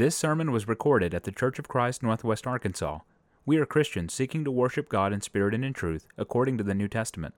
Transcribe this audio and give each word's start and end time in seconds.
This 0.00 0.16
sermon 0.16 0.50
was 0.50 0.66
recorded 0.66 1.12
at 1.12 1.24
the 1.24 1.30
Church 1.30 1.58
of 1.58 1.68
Christ, 1.68 2.02
Northwest 2.02 2.46
Arkansas. 2.46 3.00
We 3.44 3.58
are 3.58 3.66
Christians 3.66 4.14
seeking 4.14 4.44
to 4.44 4.50
worship 4.50 4.88
God 4.88 5.12
in 5.12 5.20
spirit 5.20 5.52
and 5.52 5.62
in 5.62 5.74
truth, 5.74 6.06
according 6.16 6.56
to 6.56 6.64
the 6.64 6.72
New 6.72 6.88
Testament. 6.88 7.34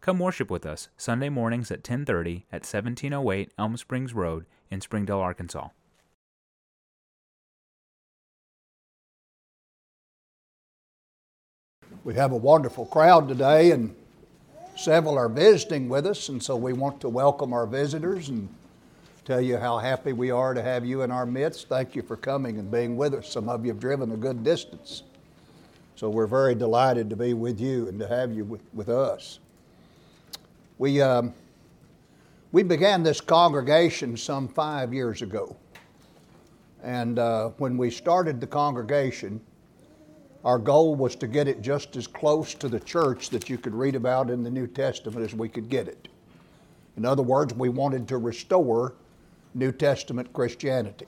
Come 0.00 0.20
worship 0.20 0.48
with 0.48 0.64
us 0.64 0.88
Sunday 0.96 1.28
mornings 1.28 1.72
at 1.72 1.82
10:30 1.82 2.46
at 2.52 2.64
1708 2.64 3.50
Elm 3.58 3.76
Springs 3.76 4.14
Road 4.14 4.46
in 4.70 4.80
Springdale, 4.80 5.18
Arkansas. 5.18 5.70
We 12.04 12.14
have 12.14 12.30
a 12.30 12.36
wonderful 12.36 12.86
crowd 12.86 13.26
today, 13.26 13.72
and 13.72 13.96
several 14.76 15.18
are 15.18 15.28
visiting 15.28 15.88
with 15.88 16.06
us, 16.06 16.28
and 16.28 16.40
so 16.40 16.54
we 16.54 16.72
want 16.72 17.00
to 17.00 17.08
welcome 17.08 17.52
our 17.52 17.66
visitors 17.66 18.28
and 18.28 18.48
tell 19.26 19.40
you 19.40 19.56
how 19.58 19.76
happy 19.76 20.12
we 20.12 20.30
are 20.30 20.54
to 20.54 20.62
have 20.62 20.86
you 20.86 21.02
in 21.02 21.10
our 21.10 21.26
midst. 21.26 21.68
Thank 21.68 21.96
you 21.96 22.02
for 22.02 22.16
coming 22.16 22.60
and 22.60 22.70
being 22.70 22.96
with 22.96 23.12
us. 23.12 23.28
Some 23.28 23.48
of 23.48 23.64
you 23.64 23.72
have 23.72 23.80
driven 23.80 24.12
a 24.12 24.16
good 24.16 24.44
distance, 24.44 25.02
so 25.96 26.08
we're 26.08 26.28
very 26.28 26.54
delighted 26.54 27.10
to 27.10 27.16
be 27.16 27.34
with 27.34 27.60
you 27.60 27.88
and 27.88 27.98
to 27.98 28.06
have 28.06 28.32
you 28.32 28.44
with, 28.44 28.60
with 28.72 28.88
us. 28.88 29.40
We, 30.78 31.00
um, 31.02 31.34
we 32.52 32.62
began 32.62 33.02
this 33.02 33.20
congregation 33.20 34.16
some 34.16 34.46
five 34.46 34.94
years 34.94 35.22
ago, 35.22 35.56
and 36.84 37.18
uh, 37.18 37.48
when 37.58 37.76
we 37.76 37.90
started 37.90 38.40
the 38.40 38.46
congregation, 38.46 39.40
our 40.44 40.58
goal 40.58 40.94
was 40.94 41.16
to 41.16 41.26
get 41.26 41.48
it 41.48 41.62
just 41.62 41.96
as 41.96 42.06
close 42.06 42.54
to 42.54 42.68
the 42.68 42.78
church 42.78 43.30
that 43.30 43.50
you 43.50 43.58
could 43.58 43.74
read 43.74 43.96
about 43.96 44.30
in 44.30 44.44
the 44.44 44.50
New 44.50 44.68
Testament 44.68 45.26
as 45.26 45.34
we 45.34 45.48
could 45.48 45.68
get 45.68 45.88
it. 45.88 46.06
In 46.96 47.04
other 47.04 47.24
words, 47.24 47.52
we 47.54 47.70
wanted 47.70 48.06
to 48.06 48.18
restore 48.18 48.94
New 49.56 49.72
Testament 49.72 50.30
Christianity. 50.34 51.06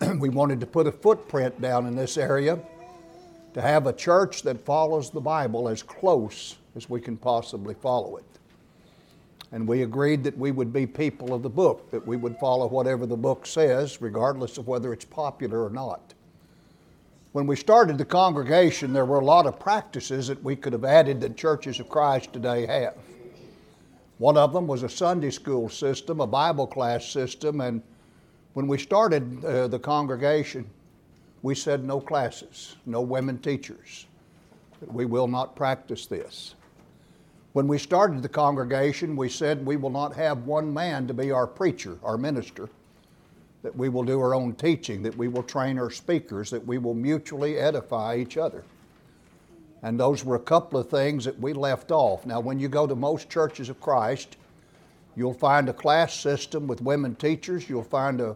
we 0.18 0.30
wanted 0.30 0.60
to 0.60 0.66
put 0.66 0.86
a 0.86 0.92
footprint 0.92 1.60
down 1.60 1.86
in 1.86 1.94
this 1.94 2.16
area 2.16 2.58
to 3.52 3.60
have 3.60 3.86
a 3.86 3.92
church 3.92 4.42
that 4.42 4.64
follows 4.64 5.10
the 5.10 5.20
Bible 5.20 5.68
as 5.68 5.82
close 5.82 6.56
as 6.74 6.88
we 6.88 7.02
can 7.02 7.18
possibly 7.18 7.74
follow 7.74 8.16
it. 8.16 8.24
And 9.52 9.68
we 9.68 9.82
agreed 9.82 10.24
that 10.24 10.36
we 10.38 10.52
would 10.52 10.72
be 10.72 10.86
people 10.86 11.34
of 11.34 11.42
the 11.42 11.50
book, 11.50 11.90
that 11.90 12.04
we 12.04 12.16
would 12.16 12.38
follow 12.38 12.66
whatever 12.66 13.04
the 13.04 13.16
book 13.16 13.46
says, 13.46 14.00
regardless 14.00 14.56
of 14.56 14.66
whether 14.66 14.92
it's 14.92 15.04
popular 15.04 15.62
or 15.62 15.70
not. 15.70 16.14
When 17.32 17.46
we 17.46 17.56
started 17.56 17.98
the 17.98 18.06
congregation, 18.06 18.94
there 18.94 19.04
were 19.04 19.20
a 19.20 19.24
lot 19.24 19.44
of 19.44 19.60
practices 19.60 20.28
that 20.28 20.42
we 20.42 20.56
could 20.56 20.72
have 20.72 20.84
added 20.84 21.20
that 21.20 21.36
churches 21.36 21.78
of 21.78 21.90
Christ 21.90 22.32
today 22.32 22.64
have. 22.66 22.96
One 24.18 24.36
of 24.36 24.52
them 24.52 24.66
was 24.66 24.82
a 24.82 24.88
Sunday 24.88 25.30
school 25.30 25.68
system, 25.68 26.20
a 26.20 26.26
Bible 26.26 26.66
class 26.66 27.06
system, 27.06 27.60
and 27.60 27.82
when 28.52 28.68
we 28.68 28.78
started 28.78 29.44
uh, 29.44 29.68
the 29.68 29.78
congregation, 29.78 30.64
we 31.42 31.54
said 31.54 31.84
no 31.84 32.00
classes, 32.00 32.76
no 32.86 33.00
women 33.00 33.38
teachers. 33.38 34.06
We 34.86 35.06
will 35.06 35.26
not 35.26 35.56
practice 35.56 36.06
this. 36.06 36.54
When 37.52 37.68
we 37.68 37.78
started 37.78 38.22
the 38.22 38.28
congregation, 38.28 39.16
we 39.16 39.28
said 39.28 39.64
we 39.64 39.76
will 39.76 39.90
not 39.90 40.14
have 40.14 40.46
one 40.46 40.72
man 40.72 41.06
to 41.06 41.14
be 41.14 41.30
our 41.30 41.46
preacher, 41.46 41.98
our 42.02 42.16
minister 42.16 42.68
that 43.64 43.74
we 43.74 43.88
will 43.88 44.04
do 44.04 44.20
our 44.20 44.34
own 44.34 44.54
teaching, 44.54 45.02
that 45.02 45.16
we 45.16 45.26
will 45.26 45.42
train 45.42 45.78
our 45.78 45.90
speakers, 45.90 46.50
that 46.50 46.64
we 46.64 46.76
will 46.76 46.92
mutually 46.92 47.56
edify 47.58 48.14
each 48.14 48.36
other. 48.36 48.62
And 49.84 50.00
those 50.00 50.24
were 50.24 50.36
a 50.36 50.40
couple 50.40 50.80
of 50.80 50.88
things 50.88 51.26
that 51.26 51.38
we 51.38 51.52
left 51.52 51.90
off. 51.90 52.24
Now, 52.24 52.40
when 52.40 52.58
you 52.58 52.68
go 52.68 52.86
to 52.86 52.96
most 52.96 53.28
churches 53.28 53.68
of 53.68 53.82
Christ, 53.82 54.38
you'll 55.14 55.34
find 55.34 55.68
a 55.68 55.74
class 55.74 56.14
system 56.14 56.66
with 56.66 56.80
women 56.80 57.14
teachers. 57.14 57.68
You'll 57.68 57.84
find 57.84 58.22
a, 58.22 58.34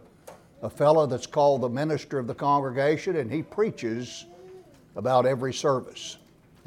a 0.61 0.69
fellow 0.69 1.07
that's 1.07 1.25
called 1.25 1.61
the 1.61 1.69
minister 1.69 2.19
of 2.19 2.27
the 2.27 2.35
congregation, 2.35 3.15
and 3.15 3.31
he 3.31 3.41
preaches 3.41 4.27
about 4.95 5.25
every 5.25 5.51
service, 5.51 6.17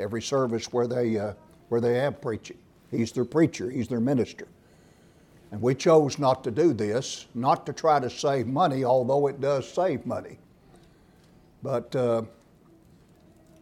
every 0.00 0.20
service 0.20 0.72
where 0.72 0.88
they, 0.88 1.16
uh, 1.16 1.34
where 1.68 1.80
they 1.80 1.94
have 1.98 2.20
preaching. 2.20 2.58
He's 2.90 3.12
their 3.12 3.24
preacher, 3.24 3.70
he's 3.70 3.86
their 3.86 4.00
minister. 4.00 4.48
And 5.52 5.62
we 5.62 5.76
chose 5.76 6.18
not 6.18 6.42
to 6.42 6.50
do 6.50 6.72
this, 6.72 7.26
not 7.36 7.66
to 7.66 7.72
try 7.72 8.00
to 8.00 8.10
save 8.10 8.48
money, 8.48 8.82
although 8.82 9.28
it 9.28 9.40
does 9.40 9.72
save 9.72 10.04
money. 10.06 10.38
But 11.62 11.94
uh, 11.94 12.22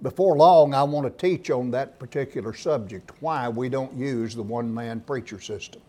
before 0.02 0.36
long, 0.36 0.74
I 0.74 0.82
want 0.82 1.06
to 1.06 1.28
teach 1.28 1.50
on 1.50 1.70
that 1.72 1.98
particular 1.98 2.54
subject 2.54 3.10
why 3.20 3.48
we 3.48 3.68
don't 3.68 3.94
use 3.94 4.34
the 4.34 4.42
one 4.42 4.72
man 4.72 5.00
preacher 5.00 5.40
system. 5.40 5.82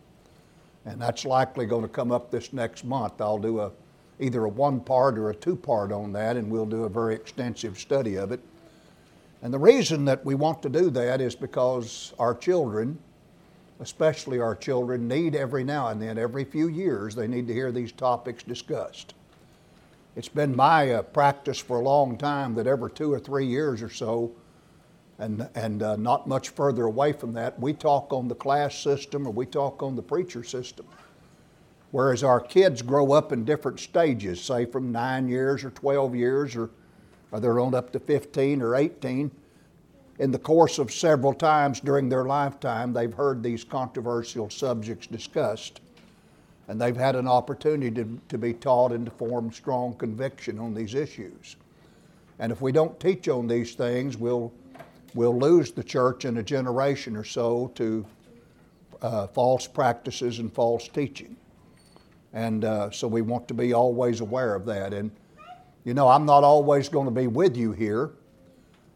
And 0.85 0.99
that's 0.99 1.25
likely 1.25 1.65
going 1.65 1.83
to 1.83 1.87
come 1.87 2.11
up 2.11 2.31
this 2.31 2.53
next 2.53 2.83
month. 2.83 3.21
I'll 3.21 3.37
do 3.37 3.61
a, 3.61 3.71
either 4.19 4.45
a 4.45 4.49
one 4.49 4.79
part 4.79 5.17
or 5.17 5.29
a 5.29 5.35
two 5.35 5.55
part 5.55 5.91
on 5.91 6.11
that, 6.13 6.35
and 6.35 6.49
we'll 6.49 6.65
do 6.65 6.83
a 6.83 6.89
very 6.89 7.15
extensive 7.15 7.77
study 7.79 8.15
of 8.15 8.31
it. 8.31 8.39
And 9.41 9.53
the 9.53 9.59
reason 9.59 10.05
that 10.05 10.23
we 10.25 10.35
want 10.35 10.61
to 10.63 10.69
do 10.69 10.89
that 10.91 11.21
is 11.21 11.35
because 11.35 12.13
our 12.19 12.35
children, 12.35 12.97
especially 13.79 14.39
our 14.39 14.55
children, 14.55 15.07
need 15.07 15.35
every 15.35 15.63
now 15.63 15.87
and 15.87 16.01
then, 16.01 16.17
every 16.17 16.43
few 16.43 16.67
years, 16.67 17.15
they 17.15 17.27
need 17.27 17.47
to 17.47 17.53
hear 17.53 17.71
these 17.71 17.91
topics 17.91 18.43
discussed. 18.43 19.13
It's 20.15 20.29
been 20.29 20.55
my 20.55 20.91
uh, 20.91 21.01
practice 21.03 21.57
for 21.57 21.79
a 21.79 21.83
long 21.83 22.17
time 22.17 22.55
that 22.55 22.67
every 22.67 22.91
two 22.91 23.13
or 23.13 23.19
three 23.19 23.45
years 23.45 23.81
or 23.81 23.89
so, 23.89 24.31
and, 25.19 25.47
and 25.55 25.81
uh, 25.81 25.95
not 25.95 26.27
much 26.27 26.49
further 26.49 26.83
away 26.83 27.13
from 27.13 27.33
that, 27.33 27.59
we 27.59 27.73
talk 27.73 28.11
on 28.11 28.27
the 28.27 28.35
class 28.35 28.77
system 28.77 29.25
or 29.25 29.31
we 29.31 29.45
talk 29.45 29.81
on 29.81 29.95
the 29.95 30.01
preacher 30.01 30.43
system. 30.43 30.85
Whereas 31.91 32.23
our 32.23 32.39
kids 32.39 32.81
grow 32.81 33.11
up 33.11 33.31
in 33.31 33.45
different 33.45 33.79
stages, 33.79 34.41
say 34.41 34.65
from 34.65 34.91
nine 34.91 35.27
years 35.27 35.63
or 35.63 35.71
12 35.71 36.15
years, 36.15 36.55
or, 36.55 36.69
or 37.31 37.39
they're 37.39 37.59
on 37.59 37.73
up 37.73 37.91
to 37.93 37.99
15 37.99 38.61
or 38.61 38.75
18 38.75 39.31
in 40.21 40.31
the 40.31 40.37
course 40.37 40.77
of 40.77 40.91
several 40.91 41.33
times 41.33 41.79
during 41.79 42.07
their 42.07 42.25
lifetime, 42.25 42.93
they've 42.93 43.13
heard 43.13 43.41
these 43.41 43.63
controversial 43.63 44.51
subjects 44.51 45.07
discussed. 45.07 45.80
And 46.71 46.79
they've 46.79 46.95
had 46.95 47.17
an 47.17 47.27
opportunity 47.27 47.91
to, 48.01 48.17
to 48.29 48.37
be 48.37 48.53
taught 48.53 48.93
and 48.93 49.03
to 49.03 49.11
form 49.11 49.51
strong 49.51 49.93
conviction 49.95 50.57
on 50.57 50.73
these 50.73 50.95
issues. 50.95 51.57
And 52.39 52.49
if 52.49 52.61
we 52.61 52.71
don't 52.71 52.97
teach 52.97 53.27
on 53.27 53.45
these 53.45 53.75
things, 53.75 54.15
we'll, 54.15 54.53
we'll 55.13 55.37
lose 55.37 55.71
the 55.71 55.83
church 55.83 56.23
in 56.23 56.37
a 56.37 56.43
generation 56.43 57.17
or 57.17 57.25
so 57.25 57.73
to 57.75 58.05
uh, 59.01 59.27
false 59.27 59.67
practices 59.67 60.39
and 60.39 60.53
false 60.53 60.87
teaching. 60.87 61.35
And 62.31 62.63
uh, 62.63 62.89
so 62.89 63.05
we 63.05 63.21
want 63.21 63.49
to 63.49 63.53
be 63.53 63.73
always 63.73 64.21
aware 64.21 64.55
of 64.55 64.65
that. 64.67 64.93
And, 64.93 65.11
you 65.83 65.93
know, 65.93 66.07
I'm 66.07 66.25
not 66.25 66.45
always 66.45 66.87
going 66.87 67.03
to 67.03 67.11
be 67.11 67.27
with 67.27 67.57
you 67.57 67.73
here. 67.73 68.11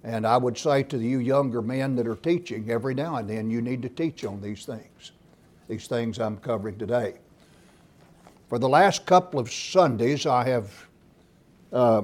And 0.05 0.25
I 0.25 0.37
would 0.37 0.57
say 0.57 0.81
to 0.83 0.97
you 0.97 1.19
younger 1.19 1.61
men 1.61 1.97
that 1.97 2.07
are 2.07 2.15
teaching, 2.15 2.71
every 2.71 2.93
now 2.93 3.17
and 3.17 3.29
then 3.29 3.49
you 3.49 3.61
need 3.61 3.81
to 3.81 3.89
teach 3.89 4.23
on 4.23 4.41
these 4.41 4.65
things, 4.65 5.11
these 5.67 5.87
things 5.87 6.19
I'm 6.19 6.37
covering 6.37 6.77
today. 6.77 7.15
For 8.47 8.59
the 8.59 8.69
last 8.69 9.05
couple 9.07 9.39
of 9.39 9.51
Sundays, 9.51 10.27
I 10.27 10.43
have 10.45 10.87
uh, 11.73 12.03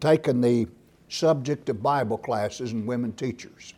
taken 0.00 0.40
the 0.40 0.66
subject 1.08 1.68
of 1.68 1.82
Bible 1.82 2.18
classes 2.18 2.72
and 2.72 2.86
women 2.86 3.12
teachers. 3.12 3.74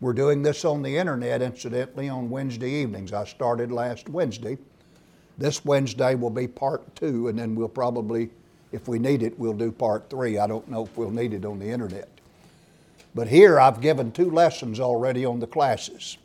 We're 0.00 0.12
doing 0.12 0.42
this 0.42 0.64
on 0.64 0.82
the 0.82 0.96
internet, 0.96 1.42
incidentally, 1.42 2.08
on 2.08 2.30
Wednesday 2.30 2.70
evenings. 2.70 3.12
I 3.12 3.24
started 3.24 3.72
last 3.72 4.08
Wednesday. 4.08 4.56
This 5.38 5.64
Wednesday 5.64 6.14
will 6.14 6.30
be 6.30 6.46
part 6.46 6.94
two, 6.94 7.28
and 7.28 7.38
then 7.38 7.56
we'll 7.56 7.68
probably, 7.68 8.30
if 8.70 8.86
we 8.86 8.98
need 8.98 9.22
it, 9.22 9.36
we'll 9.38 9.52
do 9.52 9.72
part 9.72 10.08
three. 10.08 10.38
I 10.38 10.46
don't 10.46 10.68
know 10.68 10.84
if 10.84 10.96
we'll 10.96 11.10
need 11.10 11.32
it 11.34 11.44
on 11.44 11.58
the 11.58 11.68
internet. 11.68 12.08
But 13.14 13.26
here 13.26 13.58
I've 13.58 13.80
given 13.80 14.12
two 14.12 14.30
lessons 14.30 14.78
already 14.78 15.24
on 15.24 15.40
the 15.40 15.46
classes. 15.46 16.18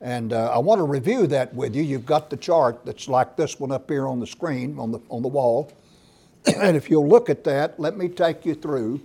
And 0.00 0.32
uh, 0.32 0.52
I 0.52 0.58
want 0.58 0.78
to 0.78 0.84
review 0.84 1.26
that 1.26 1.52
with 1.54 1.74
you. 1.74 1.82
You've 1.82 2.06
got 2.06 2.30
the 2.30 2.36
chart 2.36 2.84
that's 2.84 3.08
like 3.08 3.36
this 3.36 3.58
one 3.58 3.72
up 3.72 3.90
here 3.90 4.06
on 4.06 4.20
the 4.20 4.26
screen, 4.26 4.78
on 4.78 4.92
the, 4.92 5.00
on 5.08 5.22
the 5.22 5.28
wall. 5.28 5.72
and 6.56 6.76
if 6.76 6.88
you'll 6.88 7.08
look 7.08 7.28
at 7.28 7.42
that, 7.44 7.80
let 7.80 7.96
me 7.96 8.08
take 8.08 8.46
you 8.46 8.54
through 8.54 9.00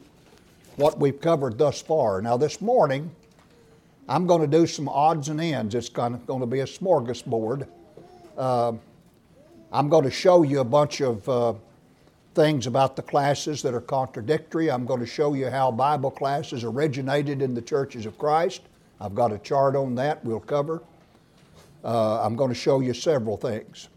what 0.75 0.99
we've 0.99 1.19
covered 1.19 1.57
thus 1.57 1.81
far. 1.81 2.21
Now, 2.21 2.37
this 2.37 2.61
morning, 2.61 3.09
I'm 4.07 4.27
going 4.27 4.41
to 4.41 4.47
do 4.47 4.67
some 4.67 4.87
odds 4.87 5.29
and 5.29 5.41
ends. 5.41 5.73
It's 5.75 5.89
going 5.89 6.19
to 6.27 6.45
be 6.45 6.59
a 6.59 6.65
smorgasbord. 6.65 7.67
Uh, 8.37 8.73
I'm 9.71 9.89
going 9.89 10.03
to 10.03 10.11
show 10.11 10.43
you 10.43 10.59
a 10.59 10.65
bunch 10.65 11.01
of 11.01 11.27
uh, 11.27 11.53
things 12.35 12.67
about 12.67 12.95
the 12.95 13.01
classes 13.01 13.61
that 13.63 13.73
are 13.73 13.81
contradictory. 13.81 14.69
I'm 14.69 14.85
going 14.85 14.99
to 14.99 15.05
show 15.05 15.33
you 15.33 15.49
how 15.49 15.71
Bible 15.71 16.11
classes 16.11 16.63
originated 16.63 17.41
in 17.41 17.53
the 17.53 17.61
churches 17.61 18.05
of 18.05 18.17
Christ. 18.17 18.61
I've 19.03 19.13
got 19.13 19.31
a 19.31 19.37
chart 19.37 19.75
on 19.75 19.95
that 19.95 20.23
we'll 20.23 20.39
cover. 20.39 20.81
Uh, 21.83 22.21
I'm 22.21 22.35
going 22.35 22.49
to 22.49 22.55
show 22.55 22.79
you 22.79 22.93
several 22.93 23.35
things. 23.35 23.89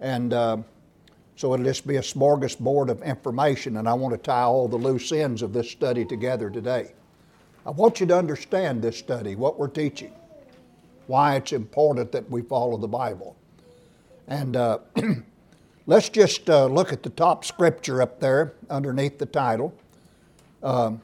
And 0.00 0.32
uh, 0.32 0.58
so 1.36 1.54
it'll 1.54 1.64
just 1.64 1.86
be 1.86 1.96
a 1.96 2.02
smorgasbord 2.02 2.88
of 2.90 3.02
information, 3.02 3.76
and 3.76 3.88
I 3.88 3.94
want 3.94 4.12
to 4.12 4.18
tie 4.18 4.42
all 4.42 4.66
the 4.66 4.76
loose 4.76 5.12
ends 5.12 5.40
of 5.42 5.52
this 5.52 5.70
study 5.70 6.04
together 6.04 6.50
today. 6.50 6.92
I 7.64 7.70
want 7.70 8.00
you 8.00 8.06
to 8.06 8.18
understand 8.18 8.82
this 8.82 8.98
study, 8.98 9.36
what 9.36 9.58
we're 9.58 9.68
teaching, 9.68 10.12
why 11.06 11.36
it's 11.36 11.52
important 11.52 12.10
that 12.12 12.28
we 12.28 12.42
follow 12.42 12.76
the 12.76 12.88
Bible. 12.88 13.36
And 14.26 14.56
uh, 14.56 14.78
Let's 15.86 16.08
just 16.08 16.48
uh, 16.48 16.64
look 16.64 16.94
at 16.94 17.02
the 17.02 17.10
top 17.10 17.44
scripture 17.44 18.00
up 18.00 18.18
there 18.18 18.54
underneath 18.70 19.18
the 19.18 19.26
title. 19.26 19.74
Um, 20.62 21.02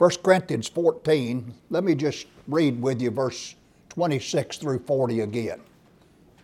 1 0.00 0.10
Corinthians 0.22 0.66
14. 0.66 1.52
Let 1.68 1.84
me 1.84 1.94
just 1.94 2.26
read 2.48 2.80
with 2.80 3.02
you 3.02 3.10
verse 3.10 3.54
26 3.90 4.56
through 4.56 4.78
40 4.78 5.20
again. 5.20 5.60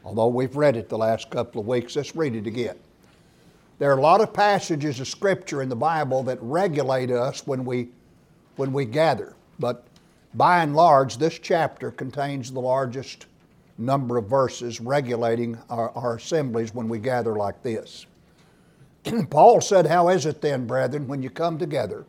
Although 0.05 0.27
we've 0.27 0.57
read 0.57 0.77
it 0.77 0.91
the 0.91 0.99
last 0.99 1.31
couple 1.31 1.63
of 1.63 1.67
weeks, 1.67 1.97
let's 1.97 2.15
read 2.15 2.37
it 2.37 2.47
again. 2.47 2.77
There 3.79 3.91
are 3.91 3.97
a 3.97 4.03
lot 4.03 4.21
of 4.21 4.35
passages 4.35 5.01
of 5.01 5.09
scripture 5.09 5.63
in 5.63 5.71
the 5.71 5.75
Bible 5.75 6.23
that 6.25 6.37
regulate 6.43 7.11
us 7.11 7.47
when 7.47 7.65
we, 7.65 7.89
when 8.57 8.75
we 8.75 8.85
gather, 8.85 9.35
but 9.59 9.87
by 10.35 10.63
and 10.63 10.77
large, 10.77 11.17
this 11.17 11.39
chapter 11.39 11.91
contains 11.91 12.53
the 12.53 12.61
largest 12.61 13.25
number 13.79 14.19
of 14.19 14.27
verses 14.29 14.83
regulating 14.83 15.57
our, 15.71 15.93
our 15.93 16.17
assemblies 16.17 16.75
when 16.75 16.91
we 16.91 16.99
gather 16.99 17.35
like 17.35 17.63
this. 17.63 18.05
Paul 19.31 19.63
said, 19.63 19.87
How 19.87 20.11
is 20.11 20.27
it 20.27 20.43
then, 20.43 20.67
brethren, 20.67 21.09
when 21.09 21.23
you 21.23 21.31
come 21.31 21.57
together? 21.57 22.05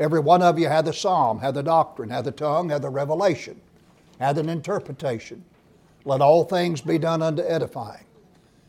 Every 0.00 0.18
one 0.18 0.40
of 0.40 0.58
you 0.58 0.66
hath 0.66 0.86
the 0.86 0.94
psalm, 0.94 1.40
hath 1.40 1.54
the 1.54 1.62
doctrine, 1.62 2.08
hath 2.08 2.24
the 2.24 2.32
tongue, 2.32 2.70
hath 2.70 2.80
the 2.80 2.88
revelation, 2.88 3.60
hath 4.18 4.38
an 4.38 4.48
interpretation. 4.48 5.44
Let 6.06 6.22
all 6.22 6.44
things 6.44 6.80
be 6.80 6.96
done 6.96 7.20
unto 7.20 7.42
edifying. 7.42 8.06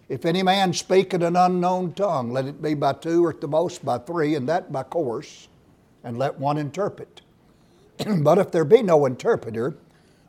If 0.10 0.25
any 0.25 0.44
man 0.44 0.74
speak 0.74 1.13
in 1.13 1.22
an 1.22 1.38
unknown 1.38 1.94
tongue, 1.94 2.33
let 2.33 2.48
it 2.48 2.62
be 2.62 2.74
by 2.74 2.92
two 2.94 3.25
or 3.25 3.30
at 3.30 3.39
the 3.39 3.48
most 3.48 3.86
by 3.86 4.00
three, 4.00 4.36
and 4.36 4.50
that 4.50 4.74
by 4.74 4.83
course, 4.83 5.48
and 6.04 6.19
let 6.19 6.38
one 6.38 6.57
interpret. 6.57 7.22
but 8.18 8.38
if 8.38 8.51
there 8.51 8.66
be 8.66 8.81
no 8.83 9.06
interpreter, 9.06 9.78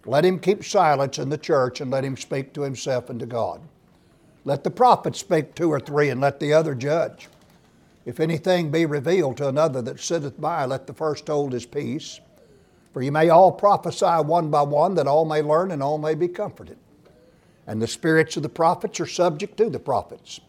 let 0.06 0.24
him 0.24 0.38
keep 0.38 0.62
silence 0.62 1.18
in 1.18 1.30
the 1.30 1.38
church 1.38 1.80
and 1.80 1.90
let 1.90 2.04
him 2.04 2.16
speak 2.16 2.52
to 2.52 2.62
himself 2.62 3.10
and 3.10 3.18
to 3.18 3.26
God. 3.26 3.60
Let 4.44 4.62
the 4.62 4.70
prophet 4.70 5.16
speak 5.16 5.56
two 5.56 5.72
or 5.72 5.80
three 5.80 6.10
and 6.10 6.20
let 6.20 6.38
the 6.38 6.52
other 6.52 6.76
judge. 6.76 7.28
If 8.04 8.18
anything 8.18 8.70
be 8.70 8.84
revealed 8.84 9.36
to 9.36 9.48
another 9.48 9.80
that 9.82 10.00
sitteth 10.00 10.40
by, 10.40 10.64
let 10.64 10.86
the 10.86 10.94
first 10.94 11.28
hold 11.28 11.52
his 11.52 11.66
peace. 11.66 12.20
For 12.92 13.02
you 13.02 13.12
may 13.12 13.28
all 13.28 13.52
prophesy 13.52 14.06
one 14.06 14.50
by 14.50 14.62
one, 14.62 14.94
that 14.96 15.06
all 15.06 15.24
may 15.24 15.40
learn 15.40 15.70
and 15.70 15.82
all 15.82 15.98
may 15.98 16.14
be 16.14 16.28
comforted. 16.28 16.78
And 17.66 17.80
the 17.80 17.86
spirits 17.86 18.36
of 18.36 18.42
the 18.42 18.48
prophets 18.48 18.98
are 19.00 19.06
subject 19.06 19.56
to 19.58 19.70
the 19.70 19.78
prophets. 19.78 20.40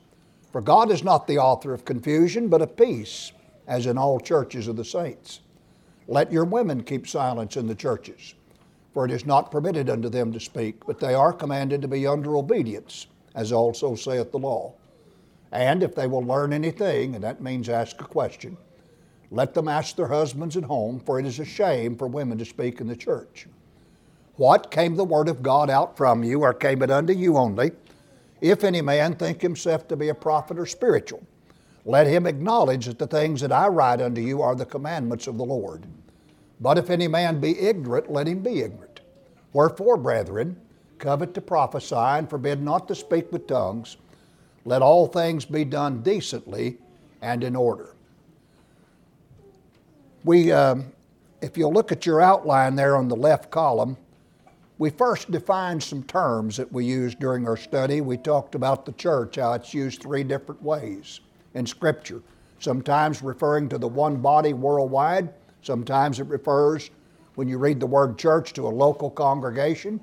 For 0.52 0.62
God 0.62 0.92
is 0.92 1.04
not 1.04 1.28
the 1.28 1.38
author 1.38 1.74
of 1.74 1.86
confusion, 1.86 2.48
but 2.48 2.62
of 2.62 2.76
peace, 2.76 3.32
as 3.68 3.86
in 3.86 3.98
all 3.98 4.20
churches 4.20 4.68
of 4.68 4.76
the 4.76 4.86
saints. 4.86 5.40
Let 6.08 6.32
your 6.32 6.46
women 6.46 6.84
keep 6.84 7.08
silence 7.08 7.56
in 7.56 7.68
the 7.68 7.76
churches, 7.76 8.34
for 8.94 9.06
it 9.06 9.12
is 9.12 9.26
not 9.26 9.52
permitted 9.52 9.90
unto 9.90 10.10
them 10.10 10.34
to 10.34 10.40
speak, 10.40 10.86
but 10.86 11.00
they 11.00 11.14
are 11.14 11.32
commanded 11.32 11.82
to 11.82 11.88
be 11.88 12.06
under 12.06 12.36
obedience, 12.36 13.08
as 13.36 13.52
also 13.52 13.96
saith 13.96 14.32
the 14.32 14.40
law. 14.40 14.74
And 15.54 15.84
if 15.84 15.94
they 15.94 16.08
will 16.08 16.24
learn 16.24 16.52
anything, 16.52 17.14
and 17.14 17.24
that 17.24 17.40
means 17.40 17.70
ask 17.70 18.02
a 18.02 18.06
question, 18.06 18.58
let 19.30 19.54
them 19.54 19.68
ask 19.68 19.96
their 19.96 20.08
husbands 20.08 20.58
at 20.58 20.64
home, 20.64 21.00
for 21.00 21.20
it 21.20 21.28
is 21.28 21.40
a 21.40 21.46
shame 21.46 21.96
for 21.96 22.08
women 22.08 22.40
to 22.40 22.46
speak 22.46 22.82
in 22.82 22.88
the 22.88 22.96
church. 22.96 23.46
What 24.36 24.72
came 24.72 24.96
the 24.96 25.04
word 25.04 25.30
of 25.30 25.44
God 25.44 25.70
out 25.70 25.96
from 25.96 26.24
you, 26.24 26.42
or 26.42 26.56
came 26.56 26.82
it 26.82 26.90
unto 26.90 27.14
you 27.14 27.38
only? 27.38 27.72
If 28.42 28.64
any 28.64 28.82
man 28.82 29.16
think 29.16 29.42
himself 29.42 29.88
to 29.90 29.96
be 29.96 30.10
a 30.10 30.16
prophet 30.16 30.58
or 30.58 30.66
spiritual, 30.66 31.22
let 31.86 32.08
him 32.08 32.26
acknowledge 32.26 32.88
that 32.88 32.98
the 32.98 33.06
things 33.06 33.40
that 33.42 33.52
I 33.52 33.68
write 33.68 34.02
unto 34.02 34.22
you 34.22 34.42
are 34.42 34.56
the 34.56 34.66
commandments 34.66 35.28
of 35.28 35.38
the 35.38 35.46
Lord. 35.46 35.86
But 36.60 36.80
if 36.80 36.90
any 36.90 37.08
man 37.08 37.40
be 37.40 37.60
ignorant, 37.60 38.12
let 38.12 38.28
him 38.28 38.40
be 38.40 38.62
ignorant. 38.62 39.02
Wherefore, 39.54 39.98
brethren, 39.98 40.60
covet 40.98 41.36
to 41.36 41.42
prophesy 41.42 41.96
and 41.96 42.28
forbid 42.28 42.60
not 42.64 42.88
to 42.88 42.96
speak 42.96 43.32
with 43.32 43.46
tongues. 43.46 43.98
Let 44.66 44.82
all 44.82 45.08
things 45.08 45.46
be 45.46 45.66
done 45.66 46.02
decently 46.02 46.78
and 47.22 47.44
in 47.44 47.56
order. 47.56 47.96
We, 50.24 50.52
um, 50.52 50.92
if 51.42 51.58
you'll 51.58 51.74
look 51.74 51.92
at 51.92 52.06
your 52.06 52.22
outline 52.22 52.76
there 52.76 52.96
on 52.96 53.10
the 53.10 53.16
left 53.16 53.52
column, 53.52 53.98
we 54.78 54.90
first 54.90 55.32
defined 55.32 55.84
some 55.84 56.04
terms 56.04 56.58
that 56.58 56.72
we 56.72 56.86
used 56.86 57.20
during 57.20 57.48
our 57.48 57.58
study. 57.58 58.02
We 58.02 58.18
talked 58.18 58.56
about 58.56 58.86
the 58.86 58.94
church, 58.94 59.36
how 59.36 59.54
it's 59.54 59.74
used 59.74 60.02
three 60.02 60.24
different 60.24 60.62
ways 60.64 61.20
in 61.54 61.66
Scripture, 61.66 62.22
sometimes 62.60 63.22
referring 63.22 63.70
to 63.70 63.78
the 63.78 63.88
one 63.88 64.18
body 64.18 64.54
worldwide, 64.54 65.34
sometimes 65.62 66.20
it 66.20 66.28
refers, 66.28 66.90
when 67.36 67.48
you 67.48 67.58
read 67.58 67.80
the 67.80 67.86
word 67.86 68.18
church, 68.18 68.54
to 68.54 68.68
a 68.68 68.70
local 68.70 69.10
congregation, 69.10 70.00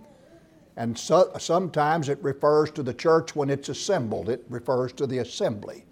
and 0.81 0.99
so, 0.99 1.31
sometimes 1.38 2.09
it 2.09 2.19
refers 2.23 2.71
to 2.71 2.82
the 2.82 2.94
church 2.94 3.37
when 3.37 3.50
it's 3.50 3.69
assembled, 3.69 4.31
it 4.31 4.43
refers 4.49 4.94
to 4.94 5.06
the 5.06 5.19
assembly. 5.19 5.85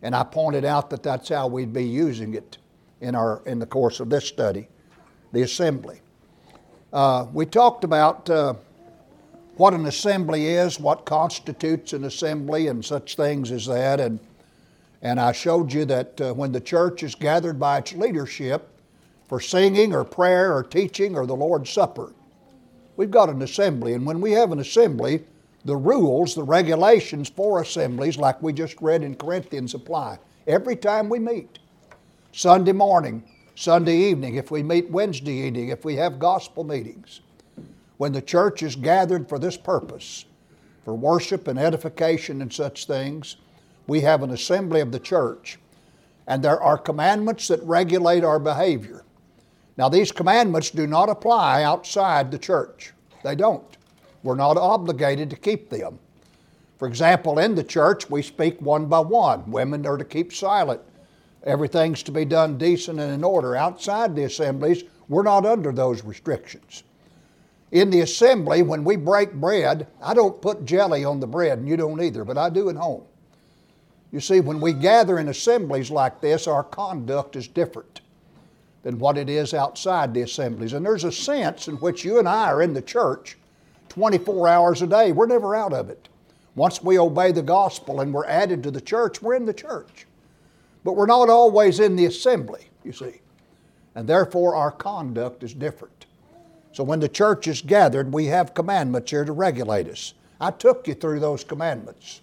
And 0.00 0.16
I 0.16 0.24
pointed 0.24 0.64
out 0.64 0.88
that 0.88 1.02
that's 1.02 1.28
how 1.28 1.46
we'd 1.46 1.74
be 1.74 1.84
using 1.84 2.32
it 2.32 2.56
in, 3.02 3.14
our, 3.14 3.42
in 3.44 3.58
the 3.58 3.66
course 3.66 4.00
of 4.00 4.08
this 4.08 4.26
study 4.26 4.66
the 5.34 5.42
assembly. 5.42 6.00
Uh, 6.90 7.26
we 7.34 7.44
talked 7.44 7.84
about 7.84 8.30
uh, 8.30 8.54
what 9.56 9.74
an 9.74 9.84
assembly 9.84 10.46
is, 10.46 10.80
what 10.80 11.04
constitutes 11.04 11.92
an 11.92 12.04
assembly, 12.04 12.68
and 12.68 12.82
such 12.82 13.16
things 13.16 13.50
as 13.50 13.66
that. 13.66 14.00
And 14.00 14.18
and 15.02 15.20
I 15.20 15.32
showed 15.32 15.70
you 15.70 15.84
that 15.84 16.18
uh, 16.18 16.32
when 16.32 16.50
the 16.50 16.62
church 16.62 17.02
is 17.02 17.14
gathered 17.14 17.60
by 17.60 17.76
its 17.76 17.92
leadership 17.92 18.70
for 19.28 19.38
singing 19.38 19.92
or 19.92 20.02
prayer 20.02 20.56
or 20.56 20.62
teaching 20.62 21.14
or 21.14 21.26
the 21.26 21.36
Lord's 21.36 21.68
Supper, 21.68 22.14
we've 22.96 23.10
got 23.10 23.28
an 23.28 23.42
assembly. 23.42 23.94
And 23.94 24.06
when 24.06 24.20
we 24.20 24.32
have 24.32 24.52
an 24.52 24.60
assembly, 24.60 25.24
the 25.64 25.76
rules, 25.76 26.34
the 26.34 26.42
regulations 26.42 27.28
for 27.28 27.62
assemblies, 27.62 28.18
like 28.18 28.42
we 28.42 28.52
just 28.52 28.80
read 28.80 29.02
in 29.02 29.14
Corinthians, 29.14 29.74
apply 29.74 30.18
every 30.46 30.76
time 30.76 31.08
we 31.08 31.18
meet. 31.18 31.58
Sunday 32.32 32.72
morning, 32.72 33.22
Sunday 33.54 33.96
evening, 33.96 34.34
if 34.34 34.50
we 34.50 34.62
meet 34.62 34.90
Wednesday 34.90 35.46
evening, 35.46 35.68
if 35.68 35.84
we 35.84 35.96
have 35.96 36.18
gospel 36.18 36.64
meetings. 36.64 37.20
When 37.96 38.12
the 38.12 38.20
church 38.20 38.62
is 38.62 38.74
gathered 38.74 39.28
for 39.28 39.38
this 39.38 39.56
purpose, 39.56 40.24
for 40.84 40.94
worship 40.94 41.48
and 41.48 41.58
edification 41.58 42.42
and 42.42 42.52
such 42.52 42.86
things, 42.86 43.36
we 43.86 44.00
have 44.00 44.22
an 44.22 44.30
assembly 44.30 44.80
of 44.80 44.92
the 44.92 44.98
church, 44.98 45.58
and 46.26 46.42
there 46.42 46.60
are 46.60 46.76
commandments 46.76 47.48
that 47.48 47.62
regulate 47.62 48.24
our 48.24 48.38
behavior. 48.38 49.03
Now, 49.76 49.88
these 49.88 50.12
commandments 50.12 50.70
do 50.70 50.86
not 50.86 51.08
apply 51.08 51.64
outside 51.64 52.30
the 52.30 52.38
church. 52.38 52.92
They 53.24 53.34
don't. 53.34 53.76
We're 54.22 54.36
not 54.36 54.56
obligated 54.56 55.30
to 55.30 55.36
keep 55.36 55.68
them. 55.68 55.98
For 56.78 56.86
example, 56.86 57.38
in 57.38 57.54
the 57.54 57.64
church, 57.64 58.08
we 58.08 58.22
speak 58.22 58.60
one 58.60 58.86
by 58.86 59.00
one. 59.00 59.50
Women 59.50 59.86
are 59.86 59.96
to 59.96 60.04
keep 60.04 60.32
silent. 60.32 60.80
Everything's 61.42 62.02
to 62.04 62.12
be 62.12 62.24
done 62.24 62.56
decent 62.56 63.00
and 63.00 63.12
in 63.12 63.24
order. 63.24 63.56
Outside 63.56 64.14
the 64.14 64.24
assemblies, 64.24 64.84
we're 65.08 65.22
not 65.22 65.44
under 65.44 65.72
those 65.72 66.04
restrictions. 66.04 66.84
In 67.72 67.90
the 67.90 68.00
assembly, 68.00 68.62
when 68.62 68.84
we 68.84 68.96
break 68.96 69.32
bread, 69.32 69.88
I 70.00 70.14
don't 70.14 70.40
put 70.40 70.64
jelly 70.64 71.04
on 71.04 71.20
the 71.20 71.26
bread, 71.26 71.58
and 71.58 71.68
you 71.68 71.76
don't 71.76 72.00
either, 72.00 72.24
but 72.24 72.38
I 72.38 72.48
do 72.48 72.70
at 72.70 72.76
home. 72.76 73.02
You 74.12 74.20
see, 74.20 74.40
when 74.40 74.60
we 74.60 74.72
gather 74.72 75.18
in 75.18 75.28
assemblies 75.28 75.90
like 75.90 76.20
this, 76.20 76.46
our 76.46 76.62
conduct 76.62 77.34
is 77.34 77.48
different 77.48 78.00
than 78.84 78.98
what 78.98 79.18
it 79.18 79.28
is 79.28 79.54
outside 79.54 80.14
the 80.14 80.20
assemblies. 80.20 80.74
And 80.74 80.86
there's 80.86 81.04
a 81.04 81.10
sense 81.10 81.66
in 81.68 81.76
which 81.76 82.04
you 82.04 82.18
and 82.18 82.28
I 82.28 82.50
are 82.50 82.62
in 82.62 82.74
the 82.74 82.82
church 82.82 83.36
24 83.88 84.46
hours 84.46 84.82
a 84.82 84.86
day. 84.86 85.10
We're 85.10 85.26
never 85.26 85.56
out 85.56 85.72
of 85.72 85.88
it. 85.88 86.08
Once 86.54 86.82
we 86.82 86.98
obey 86.98 87.32
the 87.32 87.42
gospel 87.42 88.02
and 88.02 88.12
we're 88.12 88.26
added 88.26 88.62
to 88.62 88.70
the 88.70 88.80
church, 88.80 89.22
we're 89.22 89.34
in 89.34 89.46
the 89.46 89.54
church. 89.54 90.06
But 90.84 90.92
we're 90.92 91.06
not 91.06 91.30
always 91.30 91.80
in 91.80 91.96
the 91.96 92.04
assembly, 92.04 92.68
you 92.84 92.92
see. 92.92 93.20
And 93.94 94.06
therefore, 94.06 94.54
our 94.54 94.70
conduct 94.70 95.42
is 95.42 95.54
different. 95.54 96.06
So 96.72 96.84
when 96.84 97.00
the 97.00 97.08
church 97.08 97.48
is 97.48 97.62
gathered, 97.62 98.12
we 98.12 98.26
have 98.26 98.52
commandments 98.52 99.10
here 99.10 99.24
to 99.24 99.32
regulate 99.32 99.88
us. 99.88 100.12
I 100.40 100.50
took 100.50 100.86
you 100.86 100.94
through 100.94 101.20
those 101.20 101.42
commandments. 101.42 102.20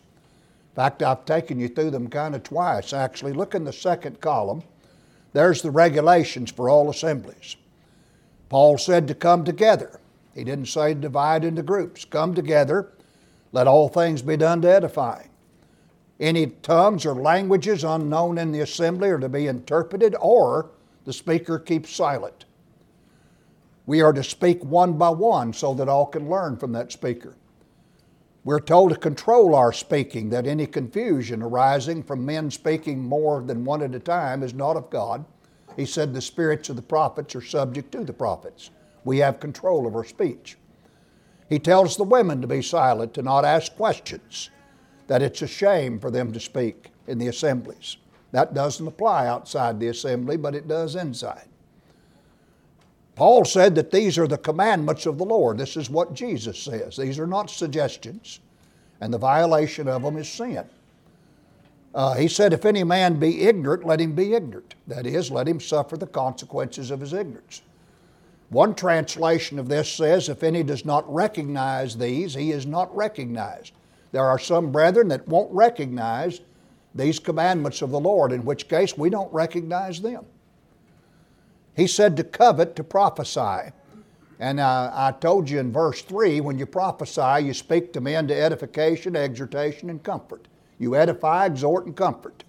In 0.72 0.76
fact, 0.76 1.02
I've 1.02 1.26
taken 1.26 1.60
you 1.60 1.70
through 1.70 1.92
them 1.92 2.08
kind 2.08 2.36
of 2.36 2.44
twice, 2.44 2.94
actually. 2.94 3.34
Look 3.34 3.56
in 3.56 3.64
the 3.64 3.74
second 3.74 4.22
column. 4.22 4.62
There's 5.34 5.62
the 5.62 5.72
regulations 5.72 6.52
for 6.52 6.70
all 6.70 6.90
assemblies. 6.90 7.56
Paul 8.50 8.78
said 8.78 9.08
to 9.08 9.16
come 9.16 9.46
together. 9.46 10.00
He 10.36 10.44
didn't 10.44 10.68
say 10.68 10.94
divide 10.94 11.44
into 11.44 11.64
groups. 11.64 12.06
Come 12.06 12.34
together. 12.34 12.92
Let 13.52 13.68
all 13.68 13.90
things 13.90 14.22
be 14.22 14.38
done 14.38 14.62
to 14.62 14.70
edifying. 14.70 15.30
Any 16.20 16.48
tongues 16.48 17.06
or 17.06 17.16
languages 17.16 17.84
unknown 17.84 18.38
in 18.38 18.52
the 18.52 18.60
assembly 18.60 19.10
are 19.10 19.20
to 19.20 19.30
be 19.30 19.48
interpreted, 19.48 20.16
or 20.20 20.70
the 21.06 21.14
speaker 21.14 21.58
keeps 21.58 21.94
silent. 21.94 22.46
We 23.86 24.02
are 24.02 24.14
to 24.14 24.24
speak 24.24 24.64
one 24.64 24.98
by 24.98 25.10
one 25.10 25.54
so 25.54 25.74
that 25.74 25.90
all 25.90 26.06
can 26.06 26.30
learn 26.30 26.58
from 26.58 26.74
that 26.74 26.92
speaker. 26.92 27.36
We're 28.44 28.60
told 28.60 28.90
to 28.90 28.96
control 28.96 29.54
our 29.54 29.72
speaking, 29.72 30.30
that 30.32 30.48
any 30.48 30.66
confusion 30.66 31.44
arising 31.44 32.02
from 32.02 32.26
men 32.26 32.50
speaking 32.50 33.00
more 33.00 33.42
than 33.42 33.64
one 33.64 33.84
at 33.84 33.94
a 33.94 34.00
time 34.00 34.42
is 34.42 34.54
not 34.54 34.78
of 34.78 34.90
God. 34.90 35.24
He 35.76 35.86
said 35.86 36.12
the 36.14 36.22
spirits 36.22 36.68
of 36.70 36.76
the 36.76 36.82
prophets 36.82 37.36
are 37.36 37.42
subject 37.42 37.92
to 37.92 38.04
the 38.04 38.14
prophets. 38.14 38.72
We 39.04 39.20
have 39.20 39.40
control 39.40 39.86
of 39.86 39.96
our 39.96 40.04
speech. 40.04 40.58
He 41.50 41.60
tells 41.60 41.98
the 41.98 42.04
women 42.04 42.42
to 42.42 42.48
be 42.48 42.64
silent, 42.64 43.14
to 43.14 43.22
not 43.22 43.46
ask 43.46 43.76
questions, 43.76 44.50
that 45.06 45.22
it's 45.22 45.44
a 45.44 45.48
shame 45.48 46.00
for 46.00 46.10
them 46.10 46.32
to 46.32 46.40
speak 46.40 46.92
in 47.08 47.20
the 47.20 47.28
assemblies. 47.28 47.98
That 48.32 48.54
doesn't 48.54 48.88
apply 48.88 49.28
outside 49.28 49.80
the 49.80 49.90
assembly, 49.90 50.38
but 50.38 50.56
it 50.56 50.68
does 50.68 50.96
inside. 50.96 51.48
Paul 53.22 53.46
said 53.46 53.76
that 53.76 53.92
these 53.92 54.18
are 54.18 54.26
the 54.26 54.40
commandments 54.40 55.06
of 55.06 55.20
the 55.20 55.26
Lord. 55.26 55.60
This 55.60 55.78
is 55.78 55.92
what 55.92 56.16
Jesus 56.16 56.58
says. 56.58 56.98
These 56.98 57.20
are 57.20 57.28
not 57.28 57.52
suggestions, 57.52 58.40
and 59.00 59.14
the 59.14 59.20
violation 59.20 59.88
of 59.88 60.02
them 60.02 60.18
is 60.18 60.28
sin. 60.28 60.64
Uh, 61.94 62.16
he 62.16 62.28
said, 62.28 62.52
If 62.52 62.66
any 62.66 62.84
man 62.84 63.20
be 63.20 63.42
ignorant, 63.42 63.86
let 63.86 64.02
him 64.02 64.14
be 64.14 64.34
ignorant. 64.34 64.74
That 64.88 65.06
is, 65.06 65.30
let 65.30 65.48
him 65.48 65.60
suffer 65.60 65.98
the 65.98 66.08
consequences 66.08 66.90
of 66.90 67.00
his 67.00 67.14
ignorance. 67.14 67.62
One 68.50 68.74
translation 68.74 69.60
of 69.60 69.70
this 69.70 69.94
says, 69.94 70.28
If 70.28 70.42
any 70.42 70.64
does 70.64 70.84
not 70.84 71.06
recognize 71.14 71.96
these, 71.96 72.34
he 72.34 72.52
is 72.52 72.66
not 72.66 72.90
recognized. 72.96 73.74
There 74.14 74.26
are 74.26 74.40
some 74.40 74.72
brethren 74.72 75.10
that 75.10 75.28
won't 75.28 75.54
recognize 75.54 76.42
these 76.96 77.20
commandments 77.20 77.84
of 77.84 77.92
the 77.92 78.00
Lord, 78.00 78.32
in 78.32 78.44
which 78.46 78.68
case 78.68 78.98
we 78.98 79.12
don't 79.12 79.32
recognize 79.32 80.02
them. 80.02 80.26
He 81.76 81.88
said 81.88 82.18
to 82.18 82.24
covet, 82.24 82.76
to 82.76 82.84
prophesy. 82.84 83.72
And 84.40 84.60
uh, 84.60 84.92
I 84.94 85.12
told 85.12 85.50
you 85.50 85.60
in 85.60 85.72
verse 85.72 86.02
3 86.02 86.42
when 86.42 86.58
you 86.58 86.66
prophesy, 86.66 87.46
you 87.46 87.54
speak 87.54 87.94
to 87.94 88.02
men 88.02 88.28
to 88.28 88.36
edification, 88.36 89.16
exhortation, 89.16 89.90
and 89.90 90.02
comfort. 90.02 90.48
You 90.80 90.96
edify, 90.96 91.46
exhort, 91.46 91.86
and 91.86 91.96
comfort. 91.96 92.44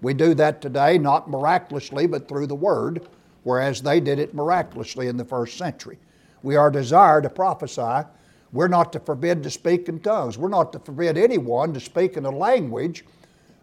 We 0.00 0.14
do 0.14 0.34
that 0.34 0.62
today, 0.62 0.98
not 0.98 1.28
miraculously, 1.28 2.06
but 2.06 2.28
through 2.28 2.46
the 2.46 2.54
Word, 2.54 3.06
whereas 3.44 3.82
they 3.82 4.00
did 4.00 4.18
it 4.18 4.34
miraculously 4.34 5.08
in 5.08 5.16
the 5.16 5.24
first 5.24 5.56
century. 5.56 5.98
We 6.42 6.56
are 6.56 6.70
desired 6.70 7.24
to 7.24 7.30
prophesy. 7.30 8.06
We're 8.52 8.68
not 8.68 8.92
to 8.94 9.00
forbid 9.00 9.42
to 9.42 9.50
speak 9.50 9.88
in 9.88 10.00
tongues. 10.00 10.38
We're 10.38 10.48
not 10.48 10.72
to 10.72 10.78
forbid 10.78 11.18
anyone 11.18 11.74
to 11.74 11.80
speak 11.80 12.16
in 12.16 12.24
a 12.24 12.30
language 12.30 13.04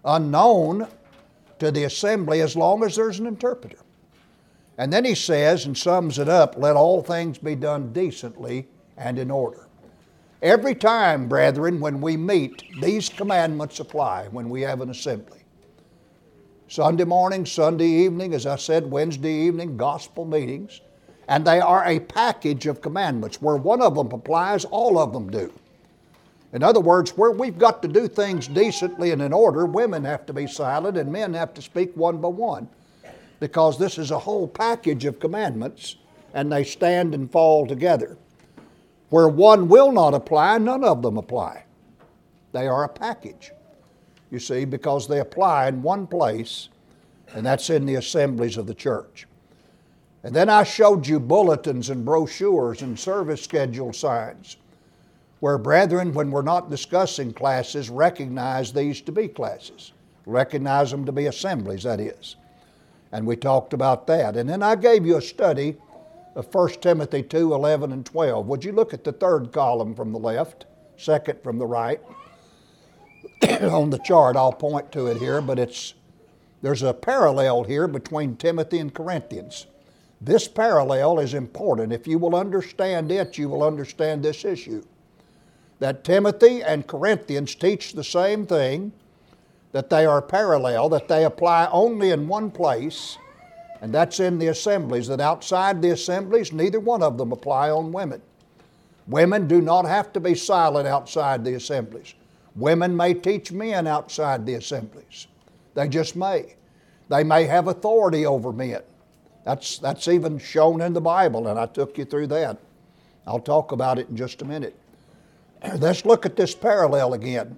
unknown 0.05 0.87
to 1.59 1.71
the 1.71 1.85
assembly 1.85 2.41
as 2.41 2.55
long 2.55 2.83
as 2.83 2.95
there's 2.95 3.19
an 3.19 3.25
interpreter. 3.25 3.77
And 4.77 4.91
then 4.91 5.05
he 5.05 5.15
says 5.15 5.65
and 5.65 5.77
sums 5.77 6.17
it 6.17 6.27
up 6.27 6.55
let 6.57 6.75
all 6.75 7.01
things 7.01 7.37
be 7.37 7.55
done 7.55 7.93
decently 7.93 8.67
and 8.97 9.19
in 9.19 9.29
order. 9.29 9.67
Every 10.41 10.75
time, 10.75 11.29
brethren, 11.29 11.79
when 11.79 12.01
we 12.01 12.17
meet, 12.17 12.63
these 12.81 13.07
commandments 13.07 13.79
apply 13.79 14.27
when 14.27 14.49
we 14.49 14.61
have 14.61 14.81
an 14.81 14.89
assembly. 14.89 15.39
Sunday 16.67 17.05
morning, 17.05 17.45
Sunday 17.45 17.87
evening, 17.87 18.33
as 18.33 18.45
I 18.45 18.57
said, 18.57 18.89
Wednesday 18.89 19.31
evening, 19.31 19.77
gospel 19.77 20.25
meetings. 20.25 20.81
And 21.29 21.45
they 21.45 21.61
are 21.61 21.85
a 21.85 21.99
package 21.99 22.65
of 22.65 22.81
commandments. 22.81 23.41
Where 23.41 23.55
one 23.55 23.81
of 23.81 23.95
them 23.95 24.11
applies, 24.11 24.65
all 24.65 24.97
of 24.97 25.13
them 25.13 25.29
do. 25.29 25.53
In 26.51 26.61
other 26.61 26.81
words, 26.81 27.11
where 27.11 27.31
we've 27.31 27.57
got 27.57 27.81
to 27.83 27.87
do 27.87 28.07
things 28.07 28.47
decently 28.47 29.11
and 29.11 29.21
in 29.21 29.31
order, 29.31 29.65
women 29.65 30.03
have 30.03 30.25
to 30.25 30.33
be 30.33 30.45
silent 30.45 30.97
and 30.97 31.11
men 31.11 31.33
have 31.33 31.53
to 31.53 31.61
speak 31.61 31.95
one 31.95 32.17
by 32.17 32.27
one 32.27 32.67
because 33.43 33.77
this 33.77 33.97
is 33.97 34.09
a 34.09 34.19
whole 34.19 34.47
package 34.47 35.03
of 35.03 35.19
commandments 35.19 35.97
and 36.33 36.49
they 36.49 36.63
stand 36.63 37.13
and 37.13 37.29
fall 37.29 37.67
together. 37.67 38.17
Where 39.09 39.27
one 39.27 39.67
will 39.67 39.91
not 39.91 40.13
apply, 40.13 40.59
none 40.59 40.85
of 40.85 41.01
them 41.01 41.17
apply. 41.17 41.65
They 42.53 42.67
are 42.67 42.85
a 42.85 42.87
package, 42.87 43.51
you 44.31 44.39
see, 44.39 44.63
because 44.63 45.09
they 45.09 45.19
apply 45.19 45.67
in 45.67 45.81
one 45.81 46.07
place, 46.07 46.69
and 47.33 47.45
that's 47.45 47.69
in 47.69 47.85
the 47.85 47.95
assemblies 47.95 48.55
of 48.55 48.65
the 48.65 48.73
church. 48.73 49.27
And 50.23 50.33
then 50.33 50.47
I 50.47 50.63
showed 50.63 51.05
you 51.05 51.19
bulletins 51.19 51.89
and 51.89 52.05
brochures 52.05 52.81
and 52.81 52.97
service 52.97 53.43
schedule 53.43 53.91
signs 53.91 54.55
where 55.41 55.57
brethren, 55.57 56.13
when 56.13 56.31
we're 56.31 56.43
not 56.43 56.69
discussing 56.69 57.33
classes, 57.33 57.89
recognize 57.89 58.71
these 58.71 59.01
to 59.01 59.11
be 59.11 59.27
classes, 59.27 59.91
recognize 60.25 60.91
them 60.91 61.03
to 61.03 61.11
be 61.11 61.25
assemblies, 61.25 61.83
that 61.83 61.99
is. 61.99 62.37
And 63.13 63.27
we 63.27 63.35
talked 63.35 63.73
about 63.73 64.07
that. 64.07 64.35
And 64.35 64.49
then 64.49 64.63
I 64.63 64.75
gave 64.75 65.05
you 65.05 65.17
a 65.17 65.21
study 65.21 65.77
of 66.35 66.51
1 66.51 66.69
Timothy 66.81 67.21
2 67.21 67.53
11 67.53 67.91
and 67.91 68.03
12. 68.03 68.47
Would 68.47 68.65
you 68.65 68.71
look 68.71 68.91
at 68.91 69.03
the 69.03 69.11
third 69.11 69.51
column 69.53 69.93
from 69.93 70.11
the 70.11 70.17
left, 70.17 70.65
second 70.97 71.41
from 71.43 71.59
the 71.59 71.67
right? 71.67 72.01
On 73.61 73.91
the 73.91 73.99
chart, 73.99 74.35
I'll 74.35 74.51
point 74.51 74.91
to 74.93 75.05
it 75.07 75.17
here, 75.17 75.41
but 75.41 75.59
it's 75.59 75.93
there's 76.63 76.81
a 76.81 76.93
parallel 76.93 77.65
here 77.65 77.87
between 77.87 78.35
Timothy 78.35 78.79
and 78.79 78.91
Corinthians. 78.91 79.67
This 80.19 80.47
parallel 80.47 81.19
is 81.19 81.35
important. 81.35 81.93
If 81.93 82.07
you 82.07 82.17
will 82.17 82.35
understand 82.35 83.11
it, 83.11 83.37
you 83.37 83.47
will 83.47 83.61
understand 83.61 84.23
this 84.23 84.43
issue. 84.43 84.83
That 85.79 86.03
Timothy 86.03 86.63
and 86.63 86.87
Corinthians 86.87 87.53
teach 87.53 87.93
the 87.93 88.03
same 88.03 88.47
thing, 88.47 88.93
that 89.73 89.89
they 89.89 90.05
are 90.05 90.21
parallel, 90.21 90.87
that 90.89 91.07
they 91.07 91.25
apply 91.25 91.67
only 91.71 92.11
in 92.11 92.27
one 92.27 92.49
place, 92.49 93.17
and 93.81 93.93
that's 93.93 94.21
in 94.21 94.39
the 94.39 94.47
assemblies, 94.47 95.07
that 95.07 95.19
outside 95.19 95.81
the 95.81 95.89
assemblies, 95.89 96.53
neither 96.53 96.79
one 96.79 97.03
of 97.03 97.17
them 97.17 97.33
apply 97.33 97.69
on 97.69 97.91
women. 97.91 98.21
Women 99.07 99.47
do 99.47 99.61
not 99.61 99.85
have 99.85 100.13
to 100.13 100.19
be 100.19 100.35
silent 100.35 100.87
outside 100.87 101.43
the 101.43 101.55
assemblies. 101.55 102.13
Women 102.55 102.95
may 102.95 103.13
teach 103.13 103.51
men 103.51 103.87
outside 103.87 104.45
the 104.45 104.53
assemblies. 104.53 105.27
They 105.73 105.89
just 105.89 106.15
may. 106.15 106.55
They 107.09 107.23
may 107.23 107.43
have 107.45 107.67
authority 107.67 108.25
over 108.25 108.53
men. 108.53 108.81
That's, 109.43 109.79
that's 109.79 110.07
even 110.07 110.37
shown 110.37 110.81
in 110.81 110.93
the 110.93 111.01
Bible, 111.01 111.47
and 111.47 111.59
I 111.59 111.65
took 111.65 111.97
you 111.97 112.05
through 112.05 112.27
that. 112.27 112.57
I'll 113.25 113.39
talk 113.39 113.71
about 113.71 113.99
it 113.99 114.07
in 114.07 114.15
just 114.15 114.41
a 114.41 114.45
minute. 114.45 114.75
Let's 115.79 116.05
look 116.05 116.25
at 116.25 116.35
this 116.35 116.53
parallel 116.53 117.13
again. 117.13 117.57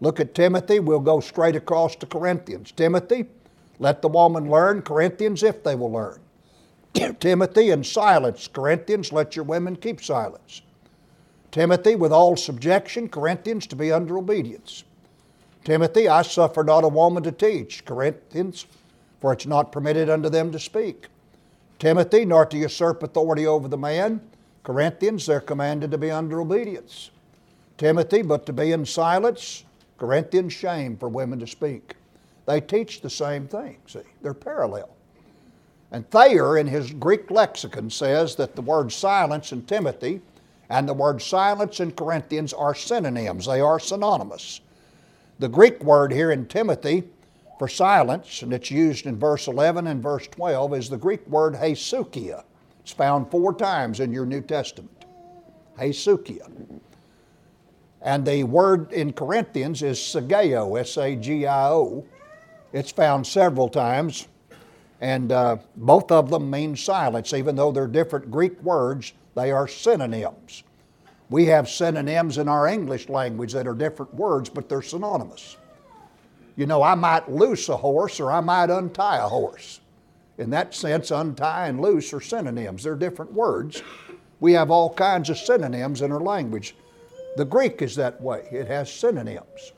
Look 0.00 0.20
at 0.20 0.34
Timothy. 0.34 0.80
We'll 0.80 1.00
go 1.00 1.20
straight 1.20 1.56
across 1.56 1.96
to 1.96 2.06
Corinthians. 2.06 2.72
Timothy, 2.72 3.26
let 3.78 4.02
the 4.02 4.08
woman 4.08 4.50
learn. 4.50 4.82
Corinthians, 4.82 5.42
if 5.42 5.64
they 5.64 5.74
will 5.74 5.90
learn. 5.90 6.20
Timothy, 7.20 7.70
in 7.70 7.84
silence. 7.84 8.48
Corinthians, 8.48 9.12
let 9.12 9.34
your 9.36 9.44
women 9.44 9.76
keep 9.76 10.02
silence. 10.02 10.62
Timothy, 11.50 11.94
with 11.94 12.12
all 12.12 12.36
subjection. 12.36 13.08
Corinthians, 13.08 13.66
to 13.68 13.76
be 13.76 13.90
under 13.90 14.18
obedience. 14.18 14.84
Timothy, 15.64 16.08
I 16.08 16.22
suffer 16.22 16.62
not 16.62 16.84
a 16.84 16.88
woman 16.88 17.22
to 17.24 17.32
teach. 17.32 17.84
Corinthians, 17.84 18.66
for 19.20 19.32
it's 19.32 19.46
not 19.46 19.72
permitted 19.72 20.08
unto 20.08 20.28
them 20.28 20.52
to 20.52 20.58
speak. 20.58 21.08
Timothy, 21.78 22.24
nor 22.24 22.46
to 22.46 22.56
usurp 22.56 23.02
authority 23.02 23.46
over 23.46 23.68
the 23.68 23.78
man. 23.78 24.20
Corinthians, 24.62 25.26
they're 25.26 25.40
commanded 25.40 25.90
to 25.90 25.98
be 25.98 26.10
under 26.10 26.40
obedience. 26.40 27.10
Timothy, 27.76 28.22
but 28.22 28.46
to 28.46 28.52
be 28.52 28.72
in 28.72 28.84
silence. 28.84 29.64
Corinthians, 29.98 30.52
shame 30.52 30.96
for 30.96 31.08
women 31.08 31.38
to 31.40 31.46
speak. 31.46 31.94
They 32.46 32.60
teach 32.60 33.00
the 33.00 33.10
same 33.10 33.46
thing, 33.46 33.78
see, 33.86 34.00
they're 34.22 34.32
parallel. 34.34 34.90
And 35.90 36.08
Thayer, 36.10 36.58
in 36.58 36.66
his 36.66 36.92
Greek 36.92 37.30
lexicon, 37.30 37.90
says 37.90 38.36
that 38.36 38.54
the 38.54 38.62
word 38.62 38.92
silence 38.92 39.52
in 39.52 39.62
Timothy 39.62 40.20
and 40.70 40.88
the 40.88 40.94
word 40.94 41.20
silence 41.20 41.80
in 41.80 41.92
Corinthians 41.92 42.52
are 42.52 42.74
synonyms, 42.74 43.46
they 43.46 43.60
are 43.60 43.80
synonymous. 43.80 44.60
The 45.38 45.48
Greek 45.48 45.82
word 45.82 46.12
here 46.12 46.30
in 46.30 46.46
Timothy 46.46 47.04
for 47.58 47.68
silence, 47.68 48.42
and 48.42 48.52
it's 48.52 48.70
used 48.70 49.06
in 49.06 49.18
verse 49.18 49.46
11 49.46 49.86
and 49.86 50.02
verse 50.02 50.26
12, 50.28 50.74
is 50.74 50.90
the 50.90 50.96
Greek 50.96 51.26
word 51.26 51.54
hesuchia. 51.54 52.44
It's 52.80 52.92
found 52.92 53.30
four 53.30 53.54
times 53.54 54.00
in 54.00 54.12
your 54.12 54.26
New 54.26 54.40
Testament. 54.40 55.04
Hesuchia. 55.78 56.48
And 58.02 58.24
the 58.24 58.44
word 58.44 58.92
in 58.92 59.12
Corinthians 59.12 59.82
is 59.82 60.00
sagio, 60.00 60.76
S 60.76 60.96
A 60.96 61.16
G 61.16 61.46
I 61.46 61.68
O. 61.70 62.04
It's 62.72 62.92
found 62.92 63.26
several 63.26 63.68
times, 63.68 64.28
and 65.00 65.32
uh, 65.32 65.56
both 65.76 66.12
of 66.12 66.30
them 66.30 66.50
mean 66.50 66.76
silence. 66.76 67.32
Even 67.32 67.56
though 67.56 67.72
they're 67.72 67.86
different 67.86 68.30
Greek 68.30 68.62
words, 68.62 69.14
they 69.34 69.50
are 69.50 69.66
synonyms. 69.66 70.62
We 71.30 71.46
have 71.46 71.68
synonyms 71.68 72.38
in 72.38 72.48
our 72.48 72.66
English 72.68 73.08
language 73.08 73.52
that 73.52 73.66
are 73.66 73.74
different 73.74 74.14
words, 74.14 74.48
but 74.48 74.68
they're 74.68 74.82
synonymous. 74.82 75.56
You 76.56 76.66
know, 76.66 76.82
I 76.82 76.94
might 76.94 77.30
loose 77.30 77.68
a 77.68 77.76
horse 77.76 78.18
or 78.18 78.32
I 78.32 78.40
might 78.40 78.70
untie 78.70 79.18
a 79.18 79.28
horse. 79.28 79.80
In 80.38 80.50
that 80.50 80.74
sense, 80.74 81.10
untie 81.10 81.68
and 81.68 81.80
loose 81.80 82.12
are 82.12 82.20
synonyms. 82.20 82.84
They're 82.84 82.94
different 82.94 83.32
words. 83.32 83.82
We 84.40 84.52
have 84.52 84.70
all 84.70 84.92
kinds 84.94 85.30
of 85.30 85.38
synonyms 85.38 86.02
in 86.02 86.12
our 86.12 86.20
language. 86.20 86.74
The 87.36 87.44
Greek 87.44 87.82
is 87.82 87.94
that 87.96 88.20
way, 88.20 88.48
it 88.50 88.66
has 88.66 88.92
synonyms. 88.92 89.72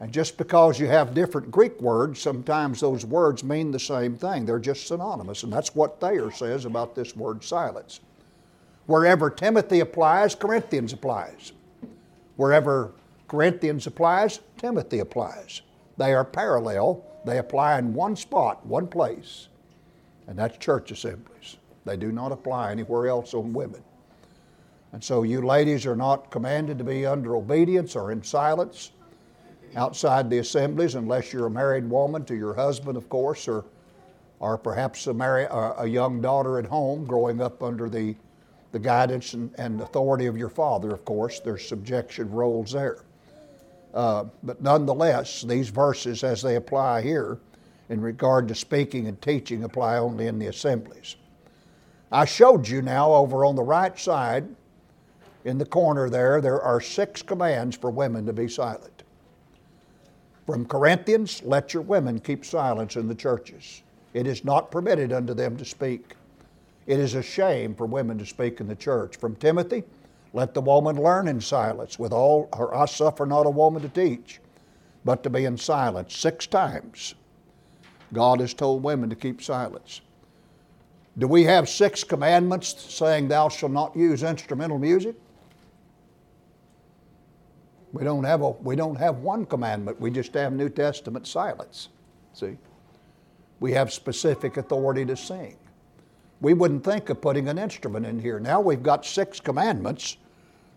And 0.00 0.12
just 0.12 0.36
because 0.36 0.78
you 0.78 0.86
have 0.86 1.14
different 1.14 1.50
Greek 1.50 1.80
words, 1.80 2.20
sometimes 2.20 2.80
those 2.80 3.06
words 3.06 3.42
mean 3.44 3.70
the 3.70 3.78
same 3.78 4.16
thing. 4.16 4.44
They're 4.44 4.58
just 4.58 4.86
synonymous. 4.86 5.44
And 5.44 5.52
that's 5.52 5.74
what 5.74 6.00
Thayer 6.00 6.30
says 6.30 6.64
about 6.64 6.94
this 6.94 7.16
word 7.16 7.42
silence. 7.42 8.00
Wherever 8.86 9.30
Timothy 9.30 9.80
applies, 9.80 10.34
Corinthians 10.34 10.92
applies. 10.92 11.52
Wherever 12.36 12.92
Corinthians 13.28 13.86
applies, 13.86 14.40
Timothy 14.58 14.98
applies. 14.98 15.62
They 15.96 16.12
are 16.12 16.24
parallel, 16.24 17.04
they 17.24 17.38
apply 17.38 17.78
in 17.78 17.94
one 17.94 18.16
spot, 18.16 18.66
one 18.66 18.86
place, 18.86 19.48
and 20.26 20.38
that's 20.38 20.58
church 20.58 20.90
assemblies. 20.90 21.56
They 21.84 21.96
do 21.96 22.12
not 22.12 22.32
apply 22.32 22.72
anywhere 22.72 23.06
else 23.06 23.32
on 23.32 23.52
women. 23.52 23.82
And 24.94 25.02
so 25.02 25.24
you 25.24 25.42
ladies 25.44 25.86
are 25.86 25.96
not 25.96 26.30
commanded 26.30 26.78
to 26.78 26.84
be 26.84 27.04
under 27.04 27.34
obedience 27.34 27.96
or 27.96 28.12
in 28.12 28.22
silence. 28.22 28.92
outside 29.74 30.30
the 30.30 30.38
assemblies 30.38 30.94
unless 30.94 31.32
you're 31.32 31.46
a 31.46 31.50
married 31.50 31.90
woman 31.90 32.24
to 32.26 32.36
your 32.36 32.54
husband, 32.54 32.96
of 32.96 33.08
course, 33.08 33.48
or, 33.48 33.64
or 34.38 34.56
perhaps 34.56 35.08
a, 35.08 35.74
a 35.78 35.84
young 35.84 36.20
daughter 36.20 36.60
at 36.60 36.64
home 36.64 37.04
growing 37.06 37.40
up 37.40 37.60
under 37.60 37.88
the, 37.88 38.14
the 38.70 38.78
guidance 38.78 39.34
and, 39.34 39.52
and 39.58 39.80
authority 39.80 40.26
of 40.26 40.38
your 40.38 40.48
father, 40.48 40.92
of 40.92 41.04
course. 41.04 41.40
There's 41.40 41.66
subjection 41.66 42.30
roles 42.30 42.70
there. 42.70 43.02
Uh, 43.94 44.26
but 44.44 44.62
nonetheless, 44.62 45.42
these 45.42 45.70
verses, 45.70 46.22
as 46.22 46.40
they 46.40 46.54
apply 46.54 47.02
here 47.02 47.40
in 47.88 48.00
regard 48.00 48.46
to 48.46 48.54
speaking 48.54 49.08
and 49.08 49.20
teaching, 49.20 49.64
apply 49.64 49.98
only 49.98 50.28
in 50.28 50.38
the 50.38 50.46
assemblies. 50.46 51.16
I 52.12 52.26
showed 52.26 52.68
you 52.68 52.80
now 52.80 53.12
over 53.12 53.44
on 53.44 53.56
the 53.56 53.62
right 53.64 53.98
side 53.98 54.46
in 55.44 55.58
the 55.58 55.66
corner 55.66 56.08
there, 56.08 56.40
there 56.40 56.60
are 56.60 56.80
six 56.80 57.22
commands 57.22 57.76
for 57.76 57.90
women 57.90 58.26
to 58.26 58.32
be 58.32 58.48
silent. 58.48 59.02
From 60.46 60.66
Corinthians, 60.66 61.42
let 61.44 61.72
your 61.72 61.82
women 61.82 62.18
keep 62.18 62.44
silence 62.44 62.96
in 62.96 63.08
the 63.08 63.14
churches. 63.14 63.82
It 64.12 64.26
is 64.26 64.44
not 64.44 64.70
permitted 64.70 65.12
unto 65.12 65.34
them 65.34 65.56
to 65.56 65.64
speak. 65.64 66.14
It 66.86 66.98
is 66.98 67.14
a 67.14 67.22
shame 67.22 67.74
for 67.74 67.86
women 67.86 68.18
to 68.18 68.26
speak 68.26 68.60
in 68.60 68.68
the 68.68 68.76
church. 68.76 69.16
From 69.16 69.36
Timothy, 69.36 69.84
let 70.32 70.52
the 70.52 70.60
woman 70.60 70.96
learn 70.96 71.28
in 71.28 71.40
silence. 71.40 71.98
With 71.98 72.12
all 72.12 72.48
her, 72.56 72.74
I 72.74 72.86
suffer 72.86 73.24
not 73.24 73.46
a 73.46 73.50
woman 73.50 73.82
to 73.82 73.88
teach, 73.88 74.40
but 75.04 75.22
to 75.22 75.30
be 75.30 75.44
in 75.44 75.56
silence. 75.56 76.16
Six 76.16 76.46
times 76.46 77.14
God 78.12 78.40
has 78.40 78.54
told 78.54 78.82
women 78.82 79.10
to 79.10 79.16
keep 79.16 79.42
silence. 79.42 80.00
Do 81.16 81.28
we 81.28 81.44
have 81.44 81.68
six 81.68 82.02
commandments 82.02 82.74
saying, 82.92 83.28
Thou 83.28 83.48
shalt 83.48 83.72
not 83.72 83.96
use 83.96 84.22
instrumental 84.22 84.78
music? 84.78 85.14
We 87.94 88.02
don't 88.02 88.24
have 88.24 88.42
a 88.42 88.50
we 88.50 88.74
don't 88.74 88.96
have 88.96 89.18
one 89.18 89.46
commandment. 89.46 90.00
We 90.00 90.10
just 90.10 90.34
have 90.34 90.52
New 90.52 90.68
Testament 90.68 91.28
silence. 91.28 91.90
See? 92.32 92.58
We 93.60 93.70
have 93.72 93.92
specific 93.92 94.56
authority 94.56 95.06
to 95.06 95.16
sing. 95.16 95.56
We 96.40 96.54
wouldn't 96.54 96.82
think 96.82 97.08
of 97.08 97.20
putting 97.20 97.48
an 97.48 97.56
instrument 97.56 98.04
in 98.04 98.18
here. 98.18 98.40
Now 98.40 98.60
we've 98.60 98.82
got 98.82 99.06
six 99.06 99.38
commandments 99.38 100.16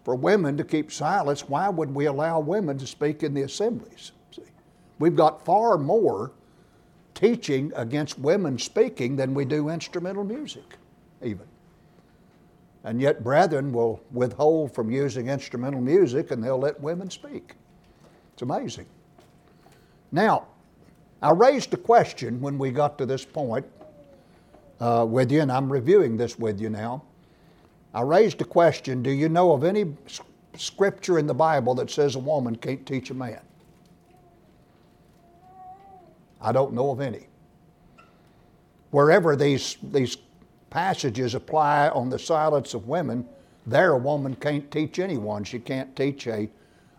for 0.06 0.14
women 0.14 0.58
to 0.58 0.64
keep 0.64 0.92
silence. 0.92 1.50
Why 1.50 1.70
would 1.70 1.94
we 1.94 2.06
allow 2.06 2.40
women 2.40 2.78
to 2.78 2.86
speak 2.86 3.24
in 3.24 3.34
the 3.34 3.42
assemblies? 3.42 4.12
See? 4.30 4.44
We've 5.00 5.16
got 5.16 5.44
far 5.44 5.80
more 5.80 6.34
teaching 7.16 7.74
against 7.76 8.20
women 8.20 8.60
speaking 8.60 9.16
than 9.16 9.34
we 9.34 9.44
do 9.44 9.70
instrumental 9.70 10.24
music, 10.24 10.78
even. 11.24 11.48
And 12.88 13.02
yet, 13.02 13.22
brethren 13.22 13.74
will 13.74 14.00
withhold 14.14 14.74
from 14.74 14.90
using 14.90 15.28
instrumental 15.28 15.82
music 15.82 16.32
and 16.32 16.42
they'll 16.42 16.58
let 16.58 16.80
women 16.80 17.10
speak. 17.10 17.56
It's 18.32 18.44
amazing. 18.44 18.86
Now, 20.14 20.48
I 21.22 21.32
raised 21.32 21.74
a 21.74 21.78
question 21.78 22.40
when 22.40 22.58
we 22.58 22.72
got 22.72 22.98
to 23.00 23.06
this 23.06 23.26
point 23.26 23.66
uh, 24.80 25.06
with 25.06 25.34
you, 25.34 25.42
and 25.42 25.52
I'm 25.52 25.70
reviewing 25.70 26.16
this 26.16 26.40
with 26.40 26.62
you 26.62 26.70
now. 26.70 27.04
I 27.94 28.04
raised 28.04 28.40
a 28.40 28.46
question 28.46 29.04
Do 29.04 29.12
you 29.12 29.28
know 29.28 29.52
of 29.52 29.66
any 29.66 29.94
scripture 30.56 31.20
in 31.20 31.28
the 31.28 31.34
Bible 31.34 31.76
that 31.76 31.92
says 31.92 32.16
a 32.16 32.20
woman 32.20 32.56
can't 32.56 32.86
teach 32.86 33.10
a 33.10 33.14
man? 33.14 33.42
I 36.40 36.54
don't 36.54 36.72
know 36.72 36.92
of 36.92 37.02
any. 37.02 37.28
Wherever 38.92 39.36
these, 39.36 39.76
these 39.84 40.16
passages 40.70 41.36
apply 41.36 41.90
on 41.90 42.10
the 42.10 42.20
silence 42.20 42.74
of 42.74 42.88
women, 42.88 43.26
there 43.66 43.92
a 43.92 43.98
woman 43.98 44.36
can't 44.36 44.70
teach 44.72 45.00
anyone. 45.00 45.44
She 45.44 45.60
can't 45.60 45.96
teach 45.96 46.28
a, 46.28 46.50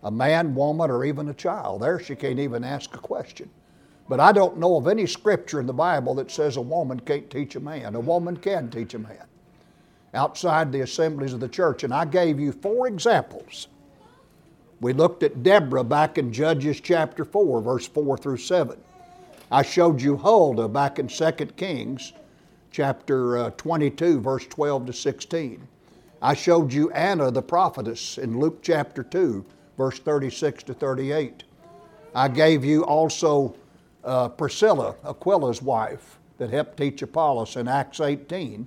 a 0.02 0.10
man, 0.10 0.54
woman, 0.54 0.90
or 0.90 1.04
even 1.04 1.28
a 1.28 1.34
child. 1.34 1.82
There 1.82 1.98
she 1.98 2.14
can't 2.14 2.38
even 2.38 2.64
ask 2.64 2.94
a 2.94 2.98
question. 2.98 3.50
But 4.08 4.20
I 4.20 4.32
don't 4.32 4.58
know 4.58 4.76
of 4.76 4.86
any 4.86 5.06
scripture 5.06 5.60
in 5.60 5.66
the 5.66 5.72
Bible 5.72 6.14
that 6.16 6.30
says 6.30 6.56
a 6.56 6.62
woman 6.62 7.00
can't 7.00 7.30
teach 7.30 7.56
a 7.56 7.60
man. 7.60 7.94
A 7.94 8.00
woman 8.00 8.36
can 8.36 8.70
teach 8.70 8.94
a 8.94 8.98
man 8.98 9.24
outside 10.14 10.72
the 10.72 10.80
assemblies 10.80 11.32
of 11.32 11.40
the 11.40 11.48
church. 11.48 11.84
And 11.84 11.92
I 11.92 12.04
gave 12.04 12.40
you 12.40 12.52
four 12.52 12.86
examples. 12.86 13.68
We 14.80 14.92
looked 14.92 15.22
at 15.22 15.42
Deborah 15.42 15.84
back 15.84 16.18
in 16.18 16.32
Judges 16.32 16.80
chapter 16.80 17.24
4, 17.24 17.60
verse 17.60 17.88
4 17.88 18.16
through 18.16 18.36
7. 18.38 18.78
I 19.50 19.62
showed 19.62 20.00
you 20.00 20.16
Huldah 20.16 20.68
back 20.68 20.98
in 20.98 21.08
2 21.08 21.32
Kings 21.56 22.12
chapter 22.70 23.38
uh, 23.38 23.50
22, 23.50 24.20
verse 24.20 24.46
12 24.46 24.86
to 24.86 24.92
16. 24.92 25.66
I 26.20 26.34
showed 26.34 26.72
you 26.72 26.90
Anna 26.90 27.30
the 27.30 27.42
prophetess 27.42 28.18
in 28.18 28.38
Luke 28.38 28.58
chapter 28.62 29.02
2, 29.02 29.44
verse 29.76 29.98
36 29.98 30.64
to 30.64 30.74
38. 30.74 31.44
I 32.14 32.28
gave 32.28 32.64
you 32.64 32.84
also 32.84 33.54
uh, 34.04 34.28
Priscilla, 34.28 34.96
Aquila's 35.04 35.62
wife, 35.62 36.18
that 36.38 36.50
helped 36.50 36.76
teach 36.76 37.02
Apollos 37.02 37.56
in 37.56 37.68
Acts 37.68 38.00
18 38.00 38.66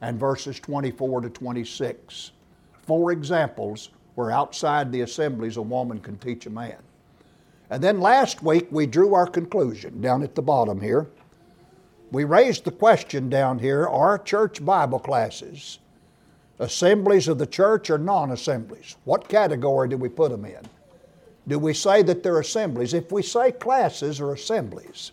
and 0.00 0.20
verses 0.20 0.60
24 0.60 1.22
to 1.22 1.30
26. 1.30 2.32
Four 2.82 3.12
examples 3.12 3.90
where 4.14 4.30
outside 4.30 4.92
the 4.92 5.00
assemblies 5.02 5.56
a 5.56 5.62
woman 5.62 6.00
can 6.00 6.18
teach 6.18 6.46
a 6.46 6.50
man. 6.50 6.78
And 7.70 7.82
then 7.82 8.00
last 8.00 8.42
week 8.42 8.68
we 8.70 8.86
drew 8.86 9.14
our 9.14 9.26
conclusion 9.26 10.00
down 10.00 10.22
at 10.22 10.34
the 10.34 10.42
bottom 10.42 10.80
here 10.80 11.08
we 12.10 12.24
raised 12.24 12.64
the 12.64 12.70
question 12.70 13.28
down 13.28 13.58
here 13.58 13.86
are 13.86 14.18
church 14.18 14.64
Bible 14.64 14.98
classes 14.98 15.78
assemblies 16.58 17.28
of 17.28 17.38
the 17.38 17.46
church 17.46 17.90
or 17.90 17.98
non 17.98 18.32
assemblies? 18.32 18.96
What 19.04 19.28
category 19.28 19.88
do 19.88 19.96
we 19.96 20.08
put 20.08 20.30
them 20.30 20.44
in? 20.44 20.60
Do 21.46 21.58
we 21.58 21.72
say 21.72 22.02
that 22.02 22.22
they're 22.22 22.40
assemblies? 22.40 22.94
If 22.94 23.12
we 23.12 23.22
say 23.22 23.52
classes 23.52 24.20
or 24.20 24.32
assemblies, 24.32 25.12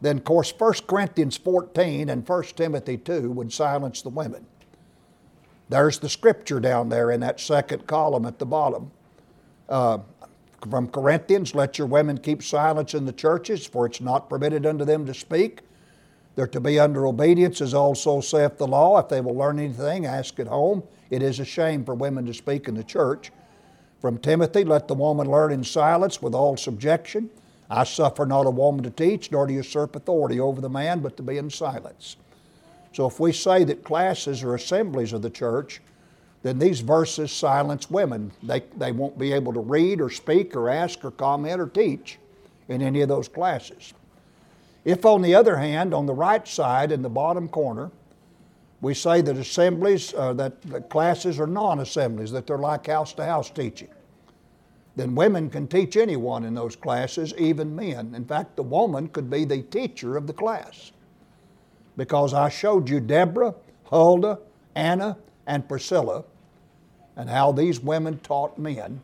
then 0.00 0.18
of 0.18 0.24
course 0.24 0.52
1 0.56 0.74
Corinthians 0.86 1.36
14 1.36 2.08
and 2.08 2.28
1 2.28 2.42
Timothy 2.56 2.98
2 2.98 3.30
would 3.30 3.52
silence 3.52 4.02
the 4.02 4.10
women. 4.10 4.46
There's 5.70 5.98
the 5.98 6.10
scripture 6.10 6.60
down 6.60 6.88
there 6.88 7.10
in 7.10 7.20
that 7.20 7.40
second 7.40 7.86
column 7.86 8.26
at 8.26 8.38
the 8.38 8.46
bottom. 8.46 8.90
Uh, 9.68 9.98
from 10.70 10.88
Corinthians, 10.88 11.54
let 11.54 11.78
your 11.78 11.86
women 11.86 12.18
keep 12.18 12.42
silence 12.42 12.94
in 12.94 13.06
the 13.06 13.12
churches, 13.12 13.66
for 13.66 13.86
it's 13.86 14.00
not 14.00 14.28
permitted 14.28 14.66
unto 14.66 14.84
them 14.84 15.06
to 15.06 15.14
speak 15.14 15.60
they're 16.34 16.46
to 16.48 16.60
be 16.60 16.80
under 16.80 17.06
obedience, 17.06 17.60
as 17.60 17.74
also 17.74 18.20
saith 18.20 18.58
the 18.58 18.66
law. 18.66 18.98
If 18.98 19.08
they 19.08 19.20
will 19.20 19.36
learn 19.36 19.58
anything, 19.58 20.06
ask 20.06 20.40
at 20.40 20.48
home. 20.48 20.82
It 21.10 21.22
is 21.22 21.38
a 21.38 21.44
shame 21.44 21.84
for 21.84 21.94
women 21.94 22.26
to 22.26 22.34
speak 22.34 22.66
in 22.66 22.74
the 22.74 22.82
church. 22.82 23.30
From 24.00 24.18
Timothy, 24.18 24.64
let 24.64 24.88
the 24.88 24.94
woman 24.94 25.30
learn 25.30 25.52
in 25.52 25.64
silence 25.64 26.20
with 26.20 26.34
all 26.34 26.56
subjection. 26.56 27.30
I 27.70 27.84
suffer 27.84 28.26
not 28.26 28.46
a 28.46 28.50
woman 28.50 28.82
to 28.84 28.90
teach, 28.90 29.30
nor 29.30 29.46
to 29.46 29.52
usurp 29.52 29.96
authority 29.96 30.40
over 30.40 30.60
the 30.60 30.68
man, 30.68 31.00
but 31.00 31.16
to 31.16 31.22
be 31.22 31.38
in 31.38 31.50
silence. 31.50 32.16
So 32.92 33.06
if 33.06 33.18
we 33.18 33.32
say 33.32 33.64
that 33.64 33.84
classes 33.84 34.42
or 34.42 34.54
assemblies 34.54 35.12
of 35.12 35.22
the 35.22 35.30
church, 35.30 35.80
then 36.42 36.58
these 36.58 36.80
verses 36.80 37.32
silence 37.32 37.90
women. 37.90 38.30
They, 38.42 38.62
they 38.76 38.92
won't 38.92 39.18
be 39.18 39.32
able 39.32 39.52
to 39.54 39.60
read 39.60 40.00
or 40.00 40.10
speak 40.10 40.54
or 40.54 40.68
ask 40.68 41.04
or 41.04 41.10
comment 41.10 41.60
or 41.60 41.66
teach 41.66 42.18
in 42.68 42.82
any 42.82 43.00
of 43.00 43.08
those 43.08 43.28
classes. 43.28 43.94
If, 44.84 45.06
on 45.06 45.22
the 45.22 45.34
other 45.34 45.56
hand, 45.56 45.94
on 45.94 46.06
the 46.06 46.14
right 46.14 46.46
side 46.46 46.92
in 46.92 47.02
the 47.02 47.08
bottom 47.08 47.48
corner, 47.48 47.90
we 48.80 48.92
say 48.92 49.22
that 49.22 49.36
assemblies, 49.36 50.12
uh, 50.14 50.34
that, 50.34 50.60
that 50.62 50.90
classes 50.90 51.40
are 51.40 51.46
non 51.46 51.80
assemblies, 51.80 52.30
that 52.32 52.46
they're 52.46 52.58
like 52.58 52.86
house 52.86 53.14
to 53.14 53.24
house 53.24 53.48
teaching, 53.48 53.88
then 54.96 55.14
women 55.14 55.48
can 55.48 55.66
teach 55.66 55.96
anyone 55.96 56.44
in 56.44 56.54
those 56.54 56.76
classes, 56.76 57.32
even 57.38 57.74
men. 57.74 58.14
In 58.14 58.24
fact, 58.26 58.56
the 58.56 58.62
woman 58.62 59.08
could 59.08 59.30
be 59.30 59.44
the 59.44 59.62
teacher 59.62 60.16
of 60.16 60.26
the 60.26 60.32
class. 60.32 60.92
Because 61.96 62.34
I 62.34 62.48
showed 62.48 62.88
you 62.88 63.00
Deborah, 63.00 63.54
Huldah, 63.84 64.38
Anna, 64.74 65.16
and 65.46 65.66
Priscilla, 65.66 66.24
and 67.16 67.30
how 67.30 67.52
these 67.52 67.80
women 67.80 68.18
taught 68.18 68.58
men, 68.58 69.00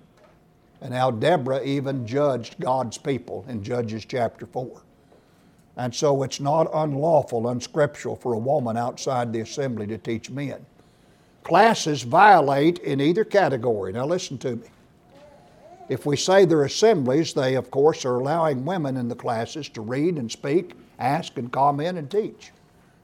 and 0.81 0.93
how 0.93 1.11
Deborah 1.11 1.63
even 1.63 2.07
judged 2.07 2.57
God's 2.61 2.99
people 2.99 3.45
in 3.49 3.63
Judges 3.63 4.05
chapter 4.05 4.47
4. 4.47 4.83
And 5.81 5.95
so 5.95 6.25
it's 6.25 6.41
not 6.41 6.69
unlawful, 6.75 7.49
unscriptural 7.49 8.15
for 8.15 8.35
a 8.35 8.39
woman 8.39 8.77
outside 8.77 9.33
the 9.33 9.41
assembly 9.41 9.87
to 9.87 9.97
teach 9.97 10.29
men. 10.29 10.67
Classes 11.43 12.03
violate 12.03 12.81
in 12.81 13.01
either 13.01 13.25
category. 13.25 13.91
Now 13.91 14.05
listen 14.05 14.37
to 14.39 14.57
me. 14.57 14.69
If 15.89 16.05
we 16.05 16.19
say 16.19 16.45
they're 16.45 16.65
assemblies, 16.65 17.33
they 17.33 17.55
of 17.55 17.71
course 17.71 18.05
are 18.05 18.17
allowing 18.17 18.67
women 18.67 18.99
in 18.99 19.09
the 19.09 19.15
classes 19.15 19.71
to 19.71 19.81
read 19.81 20.17
and 20.17 20.31
speak, 20.31 20.75
ask 20.99 21.39
and 21.39 21.51
comment 21.51 21.97
and 21.97 22.11
teach. 22.11 22.53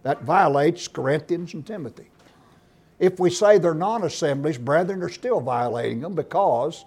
That 0.02 0.24
violates 0.24 0.86
Corinthians 0.86 1.54
and 1.54 1.66
Timothy. 1.66 2.10
If 2.98 3.18
we 3.18 3.30
say 3.30 3.56
they're 3.56 3.72
non 3.72 4.04
assemblies, 4.04 4.58
brethren 4.58 5.02
are 5.02 5.08
still 5.08 5.40
violating 5.40 6.02
them 6.02 6.14
because 6.14 6.84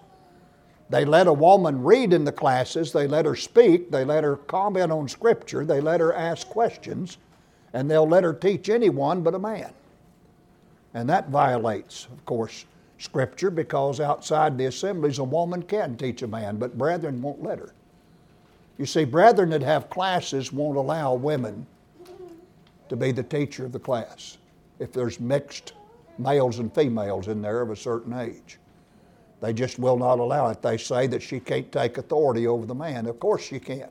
they 0.90 1.04
let 1.04 1.28
a 1.28 1.32
woman 1.32 1.82
read 1.82 2.12
in 2.12 2.24
the 2.24 2.32
classes, 2.32 2.92
they 2.92 3.06
let 3.06 3.24
her 3.24 3.36
speak, 3.36 3.90
they 3.90 4.04
let 4.04 4.24
her 4.24 4.36
comment 4.36 4.90
on 4.90 5.08
Scripture, 5.08 5.64
they 5.64 5.80
let 5.80 6.00
her 6.00 6.12
ask 6.12 6.48
questions, 6.48 7.18
and 7.72 7.88
they'll 7.88 8.08
let 8.08 8.24
her 8.24 8.34
teach 8.34 8.68
anyone 8.68 9.22
but 9.22 9.34
a 9.34 9.38
man. 9.38 9.72
And 10.92 11.08
that 11.08 11.28
violates, 11.28 12.06
of 12.12 12.24
course. 12.24 12.64
Scripture 12.98 13.50
because 13.50 13.98
outside 13.98 14.58
the 14.58 14.66
assemblies 14.66 15.18
a 15.18 15.24
woman 15.24 15.62
can 15.62 15.96
teach 15.96 16.20
a 16.20 16.26
man, 16.26 16.58
but 16.58 16.76
brethren 16.76 17.22
won't 17.22 17.42
let 17.42 17.58
her. 17.58 17.72
You 18.76 18.84
see, 18.84 19.04
brethren 19.04 19.50
that 19.50 19.62
have 19.62 19.88
classes 19.88 20.52
won't 20.52 20.76
allow 20.76 21.14
women 21.14 21.66
to 22.90 22.96
be 22.96 23.10
the 23.10 23.22
teacher 23.22 23.64
of 23.64 23.72
the 23.72 23.78
class 23.78 24.36
if 24.78 24.92
there's 24.92 25.18
mixed 25.18 25.72
males 26.18 26.58
and 26.58 26.74
females 26.74 27.28
in 27.28 27.40
there 27.40 27.62
of 27.62 27.70
a 27.70 27.76
certain 27.76 28.12
age. 28.12 28.59
They 29.40 29.52
just 29.52 29.78
will 29.78 29.96
not 29.96 30.18
allow 30.18 30.48
it. 30.48 30.60
They 30.60 30.76
say 30.76 31.06
that 31.06 31.22
she 31.22 31.40
can't 31.40 31.70
take 31.72 31.98
authority 31.98 32.46
over 32.46 32.66
the 32.66 32.74
man. 32.74 33.06
Of 33.06 33.18
course 33.18 33.42
she 33.42 33.58
can't. 33.58 33.90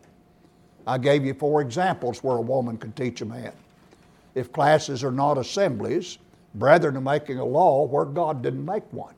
I 0.86 0.98
gave 0.98 1.26
you 1.26 1.34
four 1.34 1.62
examples 1.62 2.24
where 2.24 2.38
a 2.38 2.42
woman 2.42 2.78
can 2.78 2.92
teach 2.94 3.22
a 3.22 3.26
man. 3.26 3.52
If 4.36 4.52
classes 4.52 5.04
are 5.04 5.12
not 5.12 5.38
assemblies, 5.38 6.20
brethren 6.56 6.98
are 6.98 7.02
making 7.02 7.40
a 7.40 7.46
law 7.46 7.86
where 7.86 8.06
God 8.06 8.42
didn't 8.42 8.66
make 8.66 8.92
one. 8.94 9.14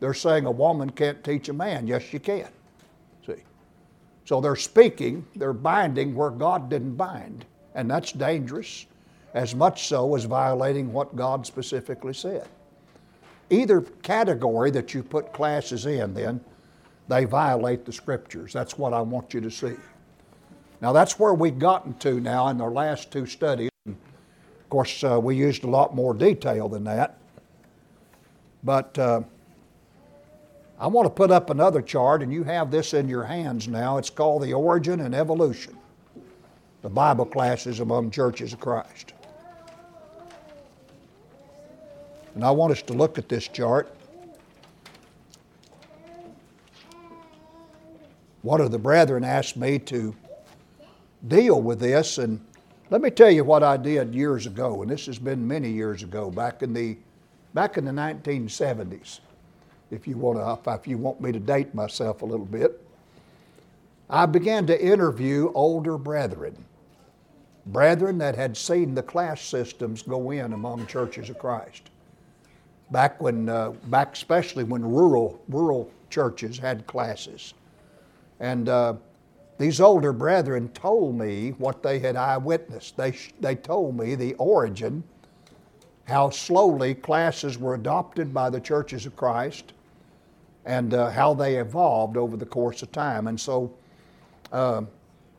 They're 0.00 0.14
saying 0.14 0.46
a 0.46 0.50
woman 0.50 0.90
can't 0.90 1.22
teach 1.22 1.50
a 1.50 1.52
man. 1.52 1.86
Yes, 1.86 2.02
she 2.02 2.18
can. 2.18 2.48
See? 3.26 3.42
So 4.24 4.40
they're 4.40 4.56
speaking, 4.56 5.26
they're 5.36 5.52
binding 5.52 6.14
where 6.14 6.30
God 6.30 6.70
didn't 6.70 6.96
bind. 6.96 7.44
And 7.74 7.90
that's 7.90 8.12
dangerous, 8.12 8.86
as 9.34 9.54
much 9.54 9.86
so 9.86 10.14
as 10.14 10.24
violating 10.24 10.92
what 10.92 11.14
God 11.14 11.46
specifically 11.46 12.14
said. 12.14 12.48
Either 13.50 13.80
category 14.02 14.70
that 14.70 14.94
you 14.94 15.02
put 15.02 15.32
classes 15.32 15.86
in, 15.86 16.14
then, 16.14 16.40
they 17.08 17.24
violate 17.24 17.84
the 17.84 17.92
scriptures. 17.92 18.52
That's 18.52 18.78
what 18.78 18.92
I 18.92 19.00
want 19.00 19.34
you 19.34 19.40
to 19.40 19.50
see. 19.50 19.74
Now, 20.80 20.92
that's 20.92 21.18
where 21.18 21.34
we've 21.34 21.58
gotten 21.58 21.94
to 21.98 22.20
now 22.20 22.48
in 22.48 22.60
our 22.60 22.70
last 22.70 23.10
two 23.10 23.26
studies. 23.26 23.70
Of 23.86 23.96
course, 24.70 25.02
uh, 25.02 25.20
we 25.20 25.36
used 25.36 25.64
a 25.64 25.68
lot 25.68 25.94
more 25.94 26.14
detail 26.14 26.68
than 26.68 26.84
that. 26.84 27.18
But 28.62 28.96
uh, 28.98 29.22
I 30.78 30.86
want 30.86 31.06
to 31.06 31.10
put 31.10 31.30
up 31.30 31.50
another 31.50 31.82
chart, 31.82 32.22
and 32.22 32.32
you 32.32 32.44
have 32.44 32.70
this 32.70 32.94
in 32.94 33.08
your 33.08 33.24
hands 33.24 33.66
now. 33.66 33.98
It's 33.98 34.10
called 34.10 34.42
The 34.42 34.54
Origin 34.54 35.00
and 35.00 35.14
Evolution 35.14 35.76
the 36.82 36.88
Bible 36.88 37.26
classes 37.26 37.80
among 37.80 38.10
churches 38.10 38.52
of 38.52 38.60
Christ. 38.60 39.12
And 42.34 42.44
I 42.44 42.50
want 42.50 42.72
us 42.72 42.82
to 42.82 42.92
look 42.92 43.18
at 43.18 43.28
this 43.28 43.48
chart. 43.48 43.94
One 48.42 48.60
of 48.60 48.70
the 48.70 48.78
brethren 48.78 49.24
asked 49.24 49.56
me 49.56 49.78
to 49.80 50.14
deal 51.28 51.60
with 51.60 51.80
this, 51.80 52.18
and 52.18 52.40
let 52.88 53.02
me 53.02 53.10
tell 53.10 53.30
you 53.30 53.44
what 53.44 53.62
I 53.62 53.76
did 53.76 54.14
years 54.14 54.46
ago, 54.46 54.80
and 54.82 54.90
this 54.90 55.06
has 55.06 55.18
been 55.18 55.46
many 55.46 55.70
years 55.70 56.02
ago, 56.02 56.30
back 56.30 56.62
in 56.62 56.72
the 56.72 56.96
back 57.52 57.76
in 57.76 57.84
the 57.84 57.90
1970s. 57.90 59.20
If 59.90 60.06
you 60.06 60.16
want 60.16 60.38
to, 60.38 60.72
if 60.72 60.86
you 60.86 60.96
want 60.96 61.20
me 61.20 61.32
to 61.32 61.40
date 61.40 61.74
myself 61.74 62.22
a 62.22 62.24
little 62.24 62.46
bit, 62.46 62.80
I 64.08 64.24
began 64.26 64.66
to 64.68 64.84
interview 64.84 65.52
older 65.54 65.98
brethren, 65.98 66.56
brethren 67.66 68.18
that 68.18 68.36
had 68.36 68.56
seen 68.56 68.94
the 68.94 69.02
class 69.02 69.42
systems 69.42 70.02
go 70.02 70.30
in 70.30 70.52
among 70.52 70.86
churches 70.86 71.28
of 71.28 71.38
Christ. 71.38 71.89
Back 72.90 73.20
when, 73.20 73.48
uh, 73.48 73.70
back 73.86 74.14
especially 74.14 74.64
when 74.64 74.84
rural 74.84 75.40
rural 75.48 75.90
churches 76.10 76.58
had 76.58 76.86
classes, 76.86 77.54
and. 78.38 78.68
Uh, 78.68 78.94
these 79.60 79.78
older 79.78 80.14
brethren 80.14 80.70
told 80.70 81.18
me 81.18 81.50
what 81.58 81.82
they 81.82 81.98
had 81.98 82.16
eyewitnessed. 82.16 82.96
They, 82.96 83.14
they 83.40 83.54
told 83.54 83.94
me 83.94 84.14
the 84.14 84.32
origin, 84.36 85.04
how 86.04 86.30
slowly 86.30 86.94
classes 86.94 87.58
were 87.58 87.74
adopted 87.74 88.32
by 88.32 88.48
the 88.48 88.58
churches 88.58 89.04
of 89.04 89.16
Christ, 89.16 89.74
and 90.64 90.94
uh, 90.94 91.10
how 91.10 91.34
they 91.34 91.56
evolved 91.56 92.16
over 92.16 92.38
the 92.38 92.46
course 92.46 92.80
of 92.80 92.90
time. 92.90 93.26
And 93.26 93.38
so 93.38 93.70
uh, 94.50 94.80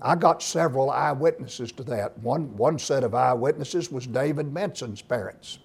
I 0.03 0.15
got 0.15 0.43
several 0.43 0.91
eyewitnesses 0.91 1.71
to 1.71 1.83
that. 1.85 2.15
One, 2.19 2.55
one 2.55 2.77
set 2.77 3.03
of 3.03 3.15
eyewitnesses 3.15 3.91
was 3.91 4.05
David 4.05 4.53
Benson's 4.53 5.01
parents. 5.01 5.57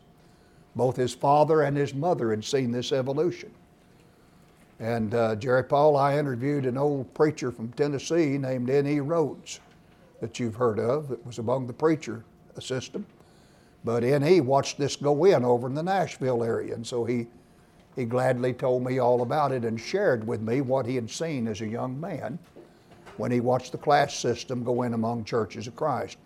Both 0.77 0.97
his 0.97 1.15
father 1.15 1.62
and 1.62 1.77
his 1.77 1.95
mother 1.95 2.31
had 2.31 2.45
seen 2.45 2.71
this 2.71 2.93
evolution. 2.93 3.51
And 4.79 5.15
uh, 5.15 5.37
Jerry 5.37 5.65
Paul, 5.65 5.97
I 5.97 6.19
interviewed 6.19 6.67
an 6.67 6.77
old 6.77 7.12
preacher 7.15 7.51
from 7.51 7.73
Tennessee 7.73 8.37
named 8.37 8.69
N.E. 8.69 9.01
Rhodes 9.01 9.61
that 10.21 10.39
you've 10.39 10.55
heard 10.55 10.79
of 10.79 11.09
that 11.09 11.25
was 11.27 11.39
among 11.39 11.67
the 11.67 11.73
preacher 11.73 12.25
system. 12.61 13.07
But 13.85 14.05
N.E. 14.05 14.41
watched 14.41 14.77
this 14.77 14.97
go 14.97 15.25
in 15.25 15.45
over 15.45 15.67
in 15.67 15.75
the 15.75 15.83
Nashville 15.83 16.43
area, 16.43 16.75
and 16.75 16.87
so 16.87 17.05
he, 17.05 17.27
he 17.95 18.05
gladly 18.05 18.53
told 18.53 18.85
me 18.85 18.99
all 18.99 19.23
about 19.23 19.53
it 19.53 19.65
and 19.65 19.81
shared 19.81 20.27
with 20.27 20.43
me 20.43 20.61
what 20.61 20.85
he 20.85 20.95
had 20.95 21.09
seen 21.09 21.49
as 21.49 21.62
a 21.62 21.67
young 21.67 21.99
man 21.99 22.39
when 23.17 23.31
he 23.31 23.41
watched 23.41 23.73
the 23.73 23.79
class 23.79 24.15
system 24.15 24.62
go 24.62 24.83
in 24.83 24.93
among 24.93 25.25
churches 25.25 25.67
of 25.67 25.77
Christ. 25.77 26.19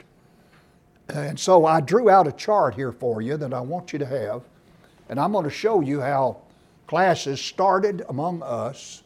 And 1.14 1.38
so 1.38 1.64
I 1.66 1.80
drew 1.80 2.08
out 2.08 2.28
a 2.28 2.32
chart 2.32 2.74
here 2.74 2.92
for 2.92 3.20
you 3.20 3.36
that 3.36 3.52
I 3.52 3.60
want 3.60 3.92
you 3.92 3.98
to 3.98 4.06
have, 4.06 4.42
and 5.08 5.18
I'm 5.18 5.32
going 5.32 5.44
to 5.44 5.50
show 5.50 5.80
you 5.80 6.00
how 6.00 6.38
classes 6.86 7.40
started 7.40 8.04
among 8.08 8.42
us, 8.42 9.02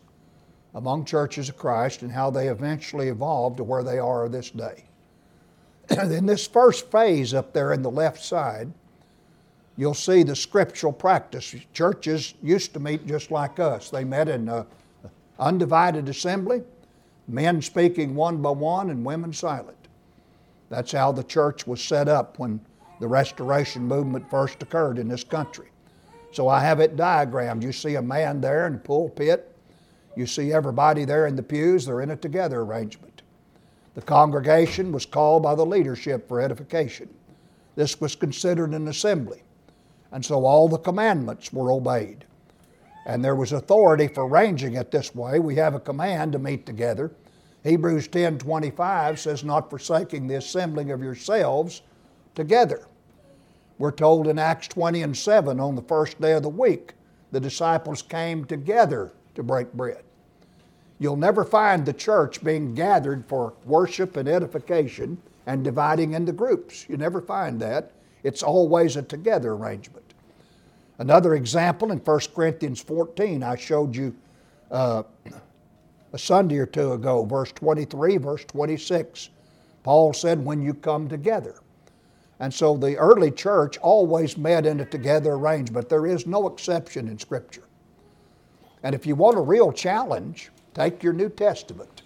among 0.74 1.04
churches 1.04 1.48
of 1.48 1.56
Christ, 1.56 2.02
and 2.02 2.10
how 2.10 2.30
they 2.30 2.48
eventually 2.48 3.08
evolved 3.08 3.56
to 3.58 3.64
where 3.64 3.82
they 3.82 3.98
are 3.98 4.28
this 4.28 4.50
day. 4.50 4.84
in 5.90 6.26
this 6.26 6.46
first 6.46 6.90
phase 6.90 7.32
up 7.32 7.52
there 7.52 7.72
in 7.72 7.82
the 7.82 7.90
left 7.90 8.22
side, 8.22 8.70
you'll 9.76 9.94
see 9.94 10.22
the 10.22 10.36
scriptural 10.36 10.92
practice. 10.92 11.54
Churches 11.72 12.34
used 12.42 12.72
to 12.74 12.80
meet 12.80 13.06
just 13.06 13.30
like 13.30 13.58
us. 13.58 13.90
They 13.90 14.04
met 14.04 14.28
in 14.28 14.48
an 14.48 14.66
undivided 15.38 16.08
assembly, 16.08 16.62
men 17.28 17.62
speaking 17.62 18.14
one 18.14 18.42
by 18.42 18.50
one 18.50 18.90
and 18.90 19.04
women 19.04 19.32
silent. 19.32 19.76
That's 20.74 20.90
how 20.90 21.12
the 21.12 21.22
church 21.22 21.68
was 21.68 21.80
set 21.80 22.08
up 22.08 22.40
when 22.40 22.60
the 22.98 23.06
Restoration 23.06 23.86
movement 23.86 24.28
first 24.28 24.60
occurred 24.60 24.98
in 24.98 25.06
this 25.06 25.22
country. 25.22 25.68
So 26.32 26.48
I 26.48 26.58
have 26.64 26.80
it 26.80 26.96
diagrammed. 26.96 27.62
You 27.62 27.70
see 27.70 27.94
a 27.94 28.02
man 28.02 28.40
there 28.40 28.66
in 28.66 28.72
the 28.72 28.78
pulpit. 28.80 29.56
You 30.16 30.26
see 30.26 30.52
everybody 30.52 31.04
there 31.04 31.28
in 31.28 31.36
the 31.36 31.44
pews. 31.44 31.86
They're 31.86 32.00
in 32.00 32.10
a 32.10 32.16
together 32.16 32.62
arrangement. 32.62 33.22
The 33.94 34.02
congregation 34.02 34.90
was 34.90 35.06
called 35.06 35.44
by 35.44 35.54
the 35.54 35.64
leadership 35.64 36.26
for 36.26 36.40
edification. 36.40 37.08
This 37.76 38.00
was 38.00 38.16
considered 38.16 38.74
an 38.74 38.88
assembly. 38.88 39.44
And 40.10 40.24
so 40.24 40.44
all 40.44 40.68
the 40.68 40.78
commandments 40.78 41.52
were 41.52 41.70
obeyed. 41.70 42.24
And 43.06 43.24
there 43.24 43.36
was 43.36 43.52
authority 43.52 44.08
for 44.08 44.26
arranging 44.26 44.74
it 44.74 44.90
this 44.90 45.14
way. 45.14 45.38
We 45.38 45.54
have 45.54 45.76
a 45.76 45.80
command 45.80 46.32
to 46.32 46.40
meet 46.40 46.66
together. 46.66 47.12
Hebrews 47.64 48.08
10:25 48.08 49.18
says, 49.18 49.42
"Not 49.42 49.70
forsaking 49.70 50.26
the 50.26 50.36
assembling 50.36 50.90
of 50.90 51.02
yourselves 51.02 51.82
together." 52.34 52.86
We're 53.78 53.90
told 53.90 54.28
in 54.28 54.38
Acts 54.38 54.68
20 54.68 55.02
and 55.02 55.16
7 55.16 55.58
on 55.58 55.74
the 55.74 55.82
first 55.82 56.20
day 56.20 56.32
of 56.32 56.42
the 56.42 56.48
week, 56.48 56.94
the 57.32 57.40
disciples 57.40 58.02
came 58.02 58.44
together 58.44 59.12
to 59.34 59.42
break 59.42 59.72
bread. 59.72 60.04
You'll 60.98 61.16
never 61.16 61.44
find 61.44 61.84
the 61.84 61.92
church 61.92 62.44
being 62.44 62.74
gathered 62.74 63.26
for 63.26 63.54
worship 63.64 64.16
and 64.16 64.28
edification 64.28 65.18
and 65.46 65.64
dividing 65.64 66.12
into 66.12 66.32
groups. 66.32 66.88
You 66.88 66.96
never 66.96 67.20
find 67.20 67.58
that. 67.60 67.90
It's 68.22 68.42
always 68.42 68.96
a 68.96 69.02
together 69.02 69.52
arrangement. 69.52 70.14
Another 70.98 71.34
example 71.34 71.90
in 71.90 71.98
1 71.98 72.20
Corinthians 72.34 72.80
14, 72.80 73.42
I 73.42 73.56
showed 73.56 73.96
you 73.96 74.14
uh, 74.70 75.02
a 76.14 76.18
Sunday 76.18 76.58
or 76.58 76.66
two 76.66 76.92
ago, 76.92 77.24
verse 77.24 77.50
23, 77.50 78.18
verse 78.18 78.44
26. 78.44 79.30
Paul 79.82 80.12
said, 80.12 80.44
When 80.44 80.62
you 80.62 80.72
come 80.72 81.08
together. 81.08 81.56
And 82.38 82.54
so 82.54 82.76
the 82.76 82.96
early 82.96 83.32
church 83.32 83.78
always 83.78 84.38
met 84.38 84.64
in 84.64 84.78
a 84.78 84.84
together 84.84 85.32
arrangement. 85.32 85.88
There 85.88 86.06
is 86.06 86.24
no 86.24 86.46
exception 86.46 87.08
in 87.08 87.18
Scripture. 87.18 87.64
And 88.84 88.94
if 88.94 89.06
you 89.06 89.16
want 89.16 89.36
a 89.36 89.40
real 89.40 89.72
challenge, 89.72 90.50
take 90.72 91.02
your 91.02 91.12
New 91.12 91.30
Testament 91.30 92.02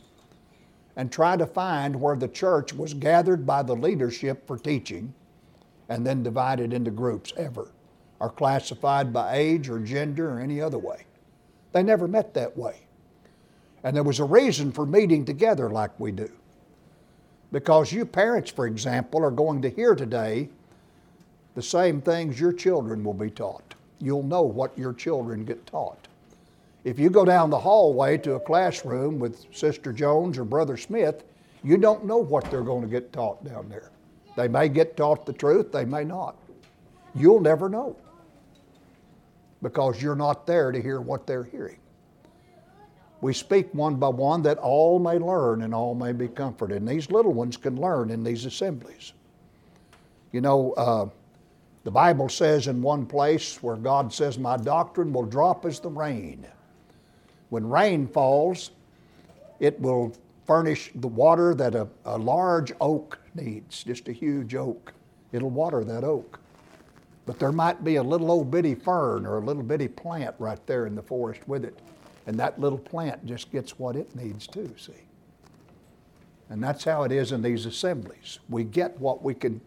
and 0.96 1.12
try 1.12 1.36
to 1.36 1.46
find 1.46 2.00
where 2.00 2.16
the 2.16 2.28
church 2.28 2.72
was 2.72 2.94
gathered 2.94 3.46
by 3.46 3.62
the 3.62 3.76
leadership 3.76 4.46
for 4.46 4.56
teaching 4.56 5.12
and 5.90 6.06
then 6.06 6.22
divided 6.22 6.72
into 6.72 6.90
groups 6.90 7.34
ever, 7.36 7.68
or 8.20 8.30
classified 8.30 9.12
by 9.12 9.36
age 9.36 9.68
or 9.68 9.78
gender 9.78 10.30
or 10.30 10.40
any 10.40 10.62
other 10.62 10.78
way. 10.78 11.04
They 11.72 11.82
never 11.82 12.08
met 12.08 12.32
that 12.34 12.56
way. 12.56 12.87
And 13.84 13.96
there 13.96 14.02
was 14.04 14.20
a 14.20 14.24
reason 14.24 14.72
for 14.72 14.86
meeting 14.86 15.24
together 15.24 15.70
like 15.70 15.98
we 16.00 16.12
do. 16.12 16.30
Because 17.52 17.92
you 17.92 18.04
parents, 18.04 18.50
for 18.50 18.66
example, 18.66 19.24
are 19.24 19.30
going 19.30 19.62
to 19.62 19.70
hear 19.70 19.94
today 19.94 20.48
the 21.54 21.62
same 21.62 22.00
things 22.00 22.40
your 22.40 22.52
children 22.52 23.04
will 23.04 23.14
be 23.14 23.30
taught. 23.30 23.74
You'll 24.00 24.22
know 24.22 24.42
what 24.42 24.76
your 24.78 24.92
children 24.92 25.44
get 25.44 25.66
taught. 25.66 26.08
If 26.84 26.98
you 26.98 27.10
go 27.10 27.24
down 27.24 27.50
the 27.50 27.58
hallway 27.58 28.18
to 28.18 28.34
a 28.34 28.40
classroom 28.40 29.18
with 29.18 29.44
Sister 29.54 29.92
Jones 29.92 30.38
or 30.38 30.44
Brother 30.44 30.76
Smith, 30.76 31.24
you 31.64 31.76
don't 31.76 32.04
know 32.04 32.18
what 32.18 32.50
they're 32.50 32.62
going 32.62 32.82
to 32.82 32.88
get 32.88 33.12
taught 33.12 33.44
down 33.44 33.68
there. 33.68 33.90
They 34.36 34.48
may 34.48 34.68
get 34.68 34.96
taught 34.96 35.26
the 35.26 35.32
truth, 35.32 35.72
they 35.72 35.84
may 35.84 36.04
not. 36.04 36.36
You'll 37.14 37.40
never 37.40 37.68
know. 37.68 37.96
because 39.62 40.00
you're 40.02 40.16
not 40.16 40.46
there 40.46 40.72
to 40.72 40.80
hear 40.80 41.00
what 41.00 41.26
they're 41.26 41.44
hearing. 41.44 41.78
We 43.20 43.34
speak 43.34 43.74
one 43.74 43.96
by 43.96 44.08
one 44.08 44.42
that 44.42 44.58
all 44.58 44.98
may 44.98 45.18
learn 45.18 45.62
and 45.62 45.74
all 45.74 45.94
may 45.94 46.12
be 46.12 46.28
comforted. 46.28 46.78
And 46.78 46.88
these 46.88 47.10
little 47.10 47.32
ones 47.32 47.56
can 47.56 47.76
learn 47.80 48.10
in 48.10 48.22
these 48.22 48.44
assemblies. 48.44 49.12
You 50.30 50.40
know, 50.40 50.72
uh, 50.72 51.08
the 51.84 51.90
Bible 51.90 52.28
says 52.28 52.68
in 52.68 52.80
one 52.82 53.06
place 53.06 53.62
where 53.62 53.76
God 53.76 54.12
says, 54.12 54.38
My 54.38 54.56
doctrine 54.56 55.12
will 55.12 55.24
drop 55.24 55.64
as 55.64 55.80
the 55.80 55.88
rain. 55.88 56.46
When 57.48 57.68
rain 57.68 58.06
falls, 58.06 58.70
it 59.58 59.80
will 59.80 60.14
furnish 60.46 60.90
the 60.94 61.08
water 61.08 61.54
that 61.54 61.74
a, 61.74 61.88
a 62.04 62.18
large 62.18 62.72
oak 62.80 63.18
needs, 63.34 63.82
just 63.82 64.08
a 64.08 64.12
huge 64.12 64.54
oak. 64.54 64.92
It'll 65.32 65.50
water 65.50 65.82
that 65.84 66.04
oak. 66.04 66.38
But 67.26 67.38
there 67.38 67.52
might 67.52 67.84
be 67.84 67.96
a 67.96 68.02
little 68.02 68.30
old 68.30 68.50
bitty 68.50 68.74
fern 68.74 69.26
or 69.26 69.38
a 69.38 69.40
little 69.40 69.62
bitty 69.62 69.88
plant 69.88 70.34
right 70.38 70.64
there 70.66 70.86
in 70.86 70.94
the 70.94 71.02
forest 71.02 71.46
with 71.46 71.64
it. 71.64 71.78
And 72.28 72.38
that 72.38 72.60
little 72.60 72.78
plant 72.78 73.24
just 73.24 73.50
gets 73.50 73.78
what 73.78 73.96
it 73.96 74.14
needs 74.14 74.46
too, 74.46 74.70
see? 74.76 74.92
And 76.50 76.62
that's 76.62 76.84
how 76.84 77.04
it 77.04 77.10
is 77.10 77.32
in 77.32 77.40
these 77.40 77.64
assemblies. 77.64 78.38
We 78.50 78.64
get 78.64 79.00
what 79.00 79.22
we 79.22 79.32
can, 79.32 79.62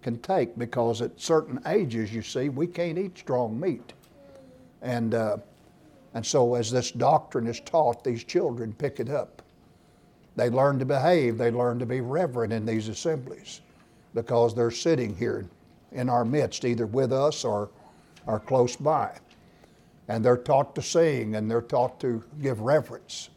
can 0.00 0.16
take 0.20 0.56
because 0.56 1.02
at 1.02 1.20
certain 1.20 1.60
ages, 1.66 2.14
you 2.14 2.22
see, 2.22 2.50
we 2.50 2.68
can't 2.68 2.98
eat 2.98 3.18
strong 3.18 3.58
meat. 3.58 3.94
And, 4.80 5.12
uh, 5.12 5.38
and 6.14 6.24
so 6.24 6.54
as 6.54 6.70
this 6.70 6.92
doctrine 6.92 7.48
is 7.48 7.58
taught, 7.58 8.04
these 8.04 8.22
children 8.22 8.72
pick 8.74 9.00
it 9.00 9.10
up. 9.10 9.42
They 10.36 10.50
learn 10.50 10.78
to 10.78 10.84
behave, 10.84 11.36
they 11.36 11.50
learn 11.50 11.80
to 11.80 11.86
be 11.86 12.00
reverent 12.00 12.52
in 12.52 12.64
these 12.64 12.86
assemblies 12.86 13.60
because 14.14 14.54
they're 14.54 14.70
sitting 14.70 15.16
here 15.16 15.46
in 15.90 16.08
our 16.08 16.24
midst, 16.24 16.64
either 16.64 16.86
with 16.86 17.12
us 17.12 17.44
or, 17.44 17.70
or 18.28 18.38
close 18.38 18.76
by. 18.76 19.18
And 20.08 20.24
they're 20.24 20.36
taught 20.36 20.74
to 20.74 20.82
sing 20.82 21.36
and 21.36 21.50
they're 21.50 21.60
taught 21.60 22.00
to 22.00 22.24
give 22.42 22.60
reverence. 22.60 23.30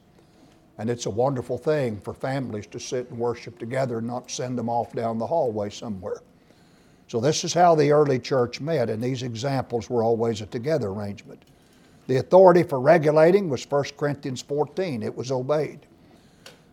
And 0.78 0.90
it's 0.90 1.06
a 1.06 1.10
wonderful 1.10 1.58
thing 1.58 2.00
for 2.00 2.14
families 2.14 2.66
to 2.68 2.80
sit 2.80 3.10
and 3.10 3.20
worship 3.20 3.60
together 3.60 4.00
and 4.00 4.08
not 4.08 4.32
send 4.32 4.58
them 4.58 4.70
off 4.70 4.94
down 4.94 5.18
the 5.18 5.28
hallway 5.28 5.70
somewhere. 5.70 6.22
So, 7.08 7.20
this 7.20 7.44
is 7.44 7.54
how 7.54 7.76
the 7.76 7.92
early 7.92 8.20
church 8.20 8.62
met, 8.62 8.90
and 8.90 9.04
these 9.04 9.22
examples 9.22 9.90
were 9.90 10.02
always 10.02 10.40
a 10.40 10.46
together 10.46 10.88
arrangement. 10.88 11.44
The 12.08 12.16
authority 12.16 12.64
for 12.64 12.80
regulating 12.80 13.50
was 13.50 13.70
1 13.70 13.84
Corinthians 13.98 14.42
14, 14.42 15.04
it 15.04 15.16
was 15.16 15.30
obeyed. 15.30 15.80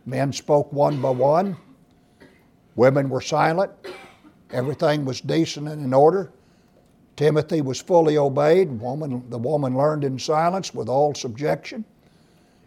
Men 0.05 0.31
spoke 0.31 0.71
one 0.71 1.01
by 1.01 1.09
one, 1.09 1.57
women 2.77 3.09
were 3.09 3.19
silent, 3.19 3.71
Everything 4.51 5.05
was 5.05 5.21
decent 5.21 5.67
and 5.67 5.83
in 5.83 5.93
order. 5.93 6.31
Timothy 7.19 7.59
was 7.59 7.81
fully 7.81 8.17
obeyed. 8.17 8.79
Woman, 8.79 9.29
the 9.29 9.37
woman 9.37 9.75
learned 9.75 10.05
in 10.05 10.17
silence 10.17 10.73
with 10.73 10.87
all 10.87 11.13
subjection. 11.13 11.83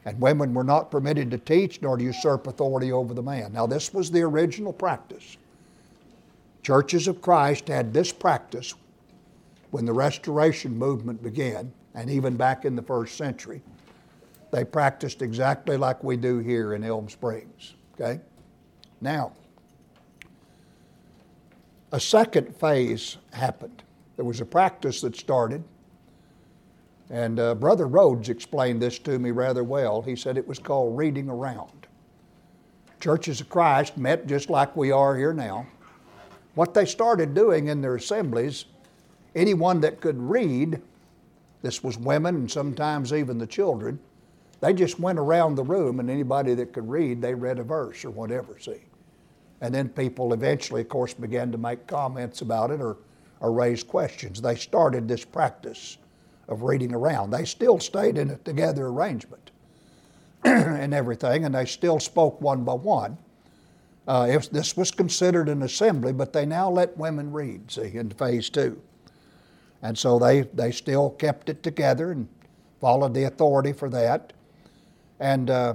And 0.05 0.21
women 0.21 0.53
were 0.53 0.63
not 0.63 0.91
permitted 0.91 1.31
to 1.31 1.39
teach 1.39 1.81
nor 1.81 1.97
to 1.97 2.05
usurp 2.05 2.47
authority 2.47 2.93
over 2.93 3.15
the 3.15 3.23
man. 3.23 3.55
Now, 3.55 3.67
this 3.67 3.95
was 3.95 4.11
the 4.11 4.21
original 4.21 4.75
practice. 4.75 5.39
Churches 6.63 7.09
of 7.09 7.23
Christ 7.23 7.67
had 7.67 7.95
this 7.95 8.13
practice 8.13 8.75
when 9.71 9.87
the 9.87 9.93
Restoration 9.95 10.77
movement 10.77 11.23
began, 11.23 11.73
and 11.95 12.11
even 12.11 12.37
back 12.37 12.67
in 12.67 12.77
the 12.77 12.83
first 12.83 13.17
century. 13.17 13.63
They 14.51 14.65
practiced 14.65 15.23
exactly 15.23 15.79
like 15.79 16.05
we 16.05 16.19
do 16.19 16.41
here 16.41 16.75
in 16.75 16.85
Elm 16.85 17.09
Springs. 17.09 17.73
Okay? 17.95 18.21
Now, 19.01 19.33
a 21.91 21.99
second 21.99 22.55
phase 22.55 23.17
happened. 23.33 23.83
There 24.17 24.25
was 24.25 24.41
a 24.41 24.45
practice 24.45 25.01
that 25.01 25.17
started, 25.17 25.65
and 27.11 27.39
uh, 27.39 27.55
Brother 27.55 27.87
Rhodes 27.87 28.29
explained 28.29 28.81
this 28.81 28.99
to 29.01 29.19
me 29.19 29.31
rather 29.31 29.65
well. 29.65 30.03
He 30.03 30.17
said 30.17 30.37
it 30.37 30.47
was 30.47 30.59
called 30.59 30.97
reading 30.97 31.29
around. 31.29 31.87
Churches 33.01 33.41
of 33.41 33.49
Christ 33.49 33.97
met 33.97 34.27
just 34.27 34.49
like 34.49 34.77
we 34.77 34.93
are 34.93 35.17
here 35.17 35.33
now. 35.33 35.67
What 36.55 36.75
they 36.75 36.85
started 36.85 37.35
doing 37.35 37.69
in 37.69 37.81
their 37.81 37.97
assemblies, 37.97 38.67
anyone 39.35 39.81
that 39.81 40.01
could 40.01 40.21
read, 40.21 40.81
this 41.63 41.83
was 41.83 41.99
women 41.99 42.35
and 42.37 42.51
sometimes 42.51 43.13
even 43.13 43.39
the 43.39 43.47
children, 43.47 43.99
they 44.61 44.73
just 44.73 45.01
went 45.01 45.19
around 45.19 45.57
the 45.57 45.65
room 45.65 45.99
and 45.99 46.09
anybody 46.09 46.55
that 46.55 46.73
could 46.73 46.89
read, 46.89 47.21
they 47.21 47.35
read 47.35 47.59
a 47.59 47.65
verse 47.65 48.05
or 48.05 48.11
whatever, 48.11 48.59
see. 48.61 48.83
And 49.61 49.75
then 49.75 49.89
people 49.89 50.33
eventually, 50.33 50.83
of 50.83 50.89
course, 50.89 51.15
began 51.15 51.51
to 51.53 51.59
make 51.59 51.87
comments 51.87 52.43
about 52.43 52.71
it 52.71 52.81
or, 52.81 52.99
or 53.43 53.53
raise 53.53 53.83
questions. 53.83 54.41
They 54.41 54.55
started 54.55 55.07
this 55.07 55.25
practice 55.25 55.99
of 56.49 56.63
reading 56.63 56.95
around. 56.95 57.31
They 57.31 57.45
still 57.45 57.79
stayed 57.79 58.17
in 58.17 58.31
a 58.31 58.37
together 58.39 58.87
arrangement 58.87 59.51
and 60.45 60.95
everything, 60.95 61.45
and 61.45 61.55
they 61.55 61.67
still 61.67 62.01
spoke 62.01 62.41
one 62.41 62.65
by 62.65 62.75
one. 62.75 63.19
Uh, 64.09 64.27
if 64.31 64.51
this 64.51 64.77
was 64.77 64.91
considered 64.91 65.49
an 65.49 65.63
assembly, 65.63 66.13
but 66.13 66.33
they 66.33 66.47
now 66.47 66.71
let 66.71 66.97
women 66.97 67.31
read, 67.31 67.71
see, 67.71 67.97
in 67.97 68.11
phase 68.11 68.49
two. 68.49 68.81
And 69.83 69.97
so 69.99 70.19
they, 70.19 70.43
they 70.43 70.73
still 70.73 71.11
kept 71.11 71.49
it 71.49 71.63
together 71.63 72.13
and 72.13 72.29
followed 72.81 73.15
the 73.15 73.25
authority 73.25 73.73
for 73.73 73.89
that. 73.91 74.33
And 75.21 75.51
uh, 75.51 75.75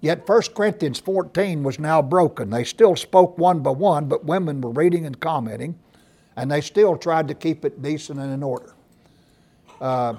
Yet 0.00 0.28
1 0.28 0.42
Corinthians 0.54 1.00
14 1.00 1.64
was 1.64 1.78
now 1.78 2.02
broken. 2.02 2.50
They 2.50 2.64
still 2.64 2.94
spoke 2.94 3.36
one 3.36 3.60
by 3.60 3.70
one, 3.70 4.06
but 4.06 4.24
women 4.24 4.60
were 4.60 4.70
reading 4.70 5.04
and 5.06 5.18
commenting, 5.18 5.76
and 6.38 6.48
they 6.48 6.60
still 6.60 6.96
tried 6.96 7.26
to 7.26 7.34
keep 7.34 7.64
it 7.64 7.82
decent 7.82 8.20
and 8.20 8.32
in 8.32 8.44
order. 8.44 8.72
Uh, 9.80 10.14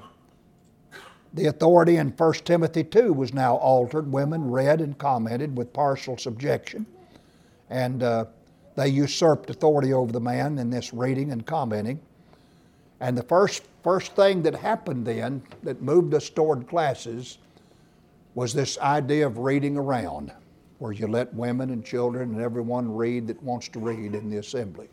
the 1.33 1.45
authority 1.45 1.95
in 1.95 2.09
1 2.09 2.33
Timothy 2.43 2.83
2 2.83 3.13
was 3.13 3.33
now 3.33 3.55
altered. 3.55 4.11
Women 4.11 4.51
read 4.51 4.81
and 4.81 4.97
commented 4.97 5.55
with 5.55 5.71
partial 5.71 6.17
subjection, 6.17 6.85
and 7.69 8.03
uh, 8.03 8.25
they 8.75 8.89
usurped 8.89 9.49
authority 9.49 9.93
over 9.93 10.11
the 10.11 10.19
man 10.19 10.59
in 10.59 10.69
this 10.69 10.93
reading 10.93 11.31
and 11.31 11.45
commenting. 11.45 12.01
And 12.99 13.17
the 13.17 13.23
first, 13.23 13.63
first 13.81 14.13
thing 14.17 14.41
that 14.41 14.55
happened 14.55 15.05
then 15.05 15.41
that 15.63 15.81
moved 15.81 16.13
us 16.13 16.29
toward 16.29 16.67
classes 16.67 17.37
was 18.35 18.53
this 18.53 18.77
idea 18.79 19.25
of 19.25 19.37
reading 19.37 19.77
around, 19.77 20.33
where 20.79 20.91
you 20.91 21.07
let 21.07 21.33
women 21.33 21.69
and 21.69 21.85
children 21.85 22.33
and 22.33 22.41
everyone 22.41 22.93
read 22.93 23.25
that 23.27 23.41
wants 23.41 23.69
to 23.69 23.79
read 23.79 24.15
in 24.15 24.29
the 24.29 24.37
assemblies. 24.37 24.89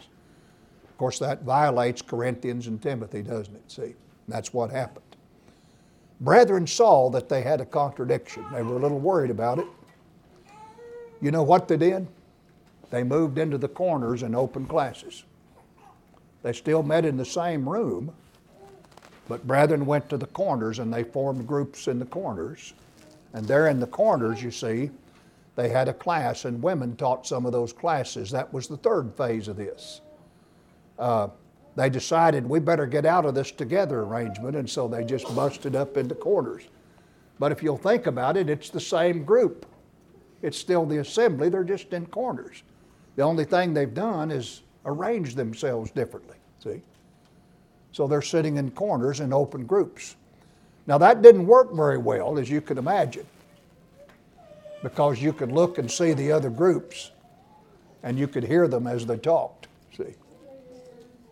Of 0.96 0.98
course, 0.98 1.18
that 1.18 1.42
violates 1.42 2.00
Corinthians 2.00 2.68
and 2.68 2.80
Timothy, 2.80 3.22
doesn't 3.22 3.54
it? 3.54 3.70
See, 3.70 3.94
that's 4.28 4.54
what 4.54 4.70
happened. 4.70 5.04
Brethren 6.22 6.66
saw 6.66 7.10
that 7.10 7.28
they 7.28 7.42
had 7.42 7.60
a 7.60 7.66
contradiction. 7.66 8.46
They 8.50 8.62
were 8.62 8.76
a 8.76 8.78
little 8.78 8.98
worried 8.98 9.30
about 9.30 9.58
it. 9.58 9.66
You 11.20 11.30
know 11.30 11.42
what 11.42 11.68
they 11.68 11.76
did? 11.76 12.06
They 12.90 13.02
moved 13.02 13.36
into 13.36 13.58
the 13.58 13.68
corners 13.68 14.22
and 14.22 14.34
opened 14.34 14.70
classes. 14.70 15.24
They 16.42 16.54
still 16.54 16.82
met 16.82 17.04
in 17.04 17.18
the 17.18 17.24
same 17.24 17.68
room, 17.68 18.12
but 19.28 19.46
brethren 19.46 19.84
went 19.84 20.08
to 20.08 20.16
the 20.16 20.26
corners 20.26 20.78
and 20.78 20.92
they 20.92 21.04
formed 21.04 21.46
groups 21.46 21.88
in 21.88 21.98
the 21.98 22.06
corners 22.06 22.72
and 23.36 23.46
there 23.46 23.68
in 23.68 23.80
the 23.80 23.86
corners, 23.86 24.42
you 24.42 24.50
see, 24.50 24.90
they 25.56 25.68
had 25.68 25.88
a 25.88 25.92
class, 25.92 26.46
and 26.46 26.62
women 26.62 26.96
taught 26.96 27.26
some 27.26 27.44
of 27.44 27.52
those 27.52 27.70
classes. 27.70 28.30
That 28.30 28.50
was 28.50 28.66
the 28.66 28.78
third 28.78 29.12
phase 29.14 29.46
of 29.46 29.56
this. 29.56 30.00
Uh, 30.98 31.28
they 31.76 31.90
decided 31.90 32.48
we 32.48 32.58
better 32.58 32.86
get 32.86 33.04
out 33.04 33.26
of 33.26 33.34
this 33.34 33.50
together 33.50 34.00
arrangement, 34.00 34.56
and 34.56 34.68
so 34.68 34.88
they 34.88 35.04
just 35.04 35.32
busted 35.34 35.76
up 35.76 35.96
into 35.96 36.14
corners. 36.14 36.64
But 37.38 37.52
if 37.52 37.62
you'll 37.62 37.76
think 37.76 38.06
about 38.06 38.36
it, 38.36 38.48
it's 38.48 38.70
the 38.70 38.80
same 38.80 39.24
group. 39.24 39.66
It's 40.42 40.56
still 40.58 40.86
the 40.86 40.98
assembly, 40.98 41.48
they're 41.48 41.64
just 41.64 41.92
in 41.92 42.06
corners. 42.06 42.62
The 43.16 43.22
only 43.22 43.44
thing 43.44 43.74
they've 43.74 43.92
done 43.92 44.30
is 44.30 44.62
arrange 44.84 45.34
themselves 45.34 45.90
differently, 45.90 46.36
see? 46.62 46.82
So 47.92 48.06
they're 48.06 48.22
sitting 48.22 48.56
in 48.56 48.70
corners 48.70 49.20
in 49.20 49.32
open 49.32 49.66
groups. 49.66 50.16
Now, 50.86 50.98
that 50.98 51.22
didn't 51.22 51.46
work 51.46 51.74
very 51.74 51.98
well, 51.98 52.38
as 52.38 52.48
you 52.48 52.60
can 52.60 52.78
imagine, 52.78 53.26
because 54.82 55.20
you 55.20 55.32
could 55.32 55.50
look 55.50 55.78
and 55.78 55.90
see 55.90 56.12
the 56.12 56.30
other 56.30 56.50
groups 56.50 57.10
and 58.02 58.18
you 58.18 58.28
could 58.28 58.44
hear 58.44 58.68
them 58.68 58.86
as 58.86 59.04
they 59.04 59.16
talked. 59.16 59.65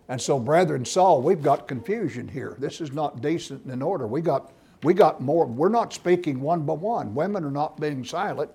And 0.08 0.20
so, 0.20 0.38
brethren 0.38 0.84
Saul, 0.84 1.22
we've 1.22 1.42
got 1.42 1.66
confusion 1.66 2.28
here. 2.28 2.56
This 2.58 2.80
is 2.80 2.92
not 2.92 3.22
decent 3.22 3.64
and 3.64 3.72
in 3.72 3.82
order. 3.82 4.06
We 4.06 4.20
got, 4.20 4.52
we 4.82 4.92
got 4.92 5.20
more, 5.20 5.46
we're 5.46 5.70
not 5.70 5.92
speaking 5.92 6.40
one 6.40 6.62
by 6.62 6.74
one. 6.74 7.14
Women 7.14 7.44
are 7.44 7.50
not 7.50 7.80
being 7.80 8.04
silent. 8.04 8.50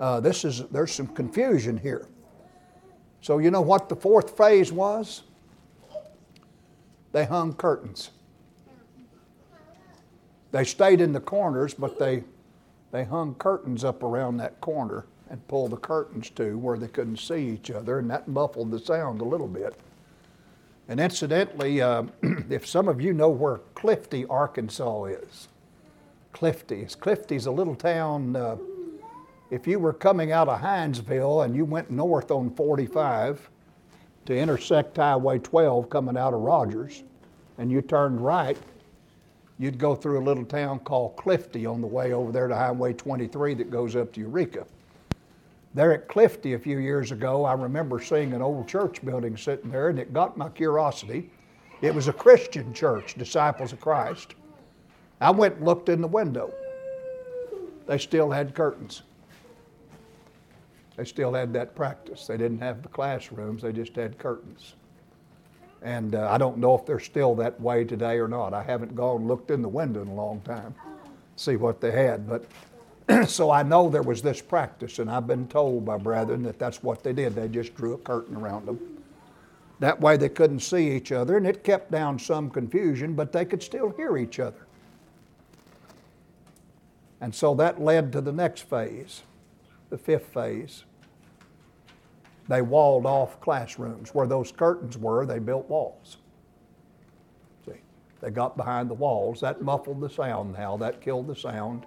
Uh, 0.00 0.20
this 0.20 0.44
is, 0.44 0.64
there's 0.68 0.92
some 0.92 1.08
confusion 1.08 1.76
here. 1.76 2.06
So, 3.20 3.38
you 3.38 3.50
know 3.50 3.60
what 3.60 3.88
the 3.88 3.96
fourth 3.96 4.36
phase 4.36 4.72
was? 4.72 5.22
They 7.12 7.24
hung 7.24 7.52
curtains. 7.52 8.10
They 10.50 10.64
stayed 10.64 11.00
in 11.00 11.12
the 11.12 11.20
corners, 11.20 11.74
but 11.74 11.98
they, 11.98 12.24
they 12.90 13.04
hung 13.04 13.34
curtains 13.34 13.84
up 13.84 14.02
around 14.02 14.38
that 14.38 14.60
corner 14.60 15.04
and 15.28 15.46
pulled 15.48 15.72
the 15.72 15.76
curtains 15.76 16.30
to 16.30 16.56
where 16.56 16.78
they 16.78 16.88
couldn't 16.88 17.18
see 17.18 17.48
each 17.48 17.70
other, 17.70 17.98
and 17.98 18.10
that 18.10 18.28
muffled 18.28 18.70
the 18.70 18.78
sound 18.78 19.20
a 19.20 19.24
little 19.24 19.48
bit. 19.48 19.78
And 20.88 20.98
incidentally, 20.98 21.82
uh, 21.82 22.04
if 22.50 22.66
some 22.66 22.88
of 22.88 23.00
you 23.00 23.12
know 23.12 23.28
where 23.28 23.60
Clifty, 23.74 24.26
Arkansas 24.28 25.04
is, 25.04 25.48
Clifty. 26.32 26.84
Clifty's 26.96 27.46
a 27.46 27.50
little 27.50 27.74
town. 27.74 28.34
Uh, 28.34 28.56
if 29.50 29.66
you 29.66 29.78
were 29.78 29.92
coming 29.92 30.32
out 30.32 30.48
of 30.48 30.60
Hindsville 30.60 31.44
and 31.44 31.54
you 31.54 31.64
went 31.64 31.90
north 31.90 32.30
on 32.30 32.50
45 32.50 33.50
to 34.26 34.36
intersect 34.36 34.96
Highway 34.96 35.38
12 35.38 35.90
coming 35.90 36.16
out 36.16 36.34
of 36.34 36.40
Rogers, 36.40 37.02
and 37.58 37.70
you 37.70 37.82
turned 37.82 38.20
right, 38.20 38.58
you'd 39.58 39.78
go 39.78 39.94
through 39.94 40.20
a 40.20 40.24
little 40.24 40.44
town 40.44 40.78
called 40.80 41.16
Clifty 41.16 41.66
on 41.66 41.80
the 41.80 41.86
way 41.86 42.12
over 42.12 42.30
there 42.30 42.46
to 42.46 42.54
Highway 42.54 42.92
23 42.92 43.54
that 43.54 43.70
goes 43.70 43.96
up 43.96 44.12
to 44.12 44.20
Eureka. 44.20 44.66
There 45.74 45.92
at 45.92 46.08
Clifty 46.08 46.54
a 46.54 46.58
few 46.58 46.78
years 46.78 47.12
ago, 47.12 47.44
I 47.44 47.52
remember 47.52 48.00
seeing 48.00 48.32
an 48.32 48.42
old 48.42 48.66
church 48.66 49.04
building 49.04 49.36
sitting 49.36 49.70
there, 49.70 49.88
and 49.88 49.98
it 49.98 50.12
got 50.12 50.36
my 50.36 50.48
curiosity. 50.48 51.30
It 51.82 51.94
was 51.94 52.08
a 52.08 52.12
Christian 52.12 52.72
church, 52.72 53.14
Disciples 53.14 53.72
of 53.72 53.80
Christ. 53.80 54.34
I 55.20 55.30
went 55.30 55.56
and 55.56 55.64
looked 55.64 55.88
in 55.88 56.00
the 56.00 56.08
window. 56.08 56.52
They 57.86 57.98
still 57.98 58.30
had 58.30 58.54
curtains. 58.54 59.02
They 60.96 61.04
still 61.04 61.32
had 61.32 61.52
that 61.52 61.76
practice. 61.76 62.26
They 62.26 62.36
didn't 62.36 62.58
have 62.58 62.82
the 62.82 62.88
classrooms, 62.88 63.62
they 63.62 63.72
just 63.72 63.94
had 63.94 64.18
curtains. 64.18 64.74
And 65.82 66.16
uh, 66.16 66.28
I 66.28 66.38
don't 66.38 66.58
know 66.58 66.74
if 66.74 66.84
they're 66.86 66.98
still 66.98 67.36
that 67.36 67.60
way 67.60 67.84
today 67.84 68.18
or 68.18 68.26
not. 68.26 68.52
I 68.52 68.64
haven't 68.64 68.96
gone 68.96 69.28
looked 69.28 69.52
in 69.52 69.62
the 69.62 69.68
window 69.68 70.02
in 70.02 70.08
a 70.08 70.14
long 70.14 70.40
time, 70.40 70.74
see 71.36 71.54
what 71.54 71.80
they 71.80 71.92
had. 71.92 72.28
But 72.28 72.46
so 73.26 73.50
I 73.50 73.62
know 73.62 73.88
there 73.88 74.02
was 74.02 74.22
this 74.22 74.42
practice, 74.42 74.98
and 74.98 75.10
I've 75.10 75.26
been 75.26 75.48
told 75.48 75.84
by 75.84 75.96
brethren 75.96 76.42
that 76.42 76.58
that's 76.58 76.82
what 76.82 77.02
they 77.02 77.12
did. 77.12 77.34
They 77.34 77.48
just 77.48 77.74
drew 77.74 77.94
a 77.94 77.98
curtain 77.98 78.36
around 78.36 78.66
them. 78.66 78.78
That 79.80 80.00
way 80.00 80.16
they 80.16 80.28
couldn't 80.28 80.60
see 80.60 80.90
each 80.90 81.12
other, 81.12 81.36
and 81.36 81.46
it 81.46 81.64
kept 81.64 81.90
down 81.90 82.18
some 82.18 82.50
confusion, 82.50 83.14
but 83.14 83.32
they 83.32 83.44
could 83.44 83.62
still 83.62 83.90
hear 83.90 84.16
each 84.16 84.40
other. 84.40 84.66
And 87.20 87.34
so 87.34 87.54
that 87.54 87.80
led 87.80 88.12
to 88.12 88.20
the 88.20 88.32
next 88.32 88.62
phase, 88.62 89.22
the 89.90 89.98
fifth 89.98 90.26
phase. 90.26 90.84
They 92.48 92.62
walled 92.62 93.06
off 93.06 93.40
classrooms. 93.40 94.14
Where 94.14 94.26
those 94.26 94.52
curtains 94.52 94.96
were, 94.96 95.26
they 95.26 95.38
built 95.38 95.68
walls. 95.68 96.18
See, 97.66 97.80
they 98.20 98.30
got 98.30 98.56
behind 98.56 98.88
the 98.88 98.94
walls. 98.94 99.40
That 99.40 99.62
muffled 99.62 100.00
the 100.00 100.10
sound 100.10 100.54
now, 100.54 100.76
that 100.78 101.00
killed 101.00 101.26
the 101.26 101.36
sound, 101.36 101.84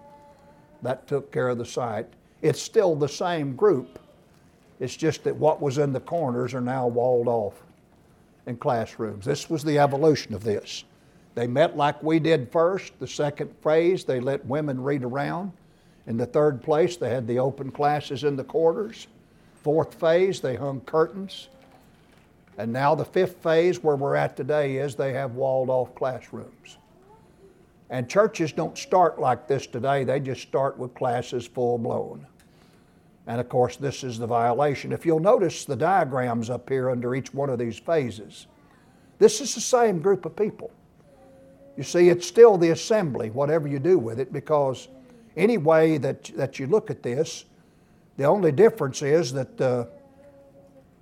that 0.81 1.07
took 1.07 1.31
care 1.31 1.49
of 1.49 1.57
the 1.57 1.65
site. 1.65 2.07
It's 2.41 2.61
still 2.61 2.95
the 2.95 3.09
same 3.09 3.55
group. 3.55 3.99
It's 4.79 4.95
just 4.95 5.23
that 5.25 5.35
what 5.35 5.61
was 5.61 5.77
in 5.77 5.93
the 5.93 5.99
corners 5.99 6.53
are 6.53 6.61
now 6.61 6.87
walled 6.87 7.27
off 7.27 7.61
in 8.47 8.57
classrooms. 8.57 9.25
This 9.25 9.49
was 9.49 9.63
the 9.63 9.77
evolution 9.77 10.33
of 10.33 10.43
this. 10.43 10.83
They 11.35 11.47
met 11.47 11.77
like 11.77 12.01
we 12.01 12.19
did 12.19 12.51
first. 12.51 12.97
The 12.99 13.07
second 13.07 13.53
phase, 13.63 14.03
they 14.03 14.19
let 14.19 14.45
women 14.45 14.81
read 14.81 15.03
around. 15.03 15.51
In 16.07 16.17
the 16.17 16.25
third 16.25 16.63
place, 16.63 16.97
they 16.97 17.09
had 17.09 17.27
the 17.27 17.39
open 17.39 17.71
classes 17.71 18.23
in 18.23 18.35
the 18.35 18.43
quarters. 18.43 19.07
Fourth 19.61 19.93
phase, 19.93 20.41
they 20.41 20.55
hung 20.55 20.81
curtains. 20.81 21.47
And 22.57 22.73
now 22.73 22.95
the 22.95 23.05
fifth 23.05 23.37
phase, 23.37 23.83
where 23.83 23.95
we're 23.95 24.15
at 24.15 24.35
today, 24.35 24.77
is 24.77 24.95
they 24.95 25.13
have 25.13 25.35
walled 25.35 25.69
off 25.69 25.93
classrooms. 25.95 26.77
And 27.91 28.09
churches 28.09 28.53
don't 28.53 28.77
start 28.77 29.19
like 29.19 29.49
this 29.49 29.67
today, 29.67 30.05
they 30.05 30.21
just 30.21 30.41
start 30.41 30.77
with 30.77 30.95
classes 30.95 31.45
full 31.45 31.77
blown. 31.77 32.25
And 33.27 33.39
of 33.39 33.49
course, 33.49 33.75
this 33.75 34.03
is 34.03 34.17
the 34.17 34.25
violation. 34.25 34.93
If 34.93 35.05
you'll 35.05 35.19
notice 35.19 35.65
the 35.65 35.75
diagrams 35.75 36.49
up 36.49 36.69
here 36.69 36.89
under 36.89 37.13
each 37.13 37.33
one 37.33 37.49
of 37.49 37.59
these 37.59 37.77
phases, 37.77 38.47
this 39.19 39.41
is 39.41 39.53
the 39.53 39.61
same 39.61 39.99
group 39.99 40.25
of 40.25 40.35
people. 40.37 40.71
You 41.75 41.83
see, 41.83 42.09
it's 42.09 42.25
still 42.25 42.57
the 42.57 42.69
assembly, 42.69 43.29
whatever 43.29 43.67
you 43.67 43.77
do 43.77 43.99
with 43.99 44.19
it, 44.19 44.31
because 44.31 44.87
any 45.35 45.57
way 45.57 45.97
that, 45.97 46.23
that 46.35 46.59
you 46.59 46.67
look 46.67 46.89
at 46.89 47.03
this, 47.03 47.45
the 48.15 48.23
only 48.23 48.53
difference 48.53 49.01
is 49.01 49.33
that 49.33 49.61
uh, 49.61 49.85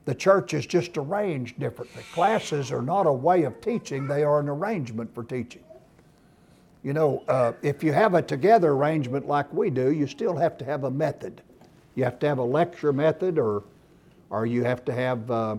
the 0.05 0.15
church 0.15 0.55
is 0.55 0.65
just 0.65 0.97
arranged 0.97 1.59
differently. 1.59 2.01
Classes 2.13 2.71
are 2.71 2.81
not 2.81 3.05
a 3.05 3.13
way 3.13 3.43
of 3.43 3.61
teaching, 3.61 4.07
they 4.07 4.23
are 4.23 4.39
an 4.39 4.49
arrangement 4.49 5.13
for 5.13 5.23
teaching. 5.23 5.63
You 6.83 6.93
know, 6.93 7.23
uh, 7.27 7.53
if 7.61 7.83
you 7.83 7.91
have 7.91 8.13
a 8.13 8.21
together 8.21 8.71
arrangement 8.71 9.27
like 9.27 9.51
we 9.53 9.69
do, 9.69 9.91
you 9.91 10.07
still 10.07 10.35
have 10.35 10.57
to 10.59 10.65
have 10.65 10.85
a 10.85 10.91
method. 10.91 11.41
You 11.95 12.05
have 12.05 12.19
to 12.19 12.27
have 12.27 12.37
a 12.37 12.43
lecture 12.43 12.93
method, 12.93 13.37
or, 13.37 13.63
or 14.29 14.45
you 14.45 14.63
have 14.63 14.85
to 14.85 14.93
have 14.93 15.29
uh, 15.29 15.57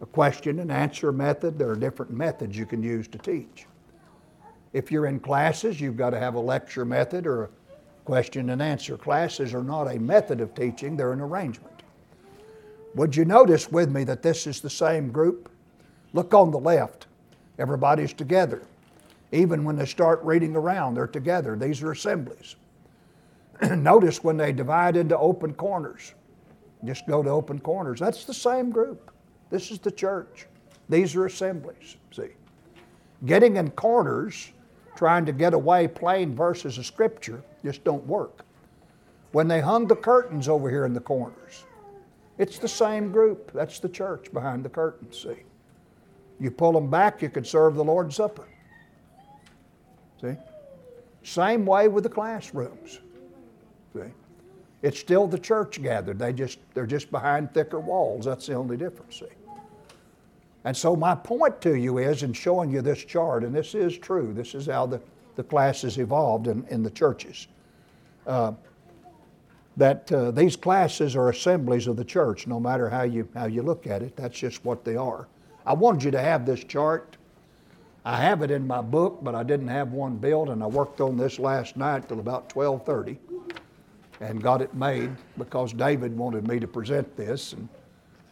a 0.00 0.06
question 0.06 0.60
and 0.60 0.70
answer 0.70 1.10
method. 1.10 1.58
There 1.58 1.70
are 1.70 1.76
different 1.76 2.12
methods 2.12 2.56
you 2.56 2.66
can 2.66 2.82
use 2.82 3.08
to 3.08 3.18
teach. 3.18 3.66
If 4.72 4.92
you're 4.92 5.06
in 5.06 5.18
classes, 5.18 5.80
you've 5.80 5.96
got 5.96 6.10
to 6.10 6.20
have 6.20 6.34
a 6.34 6.40
lecture 6.40 6.84
method 6.84 7.26
or 7.26 7.44
a 7.44 7.48
question 8.04 8.50
and 8.50 8.62
answer. 8.62 8.96
Classes 8.96 9.52
are 9.54 9.64
not 9.64 9.92
a 9.92 9.98
method 9.98 10.40
of 10.40 10.54
teaching, 10.54 10.96
they're 10.96 11.12
an 11.12 11.20
arrangement. 11.20 11.82
Would 12.94 13.16
you 13.16 13.24
notice 13.24 13.70
with 13.70 13.90
me 13.90 14.04
that 14.04 14.22
this 14.22 14.46
is 14.46 14.60
the 14.60 14.70
same 14.70 15.10
group? 15.10 15.50
Look 16.12 16.32
on 16.32 16.50
the 16.50 16.58
left. 16.58 17.06
Everybody's 17.58 18.12
together. 18.12 18.62
Even 19.32 19.64
when 19.64 19.76
they 19.76 19.86
start 19.86 20.22
reading 20.22 20.56
around, 20.56 20.94
they're 20.94 21.06
together. 21.06 21.56
These 21.56 21.82
are 21.82 21.92
assemblies. 21.92 22.56
notice 23.62 24.22
when 24.24 24.36
they 24.36 24.52
divide 24.52 24.96
into 24.96 25.18
open 25.18 25.52
corners. 25.54 26.14
Just 26.84 27.06
go 27.06 27.22
to 27.22 27.30
open 27.30 27.58
corners. 27.58 28.00
That's 28.00 28.24
the 28.24 28.34
same 28.34 28.70
group. 28.70 29.10
This 29.50 29.70
is 29.70 29.78
the 29.78 29.90
church. 29.90 30.46
These 30.88 31.14
are 31.16 31.26
assemblies. 31.26 31.96
See? 32.12 32.28
Getting 33.26 33.56
in 33.56 33.70
corners 33.72 34.52
trying 34.96 35.26
to 35.26 35.32
get 35.32 35.54
away 35.54 35.88
plain 35.88 36.34
verses 36.34 36.78
of 36.78 36.86
Scripture 36.86 37.42
just 37.64 37.84
don't 37.84 38.06
work. 38.06 38.44
When 39.32 39.48
they 39.48 39.60
hung 39.60 39.86
the 39.86 39.96
curtains 39.96 40.48
over 40.48 40.70
here 40.70 40.86
in 40.86 40.94
the 40.94 41.00
corners, 41.00 41.64
it's 42.38 42.58
the 42.58 42.68
same 42.68 43.12
group. 43.12 43.52
That's 43.52 43.80
the 43.80 43.88
church 43.88 44.32
behind 44.32 44.64
the 44.64 44.68
curtains, 44.68 45.20
see. 45.20 45.42
You 46.40 46.50
pull 46.50 46.72
them 46.72 46.88
back, 46.88 47.20
you 47.20 47.28
could 47.28 47.46
serve 47.46 47.74
the 47.74 47.84
Lord's 47.84 48.16
Supper. 48.16 48.46
See? 50.20 50.36
Same 51.22 51.66
way 51.66 51.88
with 51.88 52.04
the 52.04 52.10
classrooms. 52.10 53.00
See? 53.94 54.00
It's 54.82 54.98
still 54.98 55.26
the 55.26 55.38
church 55.38 55.82
gathered. 55.82 56.18
They 56.18 56.32
just 56.32 56.58
they're 56.74 56.86
just 56.86 57.10
behind 57.10 57.52
thicker 57.52 57.80
walls. 57.80 58.24
That's 58.24 58.46
the 58.46 58.54
only 58.54 58.76
difference. 58.76 59.18
See? 59.18 59.26
And 60.64 60.76
so, 60.76 60.96
my 60.96 61.14
point 61.14 61.60
to 61.62 61.74
you 61.76 61.98
is 61.98 62.22
in 62.22 62.32
showing 62.32 62.70
you 62.70 62.82
this 62.82 63.04
chart, 63.04 63.44
and 63.44 63.54
this 63.54 63.74
is 63.74 63.96
true, 63.96 64.32
this 64.34 64.54
is 64.54 64.66
how 64.66 64.86
the, 64.86 65.00
the 65.36 65.42
classes 65.44 65.98
evolved 65.98 66.48
in, 66.48 66.64
in 66.68 66.82
the 66.82 66.90
churches, 66.90 67.46
uh, 68.26 68.52
that 69.76 70.10
uh, 70.10 70.32
these 70.32 70.56
classes 70.56 71.14
are 71.14 71.30
assemblies 71.30 71.86
of 71.86 71.96
the 71.96 72.04
church, 72.04 72.46
no 72.46 72.58
matter 72.58 72.88
how 72.88 73.02
you, 73.02 73.28
how 73.34 73.46
you 73.46 73.62
look 73.62 73.86
at 73.86 74.02
it. 74.02 74.16
That's 74.16 74.36
just 74.36 74.64
what 74.64 74.84
they 74.84 74.96
are. 74.96 75.28
I 75.64 75.74
wanted 75.74 76.02
you 76.02 76.10
to 76.10 76.20
have 76.20 76.44
this 76.44 76.64
chart. 76.64 77.16
I 78.04 78.16
have 78.16 78.42
it 78.42 78.50
in 78.50 78.66
my 78.66 78.80
book, 78.80 79.18
but 79.22 79.34
I 79.34 79.42
didn't 79.42 79.68
have 79.68 79.92
one 79.92 80.16
built, 80.16 80.48
and 80.48 80.62
I 80.62 80.66
worked 80.66 81.00
on 81.00 81.16
this 81.16 81.38
last 81.38 81.76
night 81.76 82.08
till 82.08 82.20
about 82.20 82.48
12:30, 82.48 83.18
and 84.20 84.42
got 84.42 84.62
it 84.62 84.74
made 84.74 85.10
because 85.36 85.72
David 85.72 86.16
wanted 86.16 86.48
me 86.48 86.58
to 86.60 86.66
present 86.66 87.16
this, 87.16 87.52
and 87.52 87.68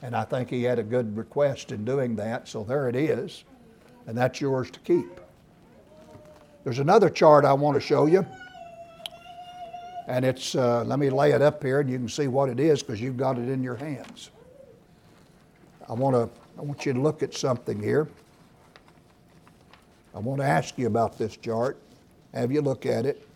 and 0.03 0.15
I 0.15 0.25
think 0.25 0.51
he 0.51 0.63
had 0.63 0.79
a 0.79 0.83
good 0.83 1.17
request 1.17 1.73
in 1.73 1.85
doing 1.85 2.17
that, 2.17 2.49
so 2.49 2.65
there 2.65 2.89
it 2.89 2.97
is. 2.97 3.45
And 4.07 4.17
that's 4.17 4.41
yours 4.41 4.71
to 4.71 4.81
keep. 4.81 5.21
There's 6.65 6.79
another 6.79 7.11
chart 7.11 7.45
I 7.45 7.53
want 7.53 7.75
to 7.75 7.81
show 7.81 8.07
you. 8.07 8.27
And 10.07 10.25
it's, 10.25 10.55
uh, 10.55 10.85
let 10.85 11.01
me 11.01 11.11
lay 11.11 11.33
it 11.33 11.43
up 11.43 11.63
here 11.63 11.81
and 11.81 11.91
you 11.91 11.99
can 11.99 12.09
see 12.09 12.29
what 12.29 12.49
it 12.49 12.61
is 12.61 12.83
because 12.83 13.01
you've 13.01 13.17
got 13.17 13.39
it 13.39 13.49
in 13.49 13.63
your 13.63 13.75
hands. 13.75 14.31
I 15.89 15.95
want, 15.95 16.15
to, 16.15 16.41
I 16.57 16.63
want 16.63 16.87
you 16.87 16.93
to 16.93 17.01
look 17.01 17.25
at 17.25 17.35
something 17.35 17.83
here. 17.83 18.07
I 20.17 20.19
want 20.19 20.41
to 20.41 20.47
ask 20.47 20.79
you 20.79 20.87
about 20.87 21.19
this 21.19 21.37
chart, 21.37 21.77
have 22.33 22.51
you 22.51 22.63
look 22.63 22.87
at 22.87 23.05
it, 23.05 23.29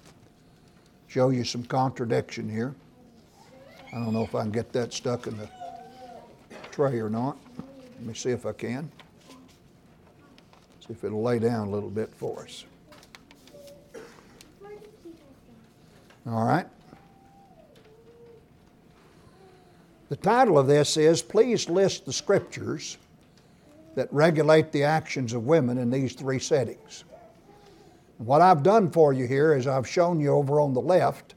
show 1.09 1.29
you 1.29 1.45
some 1.45 1.63
contradiction 1.63 2.49
here. 2.49 2.75
I 3.93 3.97
don't 3.97 4.15
know 4.15 4.23
if 4.23 4.35
I 4.35 4.41
can 4.41 4.51
get 4.51 4.73
that 4.73 4.95
stuck 4.95 5.27
in 5.27 5.37
the 5.37 5.47
tray 6.71 6.99
or 6.99 7.11
not. 7.11 7.37
Let 7.97 8.03
me 8.03 8.15
see 8.15 8.31
if 8.31 8.47
I 8.47 8.53
can. 8.53 8.91
See 10.81 10.95
if 10.95 11.05
it'll 11.05 11.23
lay 11.23 11.39
down 11.39 11.69
a 11.69 11.71
little 11.71 11.91
bit 11.91 12.09
for 12.15 12.45
us. 12.45 12.65
All 16.27 16.47
right. 16.47 16.67
The 20.09 20.17
title 20.17 20.59
of 20.59 20.67
this 20.67 20.97
is 20.97 21.21
Please 21.21 21.69
List 21.69 22.07
the 22.07 22.13
Scriptures 22.15 22.97
that 23.95 24.13
Regulate 24.13 24.73
the 24.73 24.85
Actions 24.85 25.33
of 25.33 25.47
Women 25.47 25.79
in 25.79 25.91
These 25.91 26.15
Three 26.15 26.39
Settings. 26.39 27.05
What 28.19 28.41
I've 28.41 28.63
done 28.63 28.91
for 28.91 29.13
you 29.13 29.27
here 29.27 29.55
is 29.55 29.67
I've 29.67 29.89
shown 29.89 30.21
you 30.21 30.31
over 30.31 30.61
on 30.61 30.75
the 30.75 30.81
left 30.81 31.35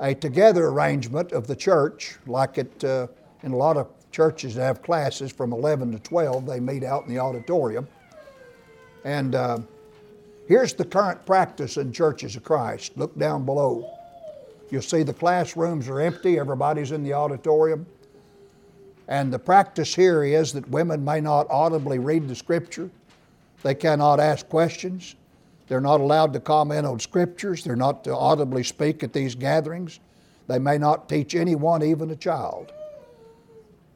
a 0.00 0.14
together 0.14 0.66
arrangement 0.66 1.32
of 1.32 1.46
the 1.46 1.56
church, 1.56 2.16
like 2.26 2.58
it 2.58 2.84
uh, 2.84 3.08
in 3.42 3.52
a 3.52 3.56
lot 3.56 3.76
of 3.76 3.88
churches 4.10 4.54
that 4.54 4.62
have 4.62 4.82
classes 4.82 5.32
from 5.32 5.52
11 5.52 5.92
to 5.92 5.98
12, 5.98 6.46
they 6.46 6.60
meet 6.60 6.84
out 6.84 7.04
in 7.04 7.14
the 7.14 7.18
auditorium. 7.18 7.86
And 9.04 9.34
uh, 9.34 9.58
here's 10.46 10.74
the 10.74 10.84
current 10.84 11.24
practice 11.26 11.76
in 11.76 11.92
churches 11.92 12.36
of 12.36 12.42
Christ. 12.42 12.92
Look 12.96 13.16
down 13.18 13.44
below. 13.44 13.94
You'll 14.70 14.82
see 14.82 15.02
the 15.02 15.14
classrooms 15.14 15.88
are 15.88 16.00
empty, 16.00 16.38
everybody's 16.38 16.92
in 16.92 17.02
the 17.02 17.14
auditorium. 17.14 17.86
And 19.08 19.32
the 19.32 19.38
practice 19.38 19.94
here 19.94 20.22
is 20.22 20.52
that 20.52 20.68
women 20.68 21.02
may 21.04 21.20
not 21.20 21.46
audibly 21.50 21.98
read 21.98 22.28
the 22.28 22.34
scripture, 22.34 22.90
they 23.62 23.74
cannot 23.74 24.20
ask 24.20 24.48
questions, 24.48 25.16
they're 25.66 25.80
not 25.80 26.00
allowed 26.00 26.32
to 26.34 26.40
comment 26.40 26.86
on 26.86 27.00
scriptures, 27.00 27.64
they're 27.64 27.74
not 27.74 28.04
to 28.04 28.14
audibly 28.14 28.62
speak 28.62 29.02
at 29.02 29.14
these 29.14 29.34
gatherings, 29.34 29.98
they 30.46 30.58
may 30.58 30.76
not 30.76 31.08
teach 31.08 31.34
anyone, 31.34 31.82
even 31.82 32.10
a 32.10 32.16
child. 32.16 32.72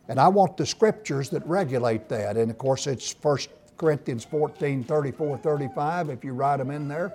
And 0.08 0.18
I 0.18 0.28
want 0.28 0.56
the 0.56 0.66
scriptures 0.66 1.30
that 1.30 1.46
regulate 1.46 2.08
that. 2.08 2.36
And 2.36 2.50
of 2.50 2.58
course, 2.58 2.86
it's 2.86 3.14
1 3.22 3.38
Corinthians 3.76 4.24
14 4.24 4.84
34 4.84 5.38
35, 5.38 6.10
if 6.10 6.24
you 6.24 6.32
write 6.32 6.58
them 6.58 6.70
in 6.70 6.88
there. 6.88 7.12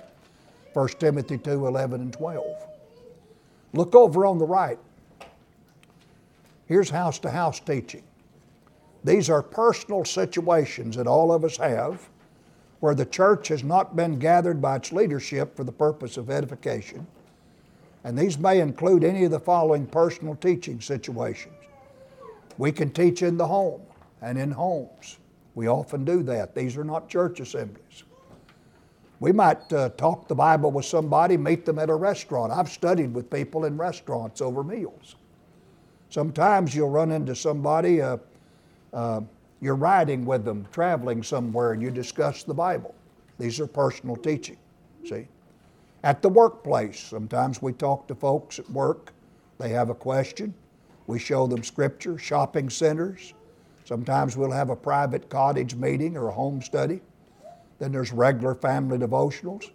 1 0.73 0.87
Timothy 0.99 1.37
2 1.37 1.67
11 1.67 2.01
and 2.01 2.13
12. 2.13 2.45
Look 3.73 3.95
over 3.95 4.25
on 4.25 4.37
the 4.37 4.45
right. 4.45 4.79
Here's 6.67 6.89
house 6.89 7.17
to 7.19 7.29
house 7.29 7.59
teaching. 7.59 8.03
These 9.03 9.29
are 9.29 9.41
personal 9.41 10.03
situations 10.05 10.95
that 10.97 11.07
all 11.07 11.31
of 11.31 11.43
us 11.43 11.57
have 11.57 12.09
where 12.79 12.93
the 12.93 13.05
church 13.05 13.47
has 13.47 13.63
not 13.63 13.95
been 13.95 14.19
gathered 14.19 14.61
by 14.61 14.75
its 14.75 14.91
leadership 14.91 15.55
for 15.55 15.63
the 15.63 15.71
purpose 15.71 16.17
of 16.17 16.29
edification. 16.29 17.07
And 18.03 18.17
these 18.17 18.37
may 18.37 18.59
include 18.59 19.03
any 19.03 19.23
of 19.23 19.31
the 19.31 19.39
following 19.39 19.87
personal 19.87 20.35
teaching 20.35 20.79
situations. 20.79 21.55
We 22.57 22.71
can 22.71 22.91
teach 22.91 23.23
in 23.23 23.37
the 23.37 23.47
home 23.47 23.81
and 24.21 24.37
in 24.37 24.51
homes. 24.51 25.17
We 25.55 25.67
often 25.67 26.05
do 26.05 26.21
that. 26.23 26.53
These 26.53 26.77
are 26.77 26.83
not 26.83 27.09
church 27.09 27.39
assemblies. 27.39 28.03
We 29.19 29.31
might 29.31 29.73
uh, 29.73 29.89
talk 29.89 30.27
the 30.27 30.35
Bible 30.35 30.69
with 30.71 30.85
somebody, 30.85 31.37
meet 31.37 31.65
them 31.65 31.79
at 31.79 31.89
a 31.89 31.95
restaurant. 31.95 32.51
I've 32.51 32.69
studied 32.69 33.13
with 33.13 33.31
people 33.31 33.65
in 33.65 33.75
restaurants 33.75 34.41
over 34.41 34.63
meals. 34.63 35.15
Sometimes 36.09 36.73
you'll 36.73 36.89
run 36.89 37.11
into 37.11 37.35
somebody, 37.35 38.01
uh, 38.01 38.17
uh, 38.93 39.21
you're 39.61 39.75
riding 39.75 40.25
with 40.25 40.45
them, 40.45 40.67
traveling 40.71 41.23
somewhere, 41.23 41.73
and 41.73 41.81
you 41.81 41.91
discuss 41.91 42.43
the 42.43 42.53
Bible. 42.53 42.95
These 43.39 43.59
are 43.59 43.67
personal 43.67 44.15
teaching, 44.15 44.57
see? 45.05 45.27
At 46.03 46.21
the 46.21 46.29
workplace, 46.29 46.99
sometimes 46.99 47.61
we 47.61 47.73
talk 47.73 48.07
to 48.07 48.15
folks 48.15 48.59
at 48.59 48.69
work, 48.69 49.13
they 49.57 49.69
have 49.69 49.89
a 49.89 49.95
question, 49.95 50.53
we 51.07 51.19
show 51.19 51.47
them 51.47 51.63
scripture, 51.63 52.17
shopping 52.17 52.69
centers. 52.69 53.33
Sometimes 53.85 54.35
we'll 54.35 54.51
have 54.51 54.69
a 54.69 54.75
private 54.75 55.29
cottage 55.29 55.73
meeting 55.73 56.17
or 56.17 56.27
a 56.27 56.33
home 56.33 56.61
study. 56.61 56.99
Then 57.79 57.93
there's 57.93 58.11
regular 58.11 58.53
family 58.53 58.97
devotionals. 58.97 59.71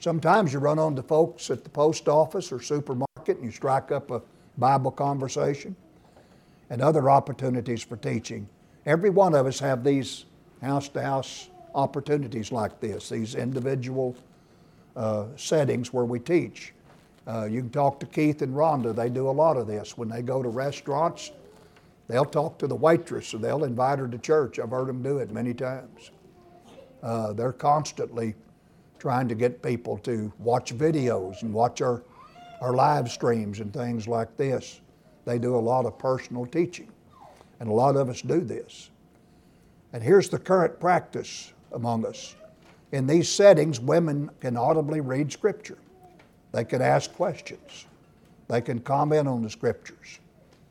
Sometimes 0.00 0.52
you 0.52 0.58
run 0.58 0.78
onto 0.78 1.02
folks 1.02 1.50
at 1.50 1.62
the 1.62 1.70
post 1.70 2.08
office 2.08 2.50
or 2.50 2.60
supermarket 2.60 3.36
and 3.36 3.44
you 3.44 3.50
strike 3.50 3.92
up 3.92 4.10
a 4.10 4.22
Bible 4.58 4.90
conversation 4.90 5.76
and 6.70 6.80
other 6.80 7.10
opportunities 7.10 7.82
for 7.82 7.96
teaching. 7.96 8.48
Every 8.86 9.10
one 9.10 9.34
of 9.34 9.46
us 9.46 9.58
have 9.60 9.84
these 9.84 10.24
house 10.60 10.88
to 10.90 11.02
house 11.02 11.48
opportunities 11.74 12.52
like 12.52 12.80
this, 12.80 13.08
these 13.08 13.34
individual 13.34 14.16
uh, 14.96 15.26
settings 15.36 15.92
where 15.92 16.04
we 16.04 16.18
teach. 16.18 16.72
Uh, 17.26 17.44
you 17.44 17.60
can 17.60 17.70
talk 17.70 18.00
to 18.00 18.06
Keith 18.06 18.42
and 18.42 18.54
Rhonda. 18.54 18.94
They 18.94 19.08
do 19.08 19.28
a 19.28 19.30
lot 19.30 19.56
of 19.56 19.66
this. 19.66 19.96
When 19.96 20.08
they 20.08 20.22
go 20.22 20.42
to 20.42 20.48
restaurants, 20.48 21.30
they'll 22.08 22.24
talk 22.24 22.58
to 22.58 22.66
the 22.66 22.74
waitress 22.74 23.32
or 23.32 23.38
they'll 23.38 23.64
invite 23.64 23.98
her 23.98 24.08
to 24.08 24.18
church. 24.18 24.58
I've 24.58 24.70
heard 24.70 24.88
them 24.88 25.02
do 25.02 25.18
it 25.18 25.30
many 25.30 25.54
times. 25.54 26.10
Uh, 27.02 27.32
they're 27.32 27.52
constantly 27.52 28.34
trying 28.98 29.28
to 29.28 29.34
get 29.34 29.62
people 29.62 29.98
to 29.98 30.32
watch 30.38 30.74
videos 30.74 31.42
and 31.42 31.52
watch 31.52 31.80
our, 31.80 32.02
our 32.62 32.74
live 32.74 33.10
streams 33.10 33.58
and 33.58 33.74
things 33.74 34.06
like 34.06 34.36
this. 34.36 34.80
They 35.24 35.40
do 35.40 35.56
a 35.56 35.58
lot 35.58 35.84
of 35.84 35.98
personal 35.98 36.46
teaching, 36.46 36.88
and 37.58 37.68
a 37.68 37.72
lot 37.72 37.96
of 37.96 38.08
us 38.08 38.22
do 38.22 38.40
this. 38.40 38.90
And 39.92 40.00
here's 40.00 40.28
the 40.28 40.38
current 40.38 40.78
practice 40.78 41.52
among 41.72 42.06
us. 42.06 42.36
In 42.92 43.08
these 43.08 43.28
settings, 43.28 43.80
women 43.80 44.30
can 44.38 44.56
audibly 44.56 45.00
read 45.00 45.32
Scripture. 45.32 45.78
They 46.52 46.64
can 46.64 46.80
ask 46.80 47.12
questions. 47.14 47.86
They 48.46 48.60
can 48.60 48.78
comment 48.78 49.26
on 49.26 49.42
the 49.42 49.50
scriptures. 49.50 50.20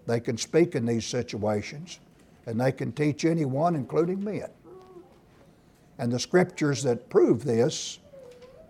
They 0.05 0.19
can 0.19 0.37
speak 0.37 0.75
in 0.75 0.85
these 0.85 1.05
situations, 1.05 1.99
and 2.45 2.61
they 2.61 2.71
can 2.71 2.93
teach 2.93 3.25
anyone, 3.25 3.75
including 3.75 4.23
men. 4.23 4.49
And 5.97 6.11
the 6.11 6.19
scriptures 6.19 6.83
that 6.83 7.09
prove 7.09 7.43
this 7.43 7.99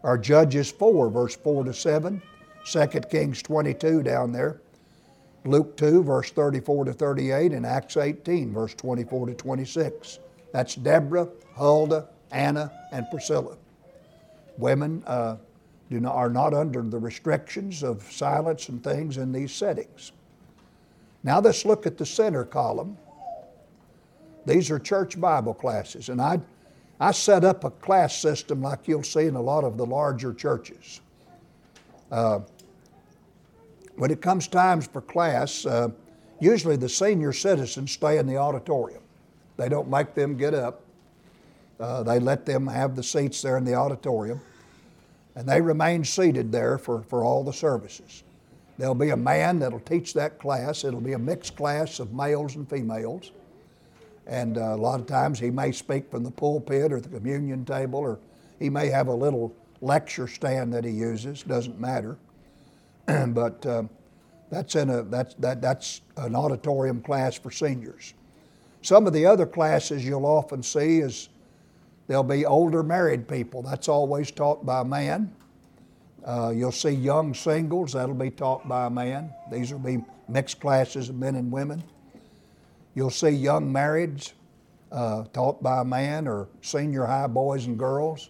are 0.04 0.18
Judges 0.18 0.72
4, 0.72 1.10
verse 1.10 1.36
4 1.36 1.66
to 1.66 1.74
7, 1.74 2.22
2 2.66 2.88
Kings 3.10 3.42
22 3.42 4.04
down 4.04 4.32
there, 4.32 4.62
Luke 5.46 5.76
2, 5.78 6.04
verse 6.04 6.30
34 6.32 6.86
to 6.86 6.94
38, 6.94 7.52
and 7.52 7.66
Acts 7.66 7.98
18, 7.98 8.54
verse 8.54 8.76
24 8.76 9.28
to 9.28 9.34
26. 9.34 10.20
That's 10.52 10.76
Deborah, 10.76 11.28
Huldah, 11.56 12.08
Anna, 12.32 12.72
and 12.92 13.10
Priscilla. 13.10 13.58
Women 14.58 15.04
uh, 15.08 15.38
not, 15.90 16.16
are 16.16 16.30
not 16.30 16.54
under 16.54 16.82
the 16.82 17.00
restrictions 17.00 17.84
of 17.84 18.04
silence 18.12 18.70
and 18.70 18.84
things 18.84 19.18
in 19.18 19.32
these 19.32 19.52
settings. 19.52 20.12
Now 21.24 21.40
let's 21.40 21.66
look 21.66 21.86
at 21.86 21.98
the 21.98 22.06
center 22.06 22.46
column. 22.46 22.98
These 24.46 24.72
are 24.72 24.80
church 24.80 25.20
Bible 25.20 25.54
classes, 25.54 26.10
and 26.10 26.22
I, 26.22 26.40
I 27.00 27.12
set 27.12 27.44
up 27.44 27.64
a 27.64 27.70
class 27.70 28.18
system 28.18 28.62
like 28.62 28.88
you'll 28.88 29.04
see 29.04 29.26
in 29.26 29.36
a 29.36 29.42
lot 29.42 29.64
of 29.64 29.78
the 29.78 29.86
larger 29.86 30.34
churches. 30.34 31.02
Uh, 32.12 32.42
when 33.96 34.12
it 34.12 34.22
comes 34.22 34.48
times 34.48 34.88
for 34.88 35.02
class, 35.02 35.66
uh, 35.66 35.90
usually 36.40 36.76
the 36.76 36.90
senior 36.90 37.34
citizens 37.34 37.92
stay 37.92 38.18
in 38.18 38.28
the 38.28 38.38
auditorium. 38.38 39.02
They 39.58 39.70
don't 39.70 39.90
make 39.90 40.14
them 40.14 40.38
get 40.38 40.54
up. 40.54 40.82
Uh, 41.80 42.04
they 42.04 42.20
let 42.20 42.46
them 42.46 42.68
have 42.68 42.96
the 42.96 43.04
seats 43.04 43.42
there 43.42 43.58
in 43.58 43.64
the 43.64 43.74
auditorium 43.74 44.40
and 45.36 45.48
they 45.48 45.62
remain 45.62 46.04
seated 46.04 46.52
there 46.52 46.78
for, 46.78 47.04
for 47.04 47.24
all 47.24 47.44
the 47.44 47.54
services. 47.54 48.24
There'll 48.78 48.96
be 48.96 49.10
a 49.10 49.18
man 49.18 49.60
that'll 49.60 49.80
teach 49.80 50.14
that 50.16 50.40
class. 50.40 50.84
It'll 50.84 51.02
be 51.02 51.14
a 51.14 51.20
mixed 51.20 51.56
class 51.56 52.00
of 52.00 52.14
males 52.14 52.56
and 52.56 52.70
females. 52.70 53.32
And 54.28 54.58
uh, 54.58 54.62
a 54.62 54.78
lot 54.78 55.00
of 55.00 55.08
times 55.08 55.40
he 55.40 55.50
may 55.50 55.72
speak 55.72 56.10
from 56.10 56.24
the 56.24 56.32
pulpit 56.32 56.92
or 56.92 57.00
the 57.00 57.10
communion 57.10 57.66
table, 57.66 58.00
or 58.00 58.20
he 58.60 58.70
may 58.70 58.88
have 58.88 59.08
a 59.08 59.14
little 59.14 59.56
lecture 59.82 60.28
stand 60.28 60.74
that 60.74 60.86
he 60.86 60.92
uses. 60.92 61.44
Doesn't 61.44 61.80
matter. 61.80 62.18
but 63.06 63.66
uh, 63.66 63.84
that's 64.50 64.76
in 64.76 64.90
a 64.90 65.04
that's 65.04 65.34
that 65.36 65.62
that's 65.62 66.02
an 66.18 66.36
auditorium 66.36 67.02
class 67.02 67.36
for 67.36 67.52
seniors. 67.52 68.14
Some 68.82 69.06
of 69.06 69.14
the 69.14 69.26
other 69.26 69.46
classes 69.46 70.06
you'll 70.06 70.26
often 70.26 70.64
see 70.64 71.00
is 71.00 71.30
There'll 72.12 72.24
be 72.24 72.46
older 72.46 72.84
married 72.84 73.26
people. 73.26 73.62
That's 73.62 73.88
always 73.88 74.32
taught 74.32 74.66
by 74.66 74.82
a 74.82 74.84
man. 74.84 75.34
Uh, 76.26 76.52
you'll 76.54 76.74
see 76.74 76.90
young 76.90 77.34
singles. 77.34 77.94
That'll 77.94 78.14
be 78.14 78.30
taught 78.30 78.68
by 78.68 78.88
a 78.88 78.90
man. 78.90 79.34
These 79.50 79.72
will 79.72 79.80
be 79.80 80.04
mixed 80.28 80.60
classes 80.60 81.08
of 81.08 81.16
men 81.16 81.36
and 81.36 81.50
women. 81.50 81.82
You'll 82.96 83.12
see 83.12 83.30
young 83.30 83.72
marrieds 83.72 84.34
uh, 84.92 85.24
taught 85.32 85.64
by 85.64 85.80
a 85.80 85.86
man 85.86 86.28
or 86.28 86.50
senior 86.62 87.06
high 87.06 87.28
boys 87.28 87.66
and 87.66 87.80
girls. 87.80 88.28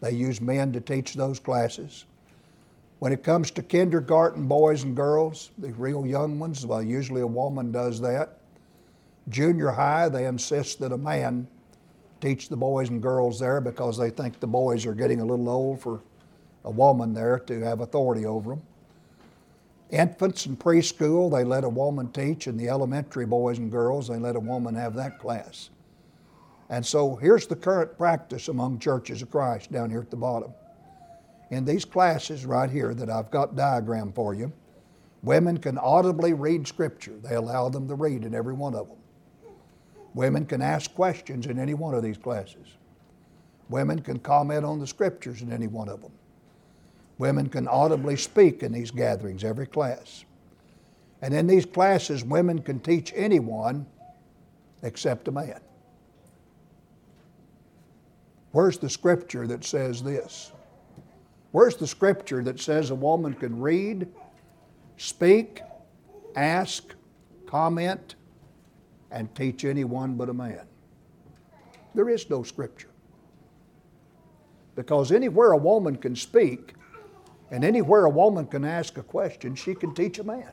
They 0.00 0.12
use 0.12 0.40
men 0.40 0.72
to 0.72 0.80
teach 0.80 1.14
those 1.14 1.38
classes. 1.38 2.04
When 2.98 3.12
it 3.12 3.22
comes 3.22 3.50
to 3.52 3.62
kindergarten 3.62 4.48
boys 4.48 4.82
and 4.82 4.96
girls, 4.96 5.50
the 5.58 5.72
real 5.72 6.06
young 6.06 6.38
ones, 6.38 6.66
well, 6.66 6.82
usually 6.82 7.20
a 7.20 7.26
woman 7.26 7.70
does 7.70 8.00
that. 8.00 8.38
Junior 9.28 9.70
high, 9.70 10.08
they 10.08 10.26
insist 10.26 10.80
that 10.80 10.92
a 10.92 10.98
man 10.98 11.46
teach 12.20 12.48
the 12.48 12.56
boys 12.56 12.88
and 12.88 13.00
girls 13.00 13.38
there 13.38 13.60
because 13.60 13.96
they 13.96 14.10
think 14.10 14.40
the 14.40 14.46
boys 14.46 14.84
are 14.86 14.94
getting 14.94 15.20
a 15.20 15.24
little 15.24 15.48
old 15.48 15.80
for 15.80 16.00
a 16.64 16.70
woman 16.70 17.14
there 17.14 17.38
to 17.38 17.60
have 17.60 17.80
authority 17.80 18.26
over 18.26 18.50
them. 18.50 18.62
Infants 19.90 20.46
and 20.46 20.58
preschool, 20.58 21.30
they 21.30 21.44
let 21.44 21.64
a 21.64 21.68
woman 21.68 22.10
teach, 22.12 22.46
and 22.46 22.58
the 22.58 22.68
elementary 22.68 23.24
boys 23.24 23.58
and 23.58 23.70
girls, 23.70 24.08
they 24.08 24.18
let 24.18 24.36
a 24.36 24.40
woman 24.40 24.74
have 24.74 24.94
that 24.94 25.18
class. 25.18 25.70
And 26.70 26.84
so 26.84 27.16
here's 27.16 27.46
the 27.46 27.56
current 27.56 27.96
practice 27.96 28.48
among 28.48 28.78
churches 28.78 29.22
of 29.22 29.30
Christ 29.30 29.72
down 29.72 29.90
here 29.90 30.00
at 30.00 30.10
the 30.10 30.16
bottom. 30.16 30.52
In 31.50 31.64
these 31.64 31.84
classes 31.84 32.44
right 32.44 32.68
here 32.68 32.94
that 32.94 33.08
I've 33.08 33.30
got 33.30 33.56
diagram 33.56 34.12
for 34.12 34.34
you, 34.34 34.52
women 35.22 35.56
can 35.56 35.78
audibly 35.78 36.34
read 36.34 36.68
Scripture. 36.68 37.14
They 37.22 37.36
allow 37.36 37.70
them 37.70 37.88
to 37.88 37.94
read 37.94 38.24
in 38.24 38.34
every 38.34 38.52
one 38.52 38.74
of 38.74 38.88
them. 38.88 38.98
Women 40.14 40.46
can 40.46 40.60
ask 40.60 40.94
questions 40.94 41.46
in 41.46 41.58
any 41.58 41.74
one 41.74 41.94
of 41.94 42.02
these 42.02 42.18
classes. 42.18 42.66
Women 43.68 44.00
can 44.00 44.18
comment 44.18 44.64
on 44.64 44.78
the 44.78 44.86
scriptures 44.86 45.42
in 45.42 45.52
any 45.52 45.66
one 45.66 45.88
of 45.88 46.00
them. 46.00 46.12
Women 47.18 47.48
can 47.48 47.68
audibly 47.68 48.16
speak 48.16 48.62
in 48.62 48.72
these 48.72 48.90
gatherings, 48.90 49.44
every 49.44 49.66
class. 49.66 50.24
And 51.20 51.34
in 51.34 51.46
these 51.46 51.66
classes, 51.66 52.24
women 52.24 52.60
can 52.60 52.80
teach 52.80 53.12
anyone, 53.14 53.86
except 54.82 55.28
a 55.28 55.32
man. 55.32 55.60
Where's 58.52 58.78
the 58.78 58.88
scripture 58.88 59.46
that 59.46 59.64
says 59.64 60.02
this? 60.02 60.52
Where's 61.52 61.76
the 61.76 61.86
scripture 61.86 62.42
that 62.44 62.60
says 62.60 62.90
a 62.90 62.94
woman 62.94 63.34
can 63.34 63.60
read, 63.60 64.08
speak, 64.96 65.62
ask, 66.36 66.94
comment, 67.46 68.16
and 69.10 69.34
teach 69.34 69.64
anyone 69.64 70.14
but 70.14 70.28
a 70.28 70.34
man? 70.34 70.66
There 71.94 72.08
is 72.08 72.28
no 72.28 72.42
scripture. 72.42 72.90
Because 74.74 75.10
anywhere 75.10 75.52
a 75.52 75.56
woman 75.56 75.96
can 75.96 76.14
speak 76.14 76.74
and 77.50 77.64
anywhere 77.64 78.04
a 78.04 78.10
woman 78.10 78.46
can 78.46 78.64
ask 78.64 78.98
a 78.98 79.02
question, 79.02 79.54
she 79.54 79.74
can 79.74 79.94
teach 79.94 80.18
a 80.18 80.24
man. 80.24 80.52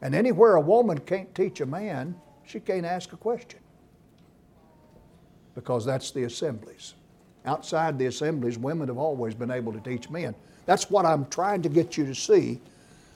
And 0.00 0.14
anywhere 0.14 0.56
a 0.56 0.60
woman 0.60 0.98
can't 0.98 1.34
teach 1.34 1.60
a 1.60 1.66
man, 1.66 2.16
she 2.44 2.60
can't 2.60 2.84
ask 2.84 3.12
a 3.12 3.16
question. 3.16 3.60
Because 5.54 5.84
that's 5.84 6.10
the 6.10 6.24
assemblies. 6.24 6.94
Outside 7.46 7.98
the 7.98 8.06
assemblies, 8.06 8.58
women 8.58 8.88
have 8.88 8.98
always 8.98 9.34
been 9.34 9.50
able 9.50 9.72
to 9.72 9.80
teach 9.80 10.10
men. 10.10 10.34
That's 10.66 10.90
what 10.90 11.04
I'm 11.04 11.26
trying 11.26 11.62
to 11.62 11.68
get 11.68 11.96
you 11.96 12.06
to 12.06 12.14
see 12.14 12.60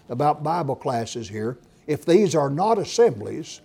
about 0.08 0.42
Bible 0.42 0.76
classes 0.76 1.28
here. 1.28 1.58
If 1.86 2.04
these 2.04 2.34
are 2.34 2.50
not 2.50 2.78
assemblies, 2.78 3.60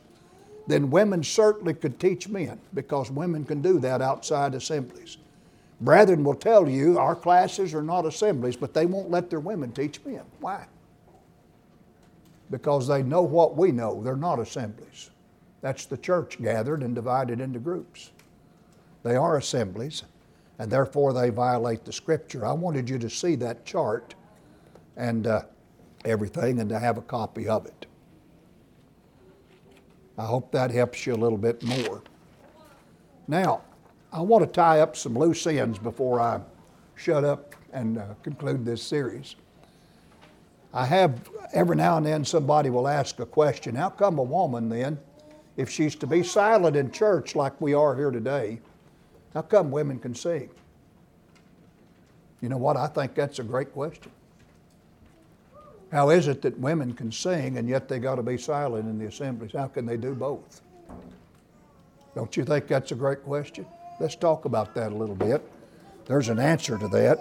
then 0.68 0.90
women 0.90 1.24
certainly 1.24 1.74
could 1.74 2.00
teach 2.00 2.30
men 2.30 2.60
because 2.74 3.12
women 3.12 3.44
can 3.44 3.62
do 3.62 3.80
that 3.80 4.02
outside 4.02 4.56
assemblies. 4.56 5.18
Brethren 5.82 6.24
will 6.24 6.36
tell 6.36 6.70
you 6.70 6.98
our 6.98 7.16
classes 7.16 7.74
are 7.74 7.82
not 7.82 8.06
assemblies, 8.06 8.56
but 8.56 8.74
they 8.74 8.86
won't 8.86 9.12
let 9.12 9.30
their 9.30 9.42
women 9.42 9.74
teach 9.74 10.00
men. 10.06 10.22
Why? 10.40 10.66
Because 12.50 12.88
they 12.88 13.04
know 13.04 13.22
what 13.22 13.58
we 13.58 13.72
know. 13.74 14.02
They're 14.02 14.16
not 14.16 14.40
assemblies. 14.40 15.10
That's 15.60 15.86
the 15.86 15.98
church 15.98 16.42
gathered 16.42 16.84
and 16.84 16.96
divided 16.96 17.42
into 17.42 17.60
groups. 17.60 18.12
They 19.04 19.16
are 19.16 19.38
assemblies, 19.38 20.04
and 20.60 20.72
therefore 20.72 21.14
they 21.14 21.30
violate 21.30 21.86
the 21.86 21.92
scripture. 21.92 22.46
I 22.46 22.54
wanted 22.54 22.90
you 22.90 22.98
to 23.00 23.10
see 23.10 23.36
that 23.36 23.66
chart 23.66 24.16
and 24.96 25.28
uh, 25.28 25.44
everything 26.06 26.60
and 26.60 26.70
to 26.70 26.80
have 26.80 26.98
a 26.98 27.02
copy 27.02 27.48
of 27.48 27.66
it. 27.66 27.86
I 30.18 30.26
hope 30.26 30.52
that 30.52 30.72
helps 30.72 31.06
you 31.06 31.14
a 31.14 31.18
little 31.18 31.38
bit 31.38 31.64
more. 31.64 32.02
Now, 33.28 33.62
I 34.12 34.22
want 34.22 34.46
to 34.46 34.52
tie 34.52 34.80
up 34.80 34.96
some 34.96 35.18
loose 35.18 35.48
ends 35.48 35.80
before 35.80 36.20
I 36.20 36.40
shut 36.96 37.24
up 37.24 37.56
and 37.72 37.98
uh, 37.98 38.14
conclude 38.22 38.64
this 38.64 38.84
series. 38.84 39.36
I 40.74 40.86
have 40.86 41.30
every 41.52 41.76
now 41.76 41.98
and 41.98 42.06
then 42.06 42.24
somebody 42.26 42.70
will 42.70 42.88
ask 42.88 43.20
a 43.20 43.26
question 43.26 43.76
How 43.76 43.90
come 43.90 44.20
a 44.20 44.24
woman 44.24 44.70
then, 44.70 45.00
if 45.58 45.70
she's 45.70 45.96
to 45.96 46.08
be 46.08 46.24
silent 46.24 46.76
in 46.76 46.92
church 46.92 47.36
like 47.36 47.60
we 47.60 47.74
are 47.74 47.96
here 47.96 48.12
today, 48.12 48.60
how 49.34 49.42
come 49.42 49.72
women 49.72 50.00
can 50.00 50.14
sing? 50.14 50.50
You 52.42 52.50
know 52.50 52.58
what? 52.58 52.78
I 52.78 52.88
think 52.88 53.16
that's 53.16 53.40
a 53.40 53.44
great 53.44 53.74
question. 53.74 54.12
How 55.92 56.10
is 56.10 56.28
it 56.28 56.42
that 56.42 56.58
women 56.60 56.94
can 56.94 57.12
sing 57.12 57.58
and 57.58 57.70
yet 57.70 57.88
they 57.88 58.00
got 58.00 58.16
to 58.16 58.24
be 58.24 58.38
silent 58.38 58.88
in 58.88 58.98
the 58.98 59.06
assemblies? 59.06 59.52
How 59.54 59.68
can 59.68 59.86
they 59.86 59.98
do 59.98 60.14
both? 60.14 60.62
Don't 62.16 62.36
you 62.36 62.44
think 62.44 62.68
that's 62.68 62.92
a 62.92 62.96
great 62.96 63.24
question? 63.24 63.66
Let's 64.00 64.16
talk 64.16 64.46
about 64.46 64.76
that 64.76 64.92
a 64.92 64.96
little 64.96 65.16
bit. 65.16 65.42
There's 66.06 66.30
an 66.30 66.40
answer 66.40 66.78
to 66.78 66.88
that. 66.90 67.20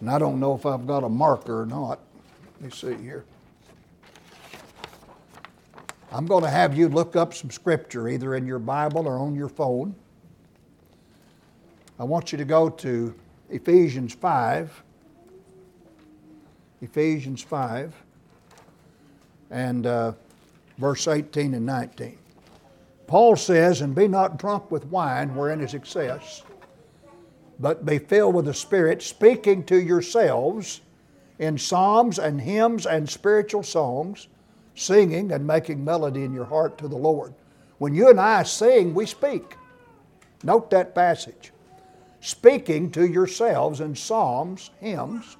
And 0.00 0.10
I 0.10 0.18
don't 0.18 0.38
know 0.38 0.54
if 0.54 0.66
I've 0.66 0.86
got 0.86 1.04
a 1.04 1.08
marker 1.08 1.62
or 1.62 1.66
not. 1.66 2.00
Let 2.60 2.62
me 2.62 2.70
see 2.70 3.02
here. 3.02 3.24
I'm 6.12 6.26
going 6.26 6.44
to 6.44 6.50
have 6.50 6.76
you 6.76 6.88
look 6.88 7.16
up 7.16 7.34
some 7.34 7.50
scripture 7.50 8.08
either 8.08 8.34
in 8.34 8.46
your 8.46 8.58
Bible 8.58 9.08
or 9.08 9.18
on 9.18 9.34
your 9.34 9.48
phone. 9.48 9.94
I 11.98 12.04
want 12.04 12.32
you 12.32 12.38
to 12.38 12.44
go 12.44 12.68
to 12.68 13.14
Ephesians 13.50 14.14
5. 14.14 14.82
Ephesians 16.82 17.40
5 17.40 17.94
and 19.50 19.86
uh, 19.86 20.12
verse 20.76 21.08
18 21.08 21.54
and 21.54 21.64
19. 21.64 22.18
Paul 23.06 23.36
says, 23.36 23.80
And 23.80 23.94
be 23.94 24.08
not 24.08 24.38
drunk 24.38 24.70
with 24.70 24.84
wine, 24.86 25.34
wherein 25.34 25.60
is 25.60 25.74
excess, 25.74 26.42
but 27.60 27.86
be 27.86 27.98
filled 27.98 28.34
with 28.34 28.46
the 28.46 28.54
Spirit, 28.54 29.02
speaking 29.02 29.64
to 29.64 29.80
yourselves 29.80 30.80
in 31.38 31.56
psalms 31.56 32.18
and 32.18 32.40
hymns 32.40 32.86
and 32.86 33.08
spiritual 33.08 33.62
songs, 33.62 34.28
singing 34.74 35.32
and 35.32 35.46
making 35.46 35.84
melody 35.84 36.24
in 36.24 36.34
your 36.34 36.44
heart 36.44 36.76
to 36.78 36.88
the 36.88 36.96
Lord. 36.96 37.32
When 37.78 37.94
you 37.94 38.10
and 38.10 38.20
I 38.20 38.42
sing, 38.42 38.94
we 38.94 39.06
speak. 39.06 39.56
Note 40.42 40.70
that 40.70 40.94
passage. 40.94 41.53
Speaking 42.24 42.90
to 42.92 43.06
yourselves 43.06 43.82
in 43.82 43.94
psalms, 43.94 44.70
hymns, 44.80 45.36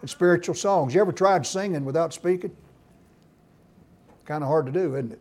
and 0.00 0.10
spiritual 0.10 0.56
songs. 0.56 0.92
You 0.92 1.00
ever 1.00 1.12
tried 1.12 1.46
singing 1.46 1.84
without 1.84 2.12
speaking? 2.12 2.50
Kind 4.24 4.42
of 4.42 4.48
hard 4.48 4.66
to 4.66 4.72
do, 4.72 4.96
isn't 4.96 5.12
it? 5.12 5.20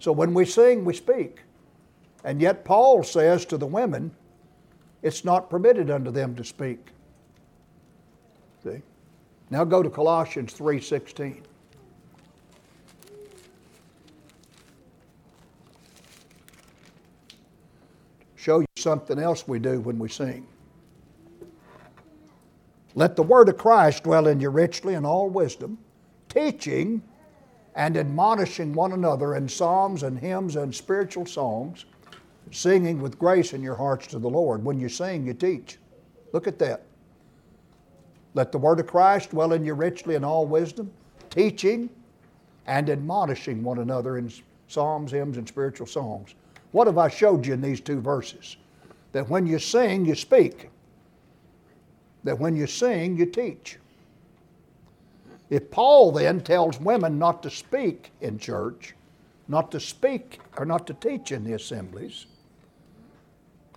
So 0.00 0.12
when 0.12 0.34
we 0.34 0.44
sing, 0.44 0.84
we 0.84 0.92
speak. 0.92 1.40
And 2.24 2.42
yet 2.42 2.66
Paul 2.66 3.02
says 3.04 3.46
to 3.46 3.56
the 3.56 3.64
women, 3.64 4.14
it's 5.00 5.24
not 5.24 5.48
permitted 5.48 5.90
unto 5.90 6.10
them 6.10 6.36
to 6.36 6.44
speak. 6.44 6.88
See? 8.62 8.82
Now 9.48 9.64
go 9.64 9.82
to 9.82 9.88
Colossians 9.88 10.52
3:16. 10.52 11.40
Show 18.44 18.60
you 18.60 18.66
something 18.76 19.18
else 19.18 19.48
we 19.48 19.58
do 19.58 19.80
when 19.80 19.98
we 19.98 20.10
sing. 20.10 20.46
Let 22.94 23.16
the 23.16 23.22
word 23.22 23.48
of 23.48 23.56
Christ 23.56 24.04
dwell 24.04 24.26
in 24.26 24.38
you 24.38 24.50
richly 24.50 24.92
in 24.92 25.06
all 25.06 25.30
wisdom, 25.30 25.78
teaching 26.28 27.02
and 27.74 27.96
admonishing 27.96 28.74
one 28.74 28.92
another 28.92 29.34
in 29.36 29.48
psalms 29.48 30.02
and 30.02 30.18
hymns 30.18 30.56
and 30.56 30.74
spiritual 30.74 31.24
songs, 31.24 31.86
singing 32.50 33.00
with 33.00 33.18
grace 33.18 33.54
in 33.54 33.62
your 33.62 33.76
hearts 33.76 34.08
to 34.08 34.18
the 34.18 34.28
Lord. 34.28 34.62
When 34.62 34.78
you 34.78 34.90
sing, 34.90 35.26
you 35.26 35.32
teach. 35.32 35.78
Look 36.34 36.46
at 36.46 36.58
that. 36.58 36.82
Let 38.34 38.52
the 38.52 38.58
word 38.58 38.78
of 38.78 38.86
Christ 38.86 39.30
dwell 39.30 39.54
in 39.54 39.64
you 39.64 39.72
richly 39.72 40.16
in 40.16 40.22
all 40.22 40.44
wisdom, 40.44 40.92
teaching 41.30 41.88
and 42.66 42.90
admonishing 42.90 43.62
one 43.62 43.78
another 43.78 44.18
in 44.18 44.30
psalms, 44.68 45.12
hymns, 45.12 45.38
and 45.38 45.48
spiritual 45.48 45.86
songs. 45.86 46.34
What 46.74 46.88
have 46.88 46.98
I 46.98 47.08
showed 47.08 47.46
you 47.46 47.54
in 47.54 47.60
these 47.60 47.80
two 47.80 48.00
verses? 48.00 48.56
That 49.12 49.28
when 49.30 49.46
you 49.46 49.60
sing, 49.60 50.04
you 50.04 50.16
speak. 50.16 50.70
That 52.24 52.40
when 52.40 52.56
you 52.56 52.66
sing, 52.66 53.16
you 53.16 53.26
teach. 53.26 53.78
If 55.50 55.70
Paul 55.70 56.10
then 56.10 56.40
tells 56.40 56.80
women 56.80 57.16
not 57.16 57.44
to 57.44 57.50
speak 57.50 58.10
in 58.20 58.40
church, 58.40 58.96
not 59.46 59.70
to 59.70 59.78
speak 59.78 60.40
or 60.56 60.64
not 60.64 60.84
to 60.88 60.94
teach 60.94 61.30
in 61.30 61.44
the 61.44 61.52
assemblies, 61.52 62.26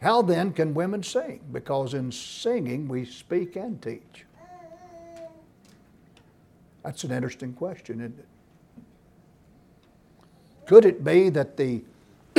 how 0.02 0.24
then 0.24 0.52
can 0.52 0.74
women 0.74 1.04
sing? 1.04 1.42
Because 1.52 1.94
in 1.94 2.12
singing 2.12 2.88
we 2.88 3.06
speak 3.06 3.58
and 3.58 3.80
teach. 3.80 4.26
That's 6.84 7.04
an 7.04 7.12
interesting 7.12 7.54
question, 7.54 8.00
isn't 8.00 8.18
it? 8.18 8.26
Could 10.66 10.84
it 10.84 11.04
be 11.04 11.30
that 11.30 11.58
the 11.58 11.84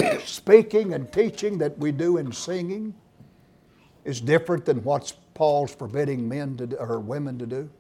speaking 0.25 0.95
and 0.95 1.13
teaching 1.13 1.59
that 1.59 1.77
we 1.79 1.93
do 1.93 2.19
in 2.19 2.33
singing 2.33 2.95
is 4.05 4.21
different 4.21 4.65
than 4.65 4.83
what 4.85 5.13
Paul's 5.35 5.75
forbidding 5.75 6.29
men 6.29 6.57
to 6.57 6.67
do, 6.67 6.77
or 6.77 6.99
women 6.99 7.39
to 7.39 7.47
do? 7.47 7.71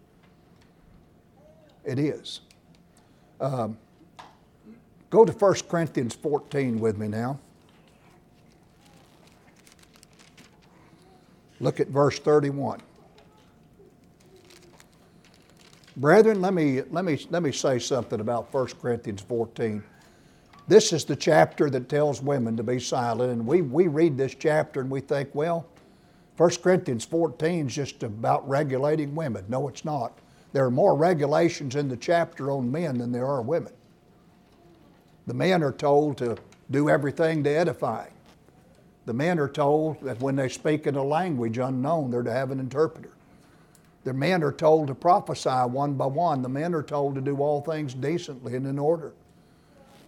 It 1.85 1.99
is. 1.99 2.41
Um, 3.41 3.79
go 5.11 5.25
to 5.25 5.33
1 5.33 5.55
Corinthians 5.69 6.15
14 6.15 6.79
with 6.79 6.99
me 6.99 7.09
now. 7.09 7.39
Look 11.61 11.81
at 11.81 11.89
verse 11.89 12.19
31. 12.19 12.81
Brethren, 15.97 16.41
let 16.41 16.55
me, 16.55 16.83
let, 16.91 17.05
me, 17.05 17.27
let 17.31 17.43
me 17.43 17.51
say 17.51 17.81
something 17.81 18.21
about 18.21 18.53
1 18.55 18.67
Corinthians 18.81 19.21
14. 19.23 19.83
This 20.69 20.93
is 20.93 21.07
the 21.07 21.17
chapter 21.17 21.71
that 21.71 21.89
tells 21.89 22.23
women 22.23 22.57
to 22.59 22.63
be 22.63 22.79
silent, 22.79 23.33
and 23.33 23.47
we, 23.47 23.63
we 23.63 23.89
read 23.89 24.19
this 24.19 24.35
chapter 24.35 24.83
and 24.83 24.91
we 24.91 25.01
think, 25.01 25.35
well, 25.35 25.67
1 26.37 26.51
Corinthians 26.63 27.07
14 27.07 27.67
is 27.67 27.75
just 27.75 28.03
about 28.03 28.47
regulating 28.47 29.15
women. 29.15 29.47
No, 29.49 29.67
it's 29.69 29.85
not. 29.85 30.13
There 30.53 30.67
are 30.67 30.71
more 30.71 30.95
regulations 30.95 31.75
in 31.75 31.89
the 31.89 31.97
chapter 31.97 32.51
on 32.51 32.71
men 32.71 32.99
than 32.99 33.13
there 33.13 33.27
are 33.27 33.41
women. 33.41 33.73
The 35.27 35.35
men 35.35 35.63
are 35.63 35.73
told 35.73 36.19
to 36.19 36.37
do 36.71 36.91
everything 36.91 37.43
to 37.45 37.51
edify. 37.51 38.07
The 39.07 39.15
men 39.15 39.39
are 39.39 39.49
told 39.49 40.03
that 40.03 40.21
when 40.21 40.37
they 40.37 40.51
speak 40.51 40.87
in 40.87 40.97
a 40.97 41.03
language 41.03 41.57
unknown, 41.57 42.11
they're 42.11 42.23
to 42.23 42.33
have 42.33 42.51
an 42.51 42.61
interpreter. 42.61 43.13
The 44.05 44.13
men 44.13 44.43
are 44.43 44.53
told 44.53 44.89
to 44.89 44.95
prophesy 44.95 45.51
one 45.51 45.95
by 45.95 46.07
one. 46.07 46.43
The 46.43 46.49
men 46.49 46.75
are 46.75 46.83
told 46.83 47.15
to 47.15 47.21
do 47.23 47.39
all 47.39 47.63
things 47.63 47.95
decently 47.95 48.55
and 48.55 48.67
in 48.67 48.79
order. 48.79 49.13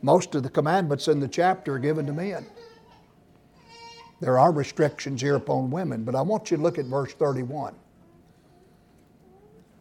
Most 0.03 0.35
of 0.35 0.43
the 0.43 0.51
commandments 0.51 1.09
in 1.09 1.21
the 1.21 1.29
chapter 1.29 1.75
are 1.75 1.79
given 1.79 2.07
to 2.07 2.13
men. 2.13 2.47
There 4.21 4.39
are 4.39 4.53
restrictions 4.53 5.21
here 5.21 5.37
upon 5.37 5.71
women, 5.71 6.05
but 6.05 6.15
I 6.15 6.23
want 6.23 6.51
you 6.51 6.57
to 6.57 6.63
look 6.63 6.79
at 6.79 6.85
verse 6.87 7.13
31. 7.15 7.75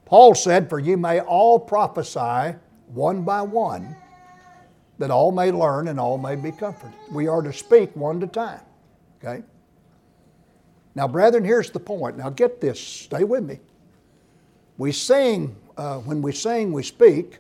Paul 0.06 0.34
said, 0.34 0.70
For 0.70 0.80
you 0.80 0.98
may 0.98 1.20
all 1.20 1.60
prophesy 1.60 2.58
one 2.88 3.24
by 3.24 3.42
one, 3.42 3.96
that 4.98 5.12
all 5.12 5.32
may 5.32 5.52
learn 5.52 5.88
and 5.88 6.00
all 6.00 6.18
may 6.18 6.36
be 6.36 6.52
comforted. 6.52 6.98
We 7.12 7.28
are 7.28 7.42
to 7.42 7.54
speak 7.54 7.96
one 7.96 8.18
at 8.18 8.30
a 8.30 8.32
time. 8.32 8.62
Okay? 9.24 9.44
Now, 10.96 11.08
brethren, 11.08 11.46
here's 11.46 11.70
the 11.70 11.80
point. 11.80 12.18
Now, 12.18 12.30
get 12.30 12.60
this, 12.60 12.80
stay 12.80 13.24
with 13.24 13.44
me. 13.44 13.60
We 14.78 14.92
sing, 14.92 15.56
uh, 15.78 16.00
when 16.00 16.22
we 16.22 16.32
sing, 16.32 16.72
we 16.74 16.84
speak. 16.84 17.38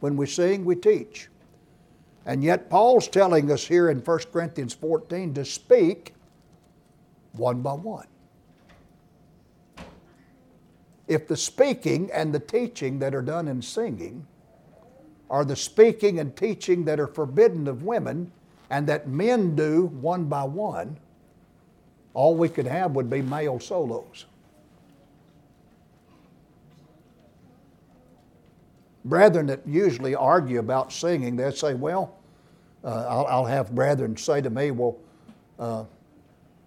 When 0.00 0.16
we 0.16 0.26
sing, 0.26 0.64
we 0.64 0.76
teach. 0.76 1.28
And 2.24 2.44
yet, 2.44 2.70
Paul's 2.70 3.08
telling 3.08 3.50
us 3.50 3.66
here 3.66 3.90
in 3.90 3.98
1 3.98 4.18
Corinthians 4.32 4.74
14 4.74 5.34
to 5.34 5.44
speak 5.44 6.14
one 7.32 7.62
by 7.62 7.72
one 7.72 8.06
if 11.12 11.28
the 11.28 11.36
speaking 11.36 12.10
and 12.12 12.34
the 12.34 12.40
teaching 12.40 12.98
that 12.98 13.14
are 13.14 13.22
done 13.22 13.48
in 13.48 13.60
singing 13.60 14.26
are 15.30 15.44
the 15.44 15.56
speaking 15.56 16.18
and 16.20 16.36
teaching 16.36 16.84
that 16.84 17.00
are 17.00 17.06
forbidden 17.06 17.68
of 17.68 17.82
women 17.82 18.30
and 18.70 18.86
that 18.86 19.08
men 19.08 19.54
do 19.54 19.86
one 19.86 20.24
by 20.24 20.42
one, 20.42 20.98
all 22.14 22.34
we 22.34 22.48
could 22.48 22.66
have 22.66 22.92
would 22.92 23.10
be 23.10 23.22
male 23.22 23.60
solos. 23.60 24.26
Brethren 29.04 29.46
that 29.46 29.60
usually 29.66 30.14
argue 30.14 30.58
about 30.58 30.92
singing, 30.92 31.36
they'll 31.36 31.52
say, 31.52 31.74
well, 31.74 32.16
uh, 32.84 33.06
I'll, 33.08 33.26
I'll, 33.26 33.44
have 33.44 33.74
brethren 33.74 34.16
say 34.16 34.40
to 34.40 34.50
me, 34.50 34.70
well, 34.70 34.96
uh, 35.58 35.84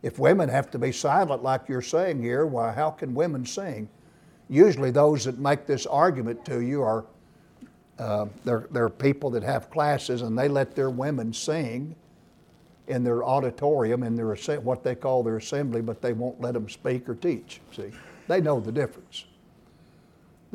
if 0.04 0.20
women 0.20 0.50
have 0.50 0.70
to 0.72 0.80
be 0.80 0.92
silent 0.92 1.44
like 1.44 1.68
you're 1.68 1.82
saying 1.82 2.22
here, 2.22 2.46
why, 2.46 2.72
how 2.72 2.92
can 2.92 3.14
women 3.14 3.46
sing? 3.46 3.90
usually 4.50 4.92
those 4.92 5.26
that 5.26 5.40
make 5.40 5.66
this 5.66 5.86
argument 5.86 6.44
to 6.46 6.62
you 6.62 6.82
are 6.82 7.06
uh, 7.98 8.26
they're, 8.44 8.68
they're 8.72 8.90
people 8.90 9.30
that 9.30 9.42
have 9.42 9.70
classes 9.70 10.22
and 10.22 10.38
they 10.38 10.50
let 10.50 10.76
their 10.76 10.90
women 10.90 11.32
sing 11.32 11.96
in 12.88 13.04
their 13.04 13.24
auditorium 13.24 14.04
in 14.04 14.16
their 14.16 14.36
what 14.60 14.84
they 14.84 14.94
call 14.94 15.24
their 15.24 15.38
assembly, 15.38 15.82
but 15.82 16.02
they 16.02 16.12
won't 16.14 16.40
let 16.42 16.54
them 16.54 16.70
speak 16.70 17.08
or 17.08 17.16
teach. 17.16 17.62
See, 17.72 17.92
they 18.28 18.42
know 18.42 18.60
the 18.60 18.72
difference. 18.72 19.26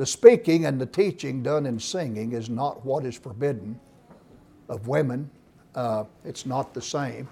The 0.00 0.06
speaking 0.06 0.64
and 0.64 0.80
the 0.80 0.86
teaching 0.86 1.42
done 1.42 1.66
in 1.66 1.78
singing 1.78 2.32
is 2.32 2.48
not 2.48 2.82
what 2.86 3.04
is 3.04 3.18
forbidden 3.18 3.78
of 4.70 4.88
women. 4.88 5.28
Uh, 5.74 6.04
it's 6.24 6.46
not 6.46 6.72
the 6.72 6.80
same, 6.80 7.28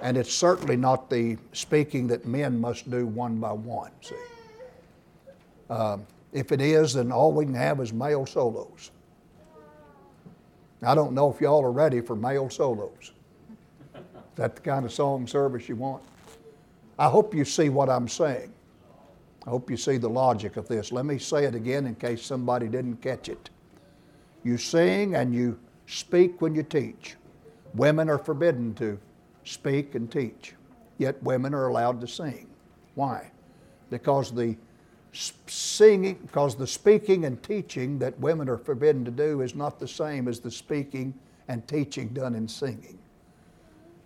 and 0.00 0.16
it's 0.16 0.32
certainly 0.32 0.76
not 0.76 1.10
the 1.10 1.36
speaking 1.52 2.06
that 2.06 2.24
men 2.24 2.60
must 2.60 2.88
do 2.88 3.06
one 3.06 3.40
by 3.40 3.50
one. 3.50 3.90
See. 4.02 4.14
Um, 5.68 6.06
if 6.32 6.52
it 6.52 6.60
is, 6.60 6.94
then 6.94 7.10
all 7.10 7.32
we 7.32 7.44
can 7.44 7.54
have 7.54 7.80
is 7.80 7.92
male 7.92 8.24
solos. 8.24 8.92
I 10.84 10.94
don't 10.94 11.12
know 11.12 11.28
if 11.28 11.40
y'all 11.40 11.64
are 11.64 11.72
ready 11.72 12.00
for 12.00 12.14
male 12.14 12.50
solos. 12.50 13.10
Is 13.96 14.00
that 14.36 14.54
the 14.54 14.62
kind 14.62 14.84
of 14.84 14.92
song 14.92 15.26
service 15.26 15.68
you 15.68 15.74
want? 15.74 16.04
I 17.00 17.08
hope 17.08 17.34
you 17.34 17.44
see 17.44 17.68
what 17.68 17.90
I'm 17.90 18.06
saying. 18.06 18.52
I 19.46 19.50
hope 19.50 19.70
you 19.70 19.76
see 19.76 19.96
the 19.96 20.08
logic 20.08 20.56
of 20.56 20.68
this. 20.68 20.92
Let 20.92 21.06
me 21.06 21.18
say 21.18 21.44
it 21.44 21.54
again 21.54 21.86
in 21.86 21.94
case 21.94 22.22
somebody 22.22 22.68
didn't 22.68 22.96
catch 22.96 23.28
it. 23.28 23.50
You 24.44 24.58
sing 24.58 25.14
and 25.14 25.34
you 25.34 25.58
speak 25.86 26.40
when 26.40 26.54
you 26.54 26.62
teach. 26.62 27.16
Women 27.74 28.08
are 28.10 28.18
forbidden 28.18 28.74
to 28.74 28.98
speak 29.44 29.94
and 29.94 30.10
teach, 30.10 30.54
yet 30.98 31.22
women 31.22 31.54
are 31.54 31.68
allowed 31.68 32.00
to 32.00 32.08
sing. 32.08 32.48
Why? 32.94 33.30
Because 33.90 34.32
the 34.32 34.56
singing, 35.12 36.18
because 36.22 36.54
the 36.54 36.66
speaking 36.66 37.24
and 37.24 37.42
teaching 37.42 37.98
that 37.98 38.18
women 38.20 38.48
are 38.48 38.58
forbidden 38.58 39.04
to 39.04 39.10
do 39.10 39.40
is 39.40 39.54
not 39.54 39.78
the 39.78 39.88
same 39.88 40.28
as 40.28 40.40
the 40.40 40.50
speaking 40.50 41.14
and 41.48 41.66
teaching 41.66 42.08
done 42.08 42.34
in 42.34 42.46
singing. 42.46 42.98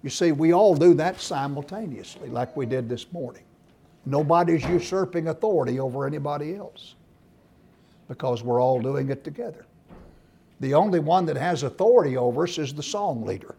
You 0.02 0.10
see, 0.10 0.32
we 0.32 0.52
all 0.52 0.74
do 0.74 0.94
that 0.94 1.20
simultaneously, 1.20 2.28
like 2.28 2.56
we 2.56 2.66
did 2.66 2.88
this 2.88 3.12
morning. 3.12 3.43
Nobody's 4.06 4.64
usurping 4.64 5.28
authority 5.28 5.80
over 5.80 6.06
anybody 6.06 6.54
else 6.54 6.94
because 8.08 8.42
we're 8.42 8.60
all 8.60 8.80
doing 8.80 9.10
it 9.10 9.24
together. 9.24 9.64
The 10.60 10.74
only 10.74 11.00
one 11.00 11.26
that 11.26 11.36
has 11.36 11.62
authority 11.62 12.16
over 12.16 12.44
us 12.44 12.58
is 12.58 12.74
the 12.74 12.82
song 12.82 13.24
leader. 13.24 13.54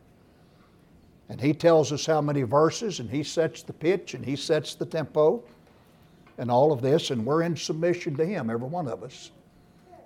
And 1.30 1.42
he 1.42 1.54
tells 1.54 1.92
us 1.92 2.06
how 2.06 2.22
many 2.22 2.44
verses, 2.44 3.00
and 3.00 3.10
he 3.10 3.24
sets 3.24 3.64
the 3.64 3.74
pitch, 3.74 4.14
and 4.14 4.24
he 4.24 4.36
sets 4.36 4.76
the 4.76 4.86
tempo 4.86 5.44
and 6.38 6.52
all 6.52 6.72
of 6.72 6.82
this, 6.82 7.12
and 7.12 7.26
we're 7.26 7.44
in 7.44 7.56
submission 7.56 8.16
to 8.18 8.26
Him, 8.26 8.50
every 8.50 8.68
one 8.68 8.88
of 8.88 9.04
us. 9.04 9.32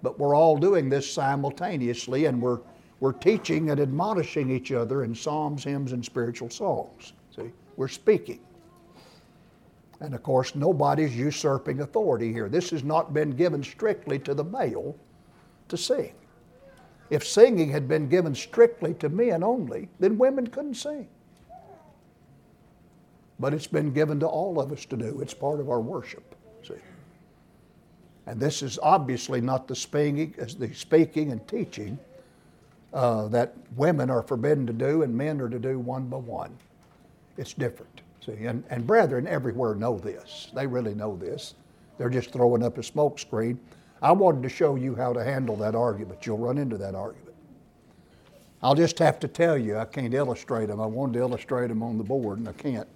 But 0.02 0.20
we're 0.20 0.36
all 0.36 0.58
doing 0.58 0.90
this 0.90 1.12
simultaneously, 1.12 2.26
and 2.26 2.42
we're, 2.42 2.60
we're 3.00 3.14
teaching 3.14 3.72
and 3.72 3.80
admonishing 3.80 4.50
each 4.50 4.72
other 4.72 5.04
in 5.04 5.16
psalms, 5.16 5.64
hymns, 5.64 5.92
and 5.92 6.06
spiritual 6.06 6.50
songs. 6.50 7.14
See, 7.36 7.52
we're 7.76 7.88
speaking. 7.88 8.40
And 10.02 10.16
of 10.16 10.24
course, 10.24 10.56
nobody's 10.56 11.16
usurping 11.16 11.82
authority 11.82 12.32
here. 12.32 12.48
This 12.48 12.70
has 12.70 12.84
not 12.84 13.14
been 13.14 13.32
given 13.32 13.64
strictly 13.64 14.20
to 14.20 14.34
the 14.34 14.44
male 14.44 14.96
to 15.68 15.78
sing. 15.78 16.14
If 17.10 17.28
singing 17.28 17.70
had 17.70 17.88
been 17.88 18.08
given 18.08 18.34
strictly 18.34 18.94
to 18.96 19.10
men 19.10 19.44
only, 19.44 19.90
then 20.00 20.18
women 20.18 20.48
couldn't 20.48 20.76
sing 20.76 21.08
but 23.40 23.54
it's 23.54 23.68
been 23.68 23.92
given 23.92 24.20
to 24.20 24.28
all 24.28 24.60
of 24.60 24.72
us 24.72 24.86
to 24.86 24.98
do. 24.98 25.22
It's 25.22 25.34
part 25.34 25.60
of 25.60 25.70
our 25.70 25.80
worship. 25.80 26.36
See, 26.68 26.74
and 28.28 28.40
this 28.40 28.62
is 28.62 28.78
obviously 28.84 29.42
not 29.42 29.68
the 29.68 29.76
speaking, 29.76 30.36
the 30.38 30.74
speaking 30.74 31.32
and 31.32 31.48
teaching 31.48 31.98
uh, 32.94 33.28
that 33.30 33.56
women 33.76 34.10
are 34.10 34.22
forbidden 34.22 34.68
to 34.68 34.74
do 34.74 35.04
and 35.04 35.16
men 35.16 35.40
are 35.40 35.50
to 35.50 35.60
do 35.60 35.80
one 35.80 36.08
by 36.08 36.18
one. 36.18 36.56
It's 37.38 37.54
different. 37.54 38.02
See, 38.26 38.46
and, 38.46 38.64
and 38.70 38.86
brethren 38.86 39.28
everywhere 39.28 39.76
know 39.76 39.98
this. 39.98 40.52
They 40.54 40.68
really 40.68 40.94
know 40.94 41.16
this. 41.16 41.56
They're 41.98 42.10
just 42.10 42.32
throwing 42.32 42.64
up 42.64 42.78
a 42.78 42.82
smokescreen. 42.82 43.58
I 44.02 44.12
wanted 44.12 44.44
to 44.44 44.50
show 44.50 44.76
you 44.76 44.96
how 44.96 45.14
to 45.14 45.24
handle 45.24 45.56
that 45.58 45.76
argument. 45.76 46.26
You'll 46.26 46.38
run 46.38 46.58
into 46.58 46.78
that 46.78 46.96
argument. 46.96 47.36
I'll 48.62 48.76
just 48.76 49.00
have 49.00 49.20
to 49.20 49.28
tell 49.28 49.58
you, 49.58 49.78
I 49.78 49.86
can't 49.86 50.14
illustrate 50.14 50.68
them. 50.68 50.82
I 50.82 50.86
wanted 50.86 51.14
to 51.14 51.20
illustrate 51.20 51.68
them 51.68 51.82
on 51.82 51.98
the 51.98 52.04
board, 52.04 52.40
and 52.40 52.50
I 52.50 52.54
can't. 52.54 52.88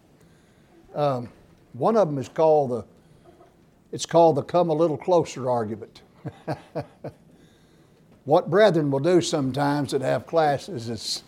Um, 0.93 1.29
one 1.73 1.95
of 1.95 2.07
them 2.07 2.17
is 2.17 2.27
called 2.29 2.71
the, 2.71 2.85
it's 3.91 4.05
called 4.05 4.35
the 4.35 4.43
come 4.43 4.69
a 4.69 4.73
little 4.73 4.97
closer 4.97 5.49
argument. 5.49 6.01
what 8.25 8.49
brethren 8.49 8.91
will 8.91 8.99
do 8.99 9.21
sometimes 9.21 9.91
that 9.91 10.01
have 10.01 10.27
classes 10.27 10.89
is 10.89 11.23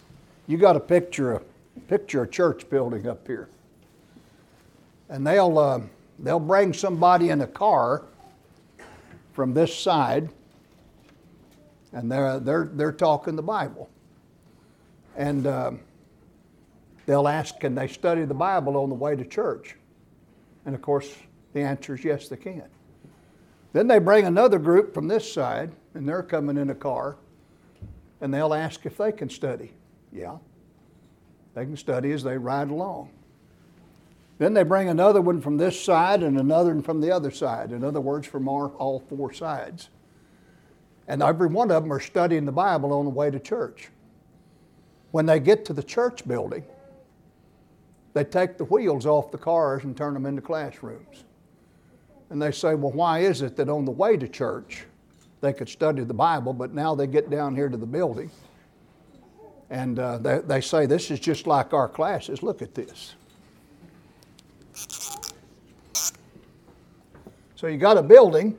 you 0.48 0.58
got 0.58 0.76
a 0.76 0.80
picture 0.80 1.36
a, 1.36 1.42
picture 1.88 2.24
a 2.24 2.28
church 2.28 2.70
building 2.70 3.08
up 3.08 3.26
here. 3.28 3.50
And 5.10 5.26
they'll, 5.26 5.58
uh, 5.58 5.82
they'll 6.20 6.40
bring 6.40 6.74
somebody 6.74 7.30
in 7.30 7.42
a 7.42 7.48
car 7.48 8.04
from 9.34 9.54
this 9.54 9.78
side, 9.78 10.30
and 11.92 12.12
they're, 12.12 12.40
they're, 12.40 12.70
they're 12.74 12.92
talking 12.92 13.36
the 13.36 13.44
Bible. 13.44 13.90
And 15.16 15.48
um, 15.48 15.80
They'll 17.06 17.28
ask, 17.28 17.60
can 17.60 17.76
they 17.76 17.88
study 17.88 18.26
the 18.26 18.34
Bible 18.34 18.78
on 18.78 18.90
the 18.90 18.96
way 18.96 19.16
to 19.16 19.24
church? 19.24 19.76
And 20.66 20.74
of 20.74 20.82
course, 20.82 21.14
the 21.54 21.62
answer 21.62 21.94
is 21.94 22.04
yes, 22.04 22.28
they 22.28 22.38
can. 22.38 22.64
Then 23.74 23.88
they 23.88 24.00
bring 24.00 24.26
another 24.26 24.58
group 24.58 24.94
from 24.94 25.08
this 25.08 25.32
side, 25.32 25.72
and 25.94 26.08
they're 26.08 26.24
coming 26.24 26.58
in 26.58 26.70
a 26.70 26.76
car, 26.76 27.18
and 28.22 28.34
they'll 28.34 28.54
ask 28.54 28.86
if 28.86 28.98
they 28.98 29.12
can 29.12 29.30
study. 29.30 29.74
Yeah, 30.12 30.38
they 31.54 31.66
can 31.66 31.78
study 31.78 32.12
as 32.12 32.24
they 32.24 32.38
ride 32.38 32.70
along. 32.70 33.10
Then 34.38 34.54
they 34.54 34.64
bring 34.64 34.90
another 34.90 35.22
one 35.22 35.42
from 35.42 35.58
this 35.58 35.80
side 35.80 36.22
and 36.22 36.38
another 36.38 36.74
one 36.74 36.84
from 36.84 37.00
the 37.00 37.12
other 37.12 37.32
side. 37.32 37.72
In 37.72 37.84
other 37.84 38.02
words, 38.02 38.28
from 38.28 38.50
our, 38.50 38.70
all 38.70 39.00
four 39.00 39.32
sides. 39.32 39.90
And 41.08 41.24
every 41.24 41.48
one 41.48 41.72
of 41.72 41.84
them 41.84 41.94
are 41.94 42.00
studying 42.00 42.46
the 42.46 42.52
Bible 42.52 42.92
on 42.92 43.06
the 43.06 43.12
way 43.12 43.32
to 43.32 43.40
church. 43.40 43.90
When 45.12 45.26
they 45.26 45.40
get 45.40 45.64
to 45.66 45.74
the 45.74 45.84
church 45.84 46.28
building, 46.28 46.66
they 48.14 48.24
take 48.24 48.58
the 48.58 48.66
wheels 48.66 49.06
off 49.06 49.32
the 49.32 49.38
cars 49.38 49.84
and 49.84 49.96
turn 49.96 50.14
them 50.14 50.26
into 50.26 50.42
classrooms. 50.42 51.24
And 52.30 52.42
they 52.42 52.52
say, 52.52 52.76
well, 52.76 52.92
why 52.92 53.20
is 53.20 53.42
it 53.42 53.56
that 53.56 53.70
on 53.70 53.86
the 53.86 53.92
way 53.92 54.18
to 54.18 54.28
church 54.28 54.86
they 55.42 55.54
could 55.54 55.70
study 55.70 56.04
the 56.04 56.14
Bible, 56.14 56.54
but 56.54 56.74
now 56.74 56.96
they 56.96 57.08
get 57.08 57.30
down 57.30 57.56
here 57.56 57.70
to 57.70 57.78
the 57.78 57.86
building 57.86 58.32
and 59.70 60.00
uh, 60.00 60.18
they, 60.18 60.40
they 60.40 60.62
say, 60.62 60.86
this 60.86 61.10
is 61.12 61.20
just 61.20 61.48
like 61.48 61.74
our 61.74 61.88
classes. 61.88 62.44
Look 62.44 62.62
at 62.62 62.74
this. 62.74 63.16
So 67.56 67.68
you 67.68 67.78
got 67.78 67.98
a 67.98 68.04
building, 68.04 68.58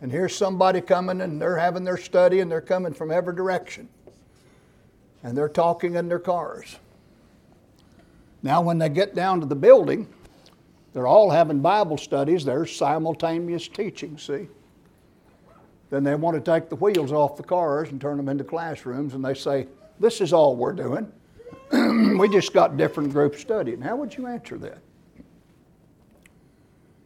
and 0.00 0.10
here's 0.10 0.36
somebody 0.36 0.80
coming, 0.80 1.20
and 1.20 1.40
they're 1.40 1.56
having 1.56 1.84
their 1.84 1.96
study, 1.96 2.40
and 2.40 2.50
they're 2.50 2.60
coming 2.60 2.92
from 2.92 3.10
every 3.10 3.34
direction. 3.34 3.88
and 5.22 5.36
they're 5.36 5.48
talking 5.48 5.94
in 5.94 6.06
their 6.08 6.18
cars. 6.18 6.76
Now, 8.42 8.60
when 8.60 8.78
they 8.78 8.90
get 8.90 9.14
down 9.14 9.40
to 9.40 9.46
the 9.46 9.56
building, 9.56 10.06
they're 10.92 11.06
all 11.06 11.30
having 11.30 11.60
Bible 11.60 11.96
studies. 11.96 12.44
There's 12.44 12.76
simultaneous 12.76 13.66
teaching, 13.66 14.18
see? 14.18 14.48
Then 15.88 16.04
they 16.04 16.14
want 16.14 16.36
to 16.36 16.52
take 16.52 16.68
the 16.68 16.76
wheels 16.76 17.10
off 17.10 17.38
the 17.38 17.42
cars 17.42 17.88
and 17.88 18.00
turn 18.00 18.18
them 18.18 18.28
into 18.28 18.44
classrooms, 18.44 19.14
and 19.14 19.24
they 19.24 19.32
say, 19.32 19.66
This 19.98 20.20
is 20.20 20.34
all 20.34 20.56
we're 20.56 20.74
doing. 20.74 21.10
we 22.18 22.28
just 22.28 22.52
got 22.52 22.76
different 22.76 23.10
groups 23.10 23.40
studying. 23.40 23.80
How 23.80 23.96
would 23.96 24.16
you 24.16 24.26
answer 24.26 24.58
that? 24.58 24.78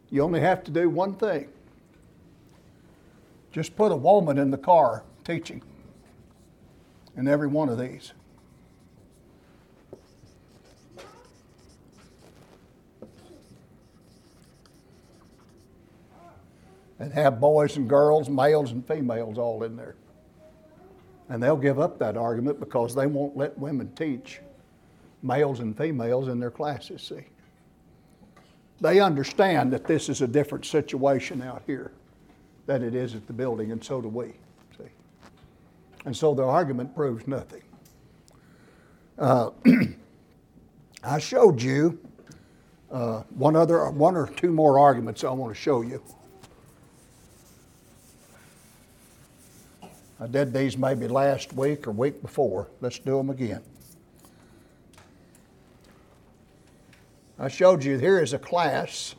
You 0.09 0.21
only 0.23 0.41
have 0.41 0.63
to 0.65 0.71
do 0.71 0.89
one 0.89 1.15
thing 1.15 1.49
just 3.51 3.75
put 3.75 3.91
a 3.91 3.95
woman 3.95 4.37
in 4.37 4.51
the 4.51 4.57
car 4.57 5.03
teaching 5.23 5.61
in 7.17 7.27
every 7.27 7.47
one 7.47 7.69
of 7.69 7.79
these. 7.79 8.13
And 16.99 17.13
have 17.13 17.39
boys 17.39 17.77
and 17.77 17.89
girls, 17.89 18.29
males 18.29 18.71
and 18.71 18.85
females 18.85 19.37
all 19.37 19.63
in 19.63 19.77
there. 19.77 19.95
And 21.29 21.41
they'll 21.41 21.55
give 21.55 21.79
up 21.79 21.97
that 21.99 22.17
argument 22.17 22.59
because 22.59 22.93
they 22.93 23.07
won't 23.07 23.37
let 23.37 23.57
women 23.57 23.91
teach 23.95 24.41
males 25.21 25.59
and 25.59 25.77
females 25.77 26.27
in 26.27 26.39
their 26.39 26.51
classes, 26.51 27.01
see. 27.01 27.25
They 28.81 28.99
understand 28.99 29.73
that 29.73 29.85
this 29.85 30.07
is 30.07 30.21
a 30.21 30.27
different 30.27 30.65
situation 30.65 31.41
out 31.41 31.63
here 31.65 31.91
than 32.65 32.83
it 32.83 32.95
is 32.95 33.15
at 33.15 33.27
the 33.27 33.33
building, 33.33 33.71
and 33.71 33.83
so 33.83 34.01
do 34.01 34.07
we, 34.07 34.27
see. 34.77 34.89
And 36.05 36.15
so 36.15 36.33
the 36.33 36.43
argument 36.43 36.95
proves 36.95 37.27
nothing. 37.27 37.63
Uh, 39.17 39.49
I 41.03 41.19
showed 41.19 41.61
you 41.61 41.99
uh, 42.91 43.23
one 43.29 43.55
other, 43.55 43.89
one 43.89 44.15
or 44.15 44.27
two 44.27 44.51
more 44.51 44.79
arguments 44.79 45.23
I 45.23 45.31
want 45.31 45.53
to 45.53 45.59
show 45.59 45.81
you. 45.81 46.01
I 50.21 50.27
did 50.27 50.53
these 50.53 50.77
maybe 50.77 51.07
last 51.07 51.53
week 51.53 51.87
or 51.87 51.91
week 51.91 52.21
before. 52.21 52.67
Let's 52.81 52.99
do 52.99 53.17
them 53.17 53.29
again. 53.29 53.61
I 57.39 57.47
showed 57.47 57.85
you 57.85 57.97
here 57.97 58.19
is 58.19 58.33
a 58.33 58.39
class, 58.39 59.15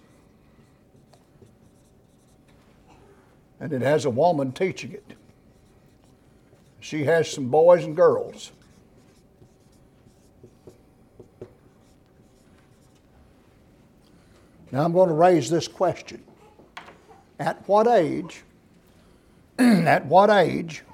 and 3.58 3.72
it 3.72 3.80
has 3.80 4.04
a 4.04 4.10
woman 4.10 4.52
teaching 4.52 4.92
it. 4.92 5.14
She 6.80 7.04
has 7.04 7.30
some 7.30 7.48
boys 7.48 7.84
and 7.84 7.96
girls. 7.96 8.52
Now 14.70 14.84
I'm 14.84 14.92
going 14.92 15.08
to 15.08 15.14
raise 15.14 15.48
this 15.48 15.66
question. 15.66 16.22
At 17.38 17.66
what 17.66 17.86
age, 17.86 18.44
at 19.58 20.04
what 20.04 20.28
age 20.28 20.84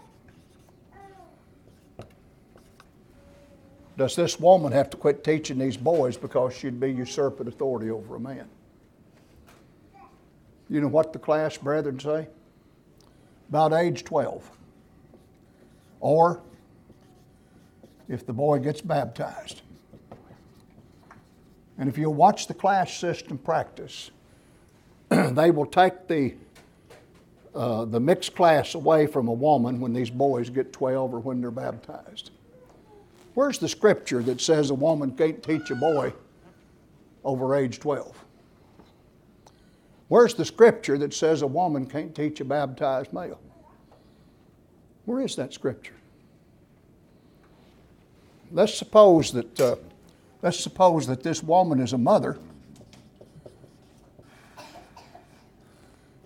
Does 3.97 4.15
this 4.15 4.39
woman 4.39 4.73
have 4.73 4.91
to 4.91 4.97
quit 4.97 5.25
teaching 5.25 5.59
these 5.59 5.77
boys 5.77 6.17
because 6.17 6.55
she'd 6.55 6.79
be 6.79 6.93
usurping 6.93 7.49
authority 7.49 7.91
over 7.91 8.17
a 8.17 8.21
man? 8.21 8.47
You 10.69 10.81
know 10.81 10.89
what 10.89 11.13
the 11.13 11.19
class 11.19 11.57
brethren 11.57 11.99
say? 11.99 12.29
About 13.49 13.73
age 13.73 14.05
12. 14.05 14.51
Or 16.01 16.43
if 18.09 18.27
the 18.27 18.33
boy 18.33 18.59
gets 18.59 18.81
baptized. 18.81 19.63
And 21.79 21.89
if 21.89 21.97
you 21.97 22.11
watch 22.11 22.47
the 22.47 22.55
class 22.55 22.93
system 22.93 23.39
practice, 23.39 24.11
they 25.09 25.51
will 25.51 25.67
take 25.67 26.07
the, 26.07 26.35
uh, 27.55 27.85
the 27.85 28.01
mixed 28.01 28.35
class 28.35 28.75
away 28.75 29.07
from 29.07 29.29
a 29.29 29.33
woman 29.33 29.81
when 29.81 29.93
these 29.93 30.11
boys 30.11 30.51
get 30.51 30.73
12 30.73 31.15
or 31.15 31.21
when 31.21 31.41
they're 31.41 31.51
baptized. 31.51 32.31
Where's 33.37 33.59
the 33.59 33.69
scripture 33.69 34.23
that 34.23 34.41
says 34.41 34.71
a 34.71 34.75
woman 34.75 35.11
can't 35.11 35.43
teach 35.43 35.71
a 35.71 35.75
boy 35.75 36.15
over 37.23 37.55
age 37.55 37.79
12? 37.79 38.25
Where's 40.09 40.33
the 40.33 40.45
scripture 40.47 40.97
that 40.97 41.13
says 41.13 41.43
a 41.43 41.47
woman 41.47 41.85
can't 41.85 42.15
teach 42.15 42.41
a 42.41 42.47
baptized 42.47 43.13
male? 43.13 43.39
Where 45.05 45.21
is 45.21 45.37
that 45.37 45.53
scripture? 45.53 45.93
Let's 48.51 48.73
suppose 48.73 49.33
that 49.33 49.61
uh, 49.61 49.77
let's 50.41 50.59
suppose 50.59 51.07
that 51.07 51.23
this 51.23 51.43
woman 51.43 51.79
is 51.79 51.93
a 51.93 51.99
mother. 51.99 52.39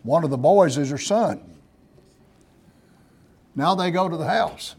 One 0.04 0.22
of 0.22 0.30
the 0.30 0.38
boys 0.38 0.78
is 0.78 0.90
her 0.90 0.98
son. 0.98 1.40
Now 3.56 3.74
they 3.74 3.90
go 3.90 4.08
to 4.08 4.16
the 4.16 4.28
house. 4.28 4.76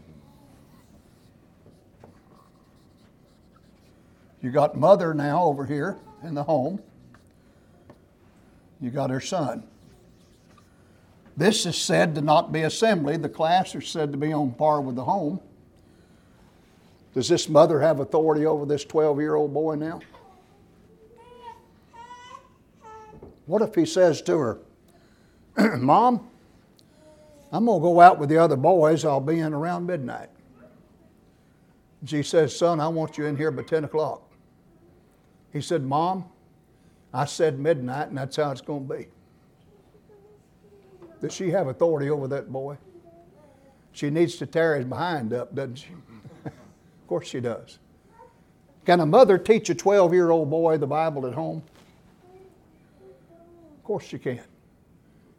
You 4.42 4.50
got 4.50 4.76
mother 4.76 5.14
now 5.14 5.44
over 5.44 5.64
here 5.64 5.98
in 6.24 6.34
the 6.34 6.42
home. 6.42 6.80
You 8.80 8.90
got 8.90 9.10
her 9.10 9.20
son. 9.20 9.62
This 11.36 11.64
is 11.64 11.76
said 11.76 12.16
to 12.16 12.20
not 12.20 12.52
be 12.52 12.62
assembly. 12.62 13.16
The 13.16 13.28
class 13.28 13.74
is 13.74 13.88
said 13.88 14.10
to 14.12 14.18
be 14.18 14.32
on 14.32 14.52
par 14.52 14.80
with 14.80 14.96
the 14.96 15.04
home. 15.04 15.40
Does 17.14 17.28
this 17.28 17.48
mother 17.48 17.80
have 17.80 18.00
authority 18.00 18.44
over 18.44 18.66
this 18.66 18.84
12 18.84 19.20
year 19.20 19.36
old 19.36 19.54
boy 19.54 19.76
now? 19.76 20.00
What 23.46 23.62
if 23.62 23.74
he 23.74 23.86
says 23.86 24.22
to 24.22 24.38
her, 24.38 24.58
Mom, 25.78 26.28
I'm 27.52 27.66
going 27.66 27.80
to 27.80 27.82
go 27.82 28.00
out 28.00 28.18
with 28.18 28.28
the 28.28 28.38
other 28.38 28.56
boys. 28.56 29.04
I'll 29.04 29.20
be 29.20 29.40
in 29.40 29.52
around 29.52 29.86
midnight. 29.86 30.30
She 32.06 32.22
says, 32.22 32.56
Son, 32.56 32.80
I 32.80 32.88
want 32.88 33.18
you 33.18 33.26
in 33.26 33.36
here 33.36 33.50
by 33.50 33.62
10 33.62 33.84
o'clock. 33.84 34.31
He 35.52 35.60
said, 35.60 35.84
Mom, 35.84 36.24
I 37.12 37.26
said 37.26 37.58
midnight, 37.58 38.08
and 38.08 38.16
that's 38.16 38.36
how 38.36 38.50
it's 38.50 38.60
going 38.60 38.88
to 38.88 38.94
be. 38.94 39.06
Does 41.20 41.32
she 41.32 41.50
have 41.50 41.68
authority 41.68 42.10
over 42.10 42.26
that 42.28 42.50
boy? 42.50 42.76
She 43.92 44.10
needs 44.10 44.36
to 44.36 44.46
tear 44.46 44.76
his 44.76 44.86
behind 44.86 45.32
up, 45.32 45.54
doesn't 45.54 45.76
she? 45.76 45.90
of 46.46 46.52
course 47.06 47.28
she 47.28 47.40
does. 47.40 47.78
Can 48.84 49.00
a 49.00 49.06
mother 49.06 49.38
teach 49.38 49.70
a 49.70 49.74
12 49.74 50.12
year 50.12 50.30
old 50.30 50.50
boy 50.50 50.78
the 50.78 50.86
Bible 50.86 51.26
at 51.26 51.34
home? 51.34 51.62
Of 53.76 53.84
course 53.84 54.04
she 54.04 54.18
can. 54.18 54.40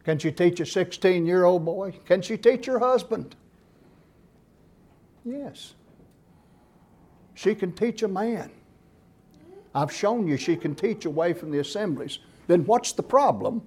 Can 0.05 0.19
she 0.19 0.31
teach 0.31 0.59
a 0.59 0.65
16 0.65 1.25
year 1.25 1.43
old 1.43 1.65
boy? 1.65 1.91
Can 2.05 2.21
she 2.21 2.37
teach 2.37 2.65
her 2.67 2.79
husband? 2.79 3.35
Yes. 5.25 5.73
She 7.33 7.55
can 7.55 7.71
teach 7.73 8.03
a 8.03 8.07
man. 8.07 8.51
I've 9.75 9.91
shown 9.91 10.27
you 10.27 10.37
she 10.37 10.55
can 10.55 10.75
teach 10.75 11.05
away 11.05 11.33
from 11.33 11.51
the 11.51 11.59
assemblies. 11.59 12.19
Then 12.47 12.65
what's 12.65 12.91
the 12.91 13.03
problem? 13.03 13.61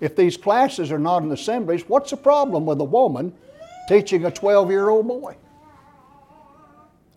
If 0.00 0.16
these 0.16 0.36
classes 0.36 0.92
are 0.92 0.98
not 0.98 1.22
in 1.22 1.32
assemblies, 1.32 1.88
what's 1.88 2.10
the 2.10 2.16
problem 2.16 2.66
with 2.66 2.80
a 2.80 2.84
woman 2.84 3.32
teaching 3.88 4.24
a 4.24 4.30
12 4.30 4.70
year 4.70 4.88
old 4.88 5.08
boy? 5.08 5.36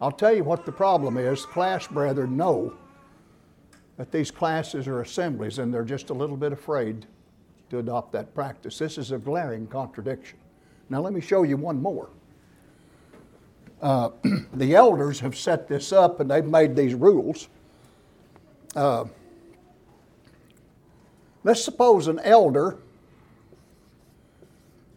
I'll 0.01 0.11
tell 0.11 0.33
you 0.33 0.43
what 0.43 0.65
the 0.65 0.71
problem 0.71 1.17
is. 1.17 1.45
Class 1.45 1.87
brethren 1.87 2.37
know 2.37 2.73
that 3.97 4.11
these 4.11 4.31
classes 4.31 4.87
are 4.87 5.01
assemblies 5.01 5.59
and 5.59 5.73
they're 5.73 5.83
just 5.83 6.09
a 6.09 6.13
little 6.13 6.37
bit 6.37 6.53
afraid 6.53 7.05
to 7.69 7.79
adopt 7.79 8.13
that 8.13 8.33
practice. 8.33 8.77
This 8.77 8.97
is 8.97 9.11
a 9.11 9.17
glaring 9.17 9.67
contradiction. 9.67 10.39
Now, 10.89 11.01
let 11.01 11.13
me 11.13 11.21
show 11.21 11.43
you 11.43 11.57
one 11.57 11.81
more. 11.81 12.09
Uh, 13.81 14.11
the 14.53 14.73
elders 14.75 15.19
have 15.19 15.37
set 15.37 15.67
this 15.67 15.91
up 15.91 16.19
and 16.19 16.31
they've 16.31 16.45
made 16.45 16.75
these 16.75 16.95
rules. 16.95 17.49
Uh, 18.75 19.05
let's 21.43 21.63
suppose 21.63 22.07
an 22.07 22.19
elder 22.19 22.77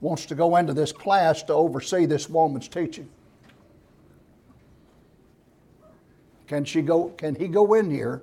wants 0.01 0.27
to 0.27 0.35
go 0.35 0.57
into 0.57 0.75
this 0.75 0.93
class 0.93 1.43
to 1.45 1.53
oversee 1.53 2.07
this 2.07 2.29
woman's 2.29 2.69
teaching. 2.69 3.09
Can, 6.49 6.65
she 6.65 6.83
go, 6.83 7.09
can 7.11 7.35
he 7.35 7.49
go 7.49 7.75
in 7.75 7.91
here 7.91 8.23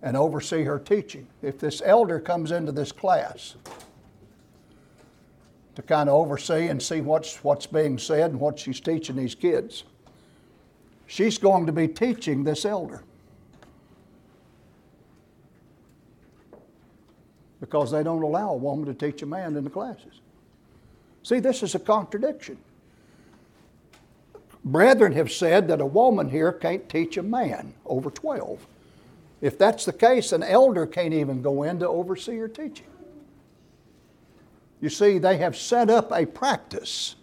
and 0.00 0.16
oversee 0.16 0.62
her 0.62 0.78
teaching? 0.78 1.26
If 1.42 1.58
this 1.58 1.82
elder 1.84 2.18
comes 2.18 2.52
into 2.52 2.72
this 2.72 2.92
class 2.92 3.56
to 5.74 5.82
kind 5.82 6.08
of 6.08 6.14
oversee 6.14 6.68
and 6.68 6.80
see 6.80 7.00
what's, 7.00 7.44
what's 7.44 7.66
being 7.66 7.98
said 7.98 8.30
and 8.30 8.40
what 8.40 8.58
she's 8.58 8.80
teaching 8.80 9.16
these 9.16 9.34
kids, 9.34 9.84
she's 11.08 11.36
going 11.36 11.66
to 11.66 11.72
be 11.72 11.88
teaching 11.88 12.44
this 12.44 12.64
elder. 12.64 13.02
Because 17.60 17.90
they 17.90 18.02
don't 18.02 18.22
allow 18.22 18.50
a 18.50 18.56
woman 18.56 18.86
to 18.86 18.94
teach 18.94 19.22
a 19.22 19.26
man 19.26 19.56
in 19.56 19.64
the 19.64 19.70
classes. 19.70 20.20
See, 21.22 21.38
this 21.38 21.62
is 21.62 21.74
a 21.74 21.78
contradiction. 21.78 22.56
Brethren 24.64 25.12
have 25.12 25.30
said 25.30 25.68
that 25.68 25.80
a 25.80 25.86
woman 25.86 26.28
here 26.28 26.52
can't 26.52 26.88
teach 26.88 27.16
a 27.16 27.22
man 27.22 27.74
over 27.86 28.10
12. 28.10 28.66
If 29.40 29.58
that's 29.58 29.84
the 29.84 29.92
case, 29.92 30.32
an 30.32 30.42
elder 30.42 30.86
can't 30.86 31.14
even 31.14 31.40
go 31.40 31.62
in 31.62 31.78
to 31.80 31.88
oversee 31.88 32.36
her 32.38 32.48
teaching. 32.48 32.86
You 34.80 34.88
see, 34.88 35.18
they 35.18 35.36
have 35.38 35.56
set 35.56 35.90
up 35.90 36.10
a 36.12 36.26
practice 36.26 37.16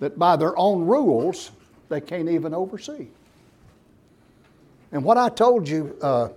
that 0.00 0.18
by 0.18 0.36
their 0.36 0.56
own 0.58 0.84
rules 0.84 1.52
they 1.88 2.00
can't 2.00 2.28
even 2.28 2.54
oversee. 2.54 3.06
And 4.90 5.04
what 5.04 5.16
I 5.16 5.28
told 5.28 5.68
you 5.68 5.96
uh, 6.02 6.28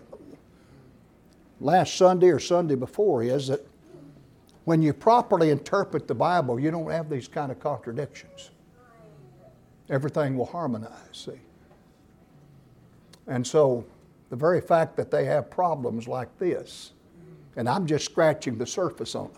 last 1.60 1.96
Sunday 1.96 2.30
or 2.30 2.40
Sunday 2.40 2.76
before 2.76 3.24
is 3.24 3.48
that 3.48 3.66
when 4.66 4.82
you 4.82 4.94
properly 4.94 5.52
interpret 5.52 6.08
the 6.08 6.16
Bible, 6.16 6.60
you 6.60 6.72
don't 6.72 6.90
have 6.90 7.10
these 7.10 7.28
kind 7.28 7.52
of 7.52 7.60
contradictions. 7.60 8.50
Everything 9.90 10.36
will 10.36 10.48
harmonize, 10.48 10.92
see. 11.12 11.40
And 13.28 13.46
so 13.46 13.86
the 14.30 14.36
very 14.36 14.62
fact 14.62 14.98
that 14.98 15.12
they 15.12 15.26
have 15.26 15.50
problems 15.50 16.08
like 16.08 16.36
this, 16.40 16.92
and 17.56 17.70
I'm 17.70 17.86
just 17.86 18.06
scratching 18.06 18.58
the 18.58 18.66
surface 18.66 19.14
on 19.14 19.30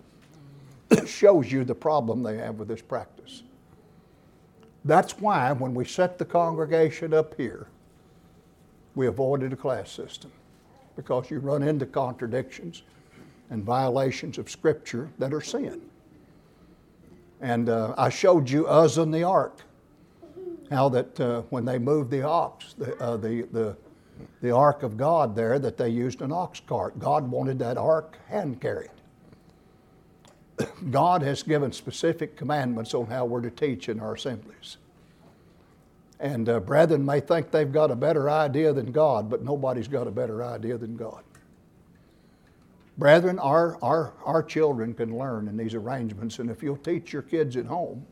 them, 0.90 1.06
shows 1.08 1.52
you 1.52 1.66
the 1.66 1.76
problem 1.76 2.24
they 2.24 2.38
have 2.38 2.56
with 2.56 2.70
this 2.70 2.82
practice. 2.82 3.44
That's 4.86 5.20
why 5.20 5.52
when 5.52 5.74
we 5.74 5.84
set 5.84 6.18
the 6.18 6.26
congregation 6.26 7.14
up 7.14 7.36
here, 7.36 7.68
we 8.96 9.08
avoided 9.08 9.52
a 9.52 9.58
class 9.58 9.92
system 9.92 10.32
because 10.98 11.32
you 11.32 11.40
run 11.40 11.64
into 11.64 11.86
contradictions 11.86 12.84
and 13.50 13.64
violations 13.64 14.38
of 14.38 14.50
Scripture 14.50 15.10
that 15.20 15.34
are 15.34 15.40
sin. 15.40 15.82
And 17.40 17.70
uh, 17.70 17.94
I 17.98 18.10
showed 18.10 18.50
you 18.50 18.68
Uzzah 18.68 19.04
and 19.04 19.14
the 19.14 19.24
ark, 19.24 19.62
how 20.70 20.90
that 20.90 21.18
uh, 21.20 21.42
when 21.50 21.64
they 21.64 21.78
moved 21.78 22.12
the 22.12 22.24
ox, 22.24 22.74
the, 22.74 22.98
uh, 23.02 23.16
the, 23.16 23.44
the, 23.54 23.78
the 24.42 24.52
ark 24.52 24.84
of 24.84 24.98
God 24.98 25.36
there, 25.36 25.60
that 25.60 25.78
they 25.78 25.90
used 25.90 26.22
an 26.22 26.32
ox 26.32 26.60
cart. 26.60 27.00
God 27.00 27.30
wanted 27.30 27.60
that 27.60 27.78
ark 27.78 28.18
hand 28.28 28.60
carried. 28.60 28.90
God 30.92 31.22
has 31.22 31.44
given 31.44 31.72
specific 31.72 32.36
commandments 32.36 32.94
on 32.96 33.06
how 33.06 33.26
we're 33.26 33.42
to 33.42 33.52
teach 33.52 33.88
in 33.88 34.00
our 34.00 34.16
assemblies. 34.16 34.78
And 36.20 36.50
uh, 36.50 36.60
brethren 36.60 37.06
may 37.06 37.20
think 37.20 37.52
they've 37.52 37.72
got 37.72 37.92
a 37.92 37.96
better 37.96 38.30
idea 38.30 38.74
than 38.74 38.92
God, 38.92 39.30
but 39.30 39.44
nobody's 39.44 39.88
got 39.88 40.08
a 40.08 40.12
better 40.12 40.44
idea 40.44 40.78
than 40.78 40.96
God. 40.96 41.24
Brethren, 42.98 43.38
our, 43.38 43.78
our, 43.84 44.14
our 44.26 44.42
children 44.42 44.96
can 44.96 45.16
learn 45.16 45.48
in 45.48 45.56
these 45.56 45.76
arrangements, 45.76 46.40
and 46.40 46.50
if 46.50 46.64
you'll 46.64 46.78
teach 46.78 47.14
your 47.14 47.22
kids 47.22 47.56
at 47.56 47.66
home 47.66 48.04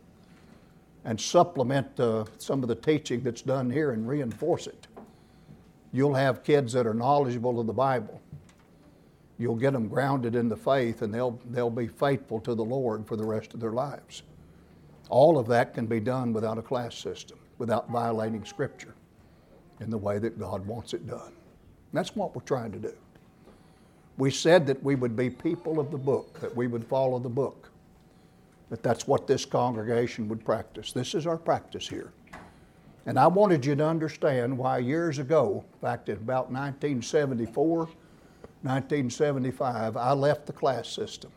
and 1.03 1.19
supplement 1.19 1.99
uh, 1.99 2.25
some 2.37 2.61
of 2.61 2.69
the 2.69 2.75
teaching 2.75 3.23
that's 3.23 3.41
done 3.41 3.71
here 3.71 3.91
and 3.91 4.07
reinforce 4.07 4.67
it, 4.67 4.85
you'll 5.91 6.13
have 6.13 6.43
kids 6.43 6.73
that 6.73 6.85
are 6.85 6.93
knowledgeable 6.93 7.59
of 7.59 7.65
the 7.65 7.73
Bible. 7.73 8.21
You'll 9.39 9.55
get 9.55 9.73
them 9.73 9.87
grounded 9.87 10.35
in 10.35 10.47
the 10.47 10.55
faith, 10.55 11.01
and 11.01 11.11
they'll, 11.11 11.39
they'll 11.49 11.71
be 11.71 11.87
faithful 11.87 12.39
to 12.41 12.53
the 12.53 12.63
Lord 12.63 13.07
for 13.07 13.15
the 13.15 13.25
rest 13.25 13.55
of 13.55 13.59
their 13.59 13.71
lives. 13.71 14.21
All 15.09 15.39
of 15.39 15.47
that 15.47 15.73
can 15.73 15.87
be 15.87 15.99
done 15.99 16.31
without 16.31 16.59
a 16.59 16.61
class 16.61 16.95
system 16.95 17.39
without 17.57 17.89
violating 17.89 18.45
Scripture 18.45 18.93
in 19.79 19.89
the 19.89 19.97
way 19.97 20.19
that 20.19 20.39
God 20.39 20.65
wants 20.65 20.93
it 20.93 21.07
done. 21.07 21.27
And 21.27 21.93
that's 21.93 22.15
what 22.15 22.35
we're 22.35 22.41
trying 22.41 22.71
to 22.71 22.79
do. 22.79 22.93
We 24.17 24.31
said 24.31 24.65
that 24.67 24.81
we 24.81 24.95
would 24.95 25.15
be 25.15 25.29
people 25.29 25.79
of 25.79 25.91
the 25.91 25.97
book, 25.97 26.39
that 26.39 26.55
we 26.55 26.67
would 26.67 26.85
follow 26.85 27.19
the 27.19 27.29
book, 27.29 27.69
that 28.69 28.81
that's 28.81 29.07
what 29.07 29.27
this 29.27 29.45
congregation 29.45 30.27
would 30.29 30.43
practice. 30.43 30.91
This 30.91 31.13
is 31.13 31.27
our 31.27 31.37
practice 31.37 31.87
here. 31.87 32.11
And 33.05 33.19
I 33.19 33.27
wanted 33.27 33.65
you 33.65 33.75
to 33.75 33.85
understand 33.85 34.57
why 34.57 34.79
years 34.79 35.19
ago, 35.19 35.63
in 35.73 35.79
fact, 35.79 36.09
in 36.09 36.15
about 36.15 36.51
1974, 36.51 37.77
1975, 37.77 39.97
I 39.97 40.13
left 40.13 40.47
the 40.47 40.53
class 40.53 40.87
system. 40.87 41.31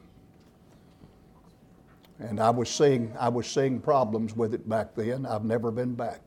And 2.21 2.41
I 2.41 2.51
was 2.51 2.69
seeing, 2.69 3.15
I 3.19 3.29
was 3.29 3.47
seeing 3.47 3.81
problems 3.81 4.35
with 4.35 4.55
it 4.55 4.69
back 4.69 4.95
then. 4.95 5.25
I've 5.25 5.45
never 5.45 5.71
been 5.71 5.95
back 5.95 6.21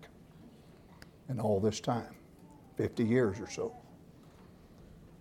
in 1.30 1.39
all 1.39 1.60
this 1.60 1.80
time, 1.80 2.16
50 2.78 3.04
years 3.04 3.39
or 3.39 3.50
so. 3.50 3.74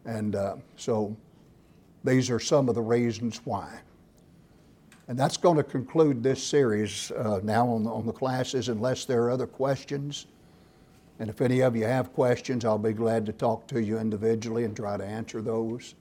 And 0.04 0.36
uh, 0.36 0.56
so 0.76 1.16
these 2.04 2.30
are 2.30 2.40
some 2.40 2.68
of 2.68 2.74
the 2.74 2.82
reasons 2.82 3.40
why. 3.44 3.80
And 5.08 5.18
that's 5.18 5.36
going 5.36 5.56
to 5.56 5.64
conclude 5.64 6.22
this 6.22 6.42
series 6.42 7.10
uh, 7.10 7.40
now 7.42 7.66
on 7.66 7.82
the, 7.82 7.90
on 7.90 8.06
the 8.06 8.12
classes, 8.12 8.68
unless 8.68 9.04
there 9.04 9.24
are 9.24 9.30
other 9.30 9.46
questions. 9.46 10.26
And 11.18 11.28
if 11.28 11.40
any 11.40 11.60
of 11.60 11.74
you 11.74 11.84
have 11.84 12.12
questions, 12.12 12.64
I'll 12.64 12.78
be 12.78 12.92
glad 12.92 13.26
to 13.26 13.32
talk 13.32 13.66
to 13.68 13.82
you 13.82 13.98
individually 13.98 14.64
and 14.64 14.74
try 14.74 14.96
to 14.96 15.04
answer 15.04 15.42
those. 15.42 15.96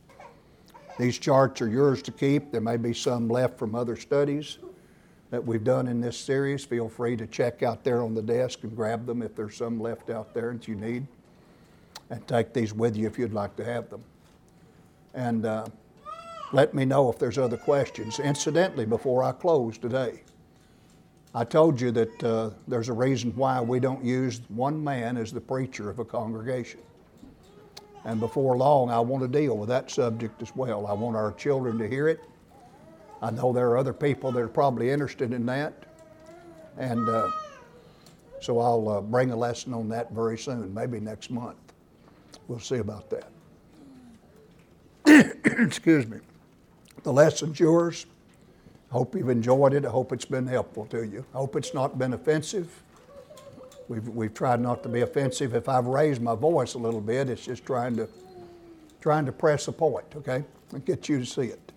These 0.99 1.17
charts 1.17 1.61
are 1.61 1.69
yours 1.69 2.01
to 2.03 2.11
keep. 2.11 2.51
There 2.51 2.59
may 2.59 2.75
be 2.75 2.93
some 2.93 3.29
left 3.29 3.57
from 3.57 3.73
other 3.73 3.95
studies 3.95 4.57
that 5.29 5.45
we've 5.45 5.63
done 5.63 5.87
in 5.87 6.01
this 6.01 6.17
series. 6.17 6.65
Feel 6.65 6.89
free 6.89 7.15
to 7.15 7.25
check 7.25 7.63
out 7.63 7.85
there 7.85 8.01
on 8.01 8.13
the 8.13 8.21
desk 8.21 8.63
and 8.63 8.75
grab 8.75 9.05
them 9.05 9.21
if 9.21 9.33
there's 9.33 9.55
some 9.55 9.79
left 9.79 10.09
out 10.09 10.33
there 10.33 10.51
that 10.51 10.67
you 10.67 10.75
need. 10.75 11.07
And 12.09 12.27
take 12.27 12.53
these 12.53 12.73
with 12.73 12.97
you 12.97 13.07
if 13.07 13.17
you'd 13.17 13.31
like 13.31 13.55
to 13.55 13.63
have 13.63 13.89
them. 13.89 14.03
And 15.13 15.45
uh, 15.45 15.67
let 16.51 16.73
me 16.73 16.83
know 16.83 17.09
if 17.09 17.17
there's 17.17 17.37
other 17.37 17.55
questions. 17.55 18.19
Incidentally, 18.19 18.85
before 18.85 19.23
I 19.23 19.31
close 19.31 19.77
today, 19.77 20.23
I 21.33 21.45
told 21.45 21.79
you 21.79 21.91
that 21.91 22.23
uh, 22.25 22.49
there's 22.67 22.89
a 22.89 22.93
reason 22.93 23.31
why 23.37 23.61
we 23.61 23.79
don't 23.79 24.03
use 24.03 24.41
one 24.49 24.83
man 24.83 25.15
as 25.15 25.31
the 25.31 25.39
preacher 25.39 25.89
of 25.89 25.99
a 25.99 26.05
congregation. 26.05 26.81
And 28.05 28.19
before 28.19 28.57
long, 28.57 28.89
I 28.89 28.99
want 28.99 29.23
to 29.23 29.27
deal 29.27 29.57
with 29.57 29.69
that 29.69 29.91
subject 29.91 30.41
as 30.41 30.55
well. 30.55 30.87
I 30.87 30.93
want 30.93 31.15
our 31.15 31.33
children 31.33 31.77
to 31.79 31.87
hear 31.87 32.07
it. 32.07 32.23
I 33.21 33.31
know 33.31 33.51
there 33.51 33.69
are 33.69 33.77
other 33.77 33.93
people 33.93 34.31
that 34.31 34.39
are 34.39 34.47
probably 34.47 34.89
interested 34.89 35.33
in 35.33 35.45
that. 35.47 35.73
And 36.77 37.07
uh, 37.09 37.29
so 38.41 38.59
I'll 38.59 38.87
uh, 38.87 39.01
bring 39.01 39.31
a 39.31 39.35
lesson 39.35 39.73
on 39.73 39.89
that 39.89 40.11
very 40.11 40.37
soon, 40.37 40.73
maybe 40.73 40.99
next 40.99 41.29
month. 41.29 41.57
We'll 42.47 42.59
see 42.59 42.77
about 42.77 43.09
that. 43.09 43.27
Excuse 45.45 46.07
me. 46.07 46.19
The 47.03 47.11
lesson's 47.11 47.59
yours. 47.59 48.05
I 48.89 48.93
hope 48.93 49.13
you've 49.15 49.29
enjoyed 49.29 49.73
it. 49.73 49.85
I 49.85 49.89
hope 49.89 50.13
it's 50.13 50.25
been 50.25 50.47
helpful 50.47 50.85
to 50.87 51.05
you. 51.05 51.25
I 51.33 51.37
hope 51.37 51.55
it's 51.55 51.73
not 51.73 51.99
been 51.99 52.13
offensive. 52.13 52.83
We've, 53.89 54.07
we've 54.07 54.33
tried 54.33 54.61
not 54.61 54.83
to 54.83 54.89
be 54.89 55.01
offensive. 55.01 55.55
If 55.55 55.67
I've 55.67 55.87
raised 55.87 56.21
my 56.21 56.35
voice 56.35 56.75
a 56.75 56.77
little 56.77 57.01
bit, 57.01 57.27
it's 57.27 57.43
just 57.43 57.65
trying 57.65 57.97
to, 57.97 58.07
trying 59.01 59.25
to 59.25 59.31
press 59.31 59.67
a 59.67 59.71
point, 59.71 60.05
okay? 60.15 60.43
And 60.71 60.85
get 60.85 61.09
you 61.09 61.19
to 61.19 61.25
see 61.25 61.47
it. 61.47 61.71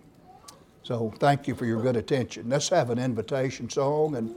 So 0.83 1.11
thank 1.17 1.47
you 1.47 1.55
for 1.55 1.65
your 1.65 1.81
good 1.81 1.95
attention. 1.95 2.49
Let's 2.49 2.69
have 2.69 2.91
an 2.91 2.99
invitation 2.99 3.67
song. 3.67 4.15
And 4.15 4.35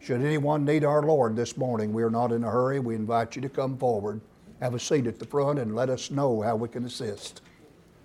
should 0.00 0.22
anyone 0.22 0.64
need 0.64 0.84
our 0.84 1.02
Lord 1.02 1.36
this 1.36 1.56
morning, 1.56 1.92
we 1.92 2.02
are 2.02 2.10
not 2.10 2.32
in 2.32 2.42
a 2.42 2.50
hurry. 2.50 2.80
We 2.80 2.96
invite 2.96 3.36
you 3.36 3.42
to 3.42 3.48
come 3.48 3.78
forward, 3.78 4.20
have 4.60 4.74
a 4.74 4.80
seat 4.80 5.06
at 5.06 5.20
the 5.20 5.26
front, 5.26 5.60
and 5.60 5.76
let 5.76 5.90
us 5.90 6.10
know 6.10 6.42
how 6.42 6.56
we 6.56 6.68
can 6.68 6.84
assist 6.84 7.42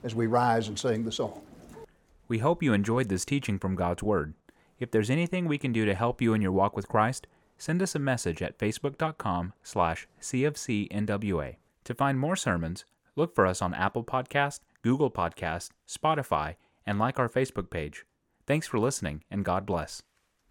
as 0.03 0.14
we 0.14 0.28
rise 0.28 0.68
and 0.68 0.78
sing 0.78 1.03
the 1.03 1.12
song. 1.12 1.41
We 2.28 2.38
hope 2.38 2.62
you 2.62 2.74
enjoyed 2.74 3.10
this 3.10 3.26
teaching 3.26 3.57
from 3.57 3.76
God's 3.76 4.03
Word. 4.03 4.36
If 4.80 4.91
there's 4.91 5.10
anything 5.10 5.47
we 5.47 5.57
can 5.57 5.74
do 5.74 5.86
to 5.86 5.95
help 5.95 6.22
you 6.22 6.36
in 6.36 6.43
your 6.43 6.51
walk 6.51 6.76
with 6.76 6.88
Christ, 6.88 7.26
send 7.60 7.84
us 7.84 7.93
a 7.93 7.99
message 7.99 8.41
at 8.41 8.57
facebook.com 8.57 9.53
slash 9.62 10.07
cfcnwa. 10.20 11.57
To 11.84 11.93
find 11.93 12.20
more 12.20 12.36
sermons, 12.36 12.86
look 13.16 13.36
for 13.36 13.45
us 13.45 13.62
on 13.62 13.76
Apple 13.76 14.03
Podcast, 14.03 14.62
Google 14.82 15.12
Podcast, 15.12 15.70
Spotify, 15.88 16.55
and 16.88 16.97
like 16.97 17.20
our 17.20 17.30
Facebook 17.30 17.70
page. 17.70 18.05
Thanks 18.47 18.66
for 18.66 18.80
listening, 18.80 19.24
and 19.30 19.45
God 19.45 19.68
bless. 19.68 20.01